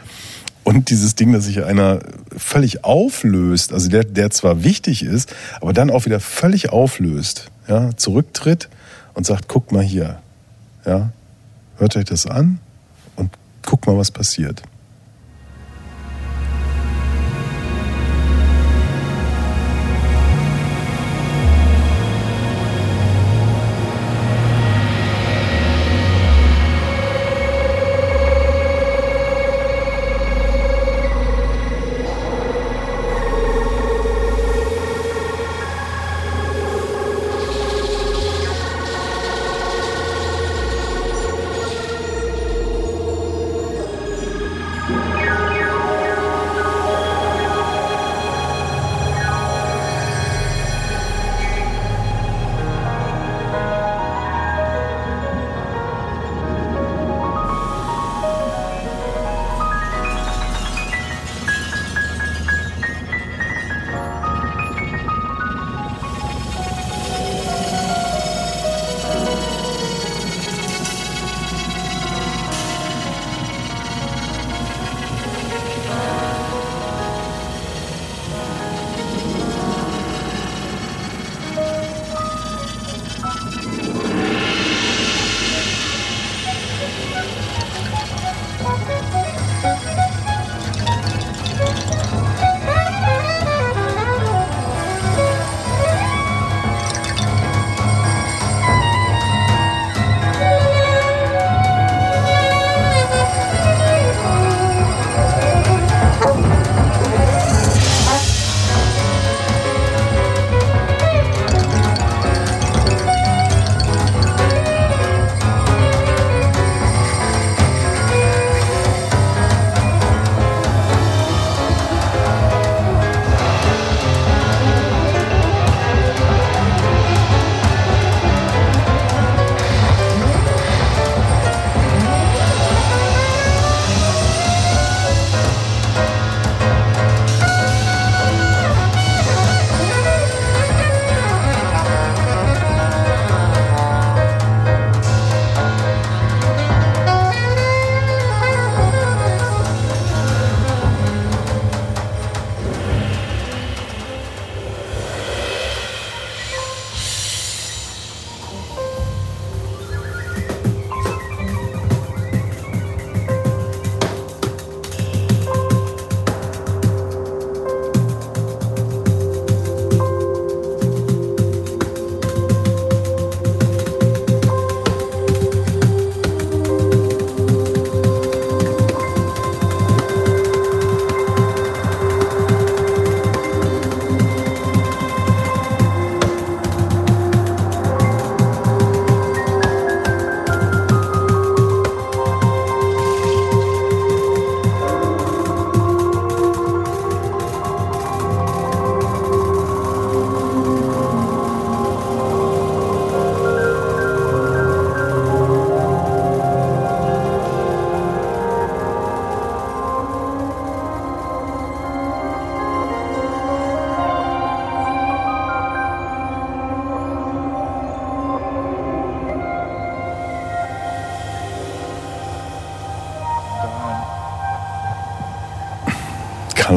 und 0.63 0.91
dieses 0.91 1.15
Ding, 1.15 1.33
dass 1.33 1.45
sich 1.45 1.63
einer 1.63 1.99
völlig 2.35 2.83
auflöst, 2.83 3.73
also 3.73 3.89
der, 3.89 4.03
der 4.03 4.29
zwar 4.29 4.63
wichtig 4.63 5.03
ist, 5.03 5.33
aber 5.61 5.73
dann 5.73 5.89
auch 5.89 6.05
wieder 6.05 6.19
völlig 6.19 6.69
auflöst, 6.69 7.49
ja, 7.67 7.95
zurücktritt 7.95 8.69
und 9.15 9.25
sagt, 9.25 9.47
guck 9.47 9.71
mal 9.71 9.83
hier, 9.83 10.21
ja, 10.85 11.09
hört 11.77 11.95
euch 11.95 12.05
das 12.05 12.27
an 12.27 12.59
und 13.15 13.31
guck 13.65 13.87
mal, 13.87 13.97
was 13.97 14.11
passiert. 14.11 14.61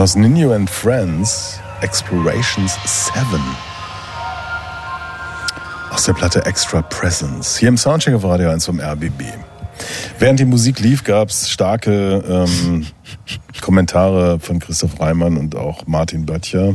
Carlos 0.02 0.16
Nino 0.16 0.52
and 0.52 0.68
Friends, 0.68 1.60
Explorations 1.80 2.76
7. 3.14 3.40
Aus 5.92 6.06
der 6.06 6.12
Platte 6.14 6.44
Extra 6.44 6.82
Presence. 6.82 7.56
Hier 7.56 7.68
im 7.68 7.76
Soundcheck 7.76 8.12
auf 8.12 8.24
Radio 8.24 8.50
1 8.50 8.66
vom 8.66 8.80
RBB. 8.80 9.22
Während 10.18 10.40
die 10.40 10.44
Musik 10.44 10.80
lief, 10.80 11.04
gab 11.04 11.28
es 11.28 11.48
starke 11.48 12.48
ähm, 12.50 12.84
Kommentare 13.60 14.40
von 14.40 14.58
Christoph 14.58 14.98
Reimann 14.98 15.36
und 15.36 15.54
auch 15.54 15.86
Martin 15.86 16.26
Böttcher. 16.26 16.74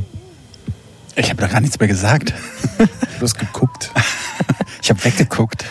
Ich 1.17 1.29
habe 1.29 1.41
da 1.41 1.47
gar 1.47 1.59
nichts 1.59 1.77
mehr 1.81 1.89
gesagt. 1.89 2.33
Du 2.77 3.23
hast 3.23 3.37
geguckt. 3.37 3.91
Ich 4.81 4.89
habe 4.89 5.03
weggeguckt. 5.03 5.65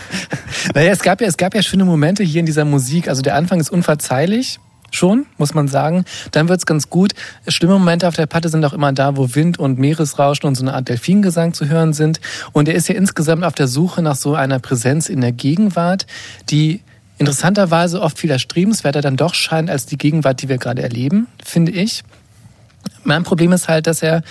Naja, 0.75 0.93
es 0.93 1.01
gab 1.03 1.23
ja, 1.23 1.27
es 1.27 1.39
gab 1.39 1.55
ja 1.55 1.63
schöne 1.63 1.87
Momente 1.87 2.23
hier 2.23 2.41
in 2.41 2.45
dieser 2.45 2.67
Musik. 2.67 3.09
Also 3.09 3.23
der 3.23 3.35
Anfang 3.35 3.61
ist 3.61 3.71
unverzeihlich. 3.71 4.59
Schon, 4.91 5.27
muss 5.37 5.55
man 5.55 5.69
sagen. 5.69 6.05
Dann 6.31 6.49
wird's 6.49 6.67
ganz 6.67 6.89
gut. 6.89 7.13
Schlimme 7.57 7.79
Momente 7.79 8.07
auf 8.07 8.15
der 8.15 8.27
Platte 8.27 8.51
sind 8.51 8.63
auch 8.67 8.75
immer 8.75 8.93
da, 8.93 9.17
wo 9.17 9.35
Wind 9.35 9.59
und 9.59 9.79
Meeresrauschen 9.79 10.47
und 10.47 10.57
so 10.57 10.63
eine 10.63 10.75
Art 10.75 10.91
Delfingesang 10.91 11.55
zu 11.55 11.67
hören 11.67 11.95
sind. 11.95 12.21
Und 12.53 12.69
er 12.69 12.75
ist 12.75 12.87
ja 12.87 12.95
insgesamt 12.95 13.45
auf 13.45 13.55
der 13.55 13.67
Suche 13.67 14.03
nach 14.03 14.15
so 14.15 14.35
einer 14.35 14.59
Präsenz 14.59 15.09
in 15.09 15.23
der 15.23 15.33
Gegenwart, 15.33 16.07
die 16.51 16.83
interessanterweise 17.17 18.03
oft 18.03 18.19
viel 18.19 18.31
erstrebenswerter 18.31 19.01
dann 19.01 19.17
doch 19.17 19.33
scheint 19.33 19.71
als 19.71 19.87
die 19.87 19.97
Gegenwart, 19.97 20.43
die 20.43 20.51
wir 20.51 20.59
gerade 20.59 20.83
erleben, 20.83 21.29
finde 21.43 21.73
ich. 21.73 22.05
Mein 23.05 23.23
Problem 23.23 23.53
ist 23.53 23.69
halt, 23.69 23.87
dass 23.87 24.03
er 24.03 24.23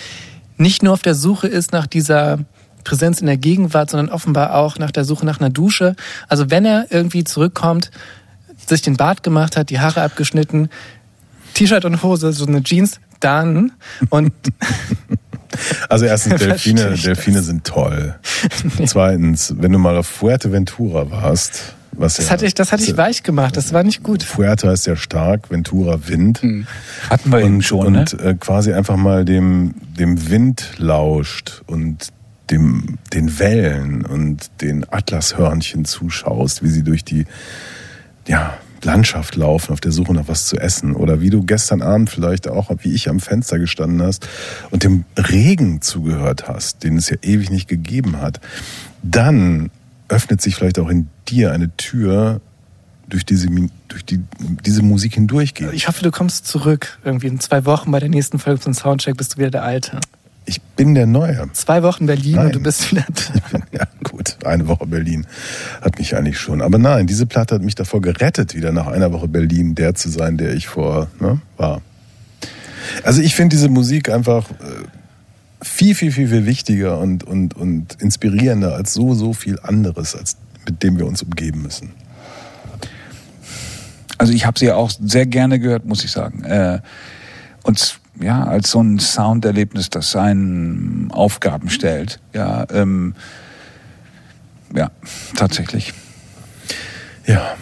nicht 0.56 0.84
nur 0.84 0.92
auf 0.92 1.02
der 1.02 1.16
Suche 1.16 1.48
ist 1.48 1.72
nach 1.72 1.88
dieser 1.88 2.38
Präsenz 2.84 3.20
in 3.20 3.26
der 3.26 3.38
Gegenwart, 3.38 3.90
sondern 3.90 4.08
offenbar 4.08 4.54
auch 4.54 4.78
nach 4.78 4.92
der 4.92 5.04
Suche 5.04 5.26
nach 5.26 5.40
einer 5.40 5.50
Dusche. 5.50 5.96
Also 6.28 6.48
wenn 6.48 6.64
er 6.64 6.86
irgendwie 6.90 7.24
zurückkommt, 7.24 7.90
sich 8.68 8.82
den 8.82 8.96
Bart 8.96 9.24
gemacht 9.24 9.56
hat, 9.56 9.70
die 9.70 9.80
Haare 9.80 10.02
abgeschnitten, 10.02 10.70
T-Shirt 11.54 11.84
und 11.86 12.02
Hose, 12.02 12.32
so 12.32 12.46
eine 12.46 12.62
Jeans, 12.62 13.00
dann 13.20 13.72
und 14.10 14.32
Also 15.88 16.04
erstens, 16.04 16.36
Delfine, 16.40 16.94
Delfine 16.94 17.42
sind 17.42 17.64
toll. 17.64 18.14
Zweitens, 18.86 19.54
wenn 19.58 19.72
du 19.72 19.78
mal 19.78 19.96
auf 19.96 20.06
Fuerteventura 20.06 21.10
warst, 21.10 21.74
was 21.92 22.16
das 22.16 22.26
ja, 22.26 22.32
hatte 22.32 22.46
ich, 22.46 22.54
das 22.54 22.72
hatte 22.72 22.82
ich 22.82 22.96
weich 22.96 23.22
gemacht. 23.22 23.56
Das 23.56 23.72
war 23.72 23.82
nicht 23.82 24.02
gut. 24.02 24.22
Fuerte 24.22 24.68
heißt 24.68 24.86
ja 24.86 24.96
stark, 24.96 25.50
Ventura 25.50 26.08
Wind. 26.08 26.42
Hatten 27.08 27.32
wir 27.32 27.40
eben 27.40 27.56
und, 27.56 27.62
schon, 27.62 27.92
ne? 27.92 28.00
und 28.00 28.20
äh, 28.20 28.34
quasi 28.38 28.74
einfach 28.74 28.96
mal 28.96 29.24
dem, 29.24 29.74
dem 29.98 30.28
Wind 30.28 30.72
lauscht 30.76 31.62
und 31.66 32.08
dem, 32.50 32.98
den 33.14 33.38
Wellen 33.38 34.04
und 34.04 34.50
den 34.60 34.86
Atlashörnchen 34.92 35.86
zuschaust, 35.86 36.62
wie 36.62 36.68
sie 36.68 36.82
durch 36.82 37.02
die 37.02 37.24
ja, 38.28 38.58
Landschaft 38.82 39.36
laufen, 39.36 39.72
auf 39.72 39.80
der 39.80 39.92
Suche 39.92 40.12
nach 40.12 40.28
was 40.28 40.46
zu 40.46 40.56
essen. 40.56 40.94
Oder 40.94 41.20
wie 41.20 41.30
du 41.30 41.42
gestern 41.42 41.82
Abend 41.82 42.10
vielleicht 42.10 42.48
auch, 42.48 42.70
wie 42.82 42.92
ich 42.92 43.08
am 43.08 43.20
Fenster 43.20 43.58
gestanden 43.58 44.02
hast 44.02 44.28
und 44.70 44.82
dem 44.82 45.04
Regen 45.16 45.82
zugehört 45.82 46.48
hast, 46.48 46.84
den 46.84 46.96
es 46.96 47.10
ja 47.10 47.16
ewig 47.22 47.50
nicht 47.50 47.68
gegeben 47.68 48.20
hat. 48.20 48.40
Dann 49.02 49.70
öffnet 50.08 50.40
sich 50.40 50.54
vielleicht 50.54 50.78
auch 50.78 50.88
in 50.88 51.08
dir 51.28 51.52
eine 51.52 51.76
Tür, 51.76 52.40
durch 53.08 53.24
diese, 53.24 53.48
durch 53.88 54.04
die 54.04 54.20
diese 54.40 54.82
Musik 54.82 55.14
hindurchgeht. 55.14 55.72
Ich 55.72 55.88
hoffe, 55.88 56.02
du 56.02 56.10
kommst 56.10 56.46
zurück. 56.46 56.98
Irgendwie 57.04 57.28
in 57.28 57.40
zwei 57.40 57.64
Wochen 57.64 57.90
bei 57.90 58.00
der 58.00 58.08
nächsten 58.08 58.38
Folge 58.38 58.60
zum 58.60 58.74
Soundcheck 58.74 59.16
bist 59.16 59.34
du 59.34 59.38
wieder 59.38 59.50
der 59.50 59.62
Alte. 59.62 60.00
Ich 60.48 60.62
bin 60.62 60.94
der 60.94 61.06
Neue. 61.06 61.48
Zwei 61.52 61.82
Wochen 61.82 62.06
Berlin 62.06 62.36
Nein. 62.36 62.46
und 62.46 62.54
du 62.54 62.60
bist 62.60 62.90
wieder 62.92 63.04
da. 63.52 63.58
Ja, 63.72 63.86
gut, 64.04 64.36
eine 64.44 64.68
Woche 64.68 64.86
Berlin 64.86 65.26
hat 65.82 65.98
mich 65.98 66.16
eigentlich 66.16 66.38
schon. 66.38 66.62
Aber 66.62 66.78
nein, 66.78 67.06
diese 67.06 67.26
Platte 67.26 67.56
hat 67.56 67.62
mich 67.62 67.74
davor 67.74 68.00
gerettet, 68.00 68.54
wieder 68.54 68.70
nach 68.72 68.86
einer 68.86 69.12
Woche 69.12 69.26
Berlin 69.26 69.74
der 69.74 69.94
zu 69.94 70.08
sein, 70.08 70.36
der 70.36 70.54
ich 70.54 70.68
vor 70.68 71.08
ne, 71.20 71.40
war. 71.56 71.82
Also 73.02 73.20
ich 73.20 73.34
finde 73.34 73.56
diese 73.56 73.68
Musik 73.68 74.08
einfach 74.08 74.48
äh, 74.50 74.54
viel, 75.62 75.94
viel, 75.96 76.12
viel, 76.12 76.28
viel 76.28 76.46
wichtiger 76.46 76.98
und, 77.00 77.24
und, 77.24 77.56
und 77.56 78.00
inspirierender 78.00 78.74
als 78.74 78.94
so, 78.94 79.14
so 79.14 79.32
viel 79.32 79.58
anderes, 79.60 80.14
als 80.14 80.36
mit 80.64 80.82
dem 80.82 80.98
wir 80.98 81.06
uns 81.06 81.22
umgeben 81.22 81.62
müssen. 81.62 81.90
Also 84.18 84.32
ich 84.32 84.46
habe 84.46 84.58
sie 84.58 84.70
auch 84.70 84.90
sehr 84.90 85.26
gerne 85.26 85.58
gehört, 85.58 85.84
muss 85.84 86.04
ich 86.04 86.10
sagen. 86.10 86.44
Äh, 86.44 86.80
und 87.62 87.98
ja, 88.20 88.44
als 88.44 88.70
so 88.70 88.82
ein 88.82 88.98
Sounderlebnis, 88.98 89.90
das 89.90 90.10
seinen 90.10 91.10
Aufgaben 91.10 91.70
stellt. 91.70 92.20
Ja, 92.32 92.66
ähm, 92.70 93.14
ja, 94.74 94.90
tatsächlich. 95.36 95.92
Ja. 97.26 97.56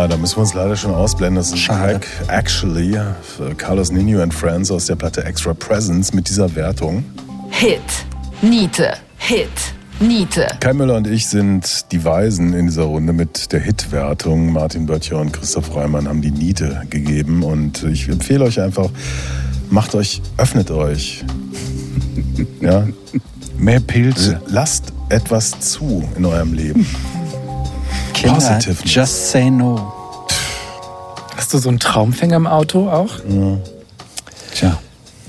Ja, 0.00 0.08
da 0.08 0.16
müssen 0.16 0.36
wir 0.36 0.40
uns 0.40 0.54
leider 0.54 0.76
schon 0.76 0.94
ausblenden. 0.94 1.34
Das 1.34 1.48
ist 1.48 1.52
ein 1.52 1.58
Schade. 1.58 2.00
Track 2.00 2.06
Actually 2.28 2.98
für 3.22 3.54
Carlos 3.54 3.92
Nino 3.92 4.22
and 4.22 4.32
Friends 4.32 4.70
aus 4.70 4.86
der 4.86 4.96
Platte 4.96 5.22
Extra 5.22 5.52
Presence 5.52 6.14
mit 6.14 6.26
dieser 6.26 6.54
Wertung. 6.54 7.04
Hit, 7.50 7.82
Niete, 8.40 8.94
Hit, 9.18 9.50
Niete. 10.00 10.46
Kai 10.60 10.72
Müller 10.72 10.96
und 10.96 11.06
ich 11.06 11.26
sind 11.26 11.92
die 11.92 12.02
Weisen 12.02 12.54
in 12.54 12.64
dieser 12.68 12.84
Runde 12.84 13.12
mit 13.12 13.52
der 13.52 13.60
Hit-Wertung. 13.60 14.54
Martin 14.54 14.86
Böttcher 14.86 15.18
und 15.18 15.34
Christoph 15.34 15.76
Reimann 15.76 16.08
haben 16.08 16.22
die 16.22 16.30
Niete 16.30 16.80
gegeben. 16.88 17.42
Und 17.42 17.82
ich 17.82 18.08
empfehle 18.08 18.46
euch 18.46 18.58
einfach, 18.58 18.88
macht 19.68 19.94
euch, 19.94 20.22
öffnet 20.38 20.70
euch. 20.70 21.26
Ja, 22.62 22.88
Mehr 23.58 23.80
Pilze. 23.80 24.40
lasst 24.46 24.94
etwas 25.10 25.60
zu 25.60 26.08
in 26.16 26.24
eurem 26.24 26.54
Leben. 26.54 26.86
Kinder, 28.12 28.34
Positiveness. 28.34 28.94
just 28.94 29.30
say 29.30 29.50
no. 29.50 29.92
Hast 31.36 31.52
du 31.54 31.58
so 31.58 31.68
einen 31.68 31.78
Traumfänger 31.78 32.36
im 32.36 32.46
Auto 32.46 32.88
auch? 32.88 33.14
Tja. 34.54 34.78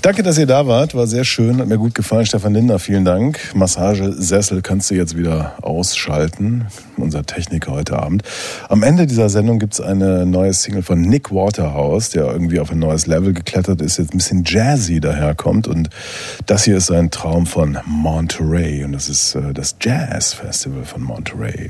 Danke, 0.02 0.24
dass 0.24 0.40
ihr 0.40 0.48
da 0.48 0.66
wart. 0.66 0.95
War 0.95 1.06
sehr 1.06 1.24
schön, 1.26 1.60
hat 1.60 1.68
mir 1.68 1.78
gut 1.78 1.94
gefallen. 1.94 2.26
Stefan 2.26 2.56
Lindner, 2.56 2.80
vielen 2.80 3.06
Dank. 3.06 3.40
Massagesessel 3.53 4.64
kannst 4.64 4.90
du 4.90 4.95
jetzt 4.95 5.16
wieder 5.16 5.53
ausschalten. 5.62 6.66
Unser 6.98 7.24
Techniker 7.24 7.72
heute 7.72 7.99
Abend. 7.99 8.24
Am 8.68 8.82
Ende 8.82 9.06
dieser 9.06 9.30
Sendung 9.30 9.60
gibt's 9.60 9.80
eine 9.80 10.26
neue 10.26 10.53
Single 10.53 10.82
von 10.82 11.02
Nick 11.02 11.32
Waterhouse, 11.32 12.10
der 12.10 12.26
irgendwie 12.26 12.60
auf 12.60 12.72
ein 12.72 12.80
neues 12.80 13.06
Level 13.06 13.34
geklettert 13.34 13.80
ist, 13.80 13.98
jetzt 13.98 14.14
ein 14.16 14.18
bisschen 14.18 14.44
jazzy 14.44 14.99
daherkommt. 14.99 15.68
Und 15.68 15.91
das 16.48 16.64
hier 16.64 16.78
ist 16.78 16.90
ein 16.90 17.12
Traum 17.12 17.45
von 17.45 17.78
Monterey. 17.86 18.84
Und 18.84 18.94
das 18.94 19.08
ist 19.08 19.36
äh, 19.36 19.53
das 19.53 19.76
Jazz 19.80 20.34
Festival 20.34 20.84
von 20.84 21.03
Monterey. 21.03 21.70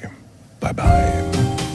Bye 0.61 0.73
bye. 0.73 1.70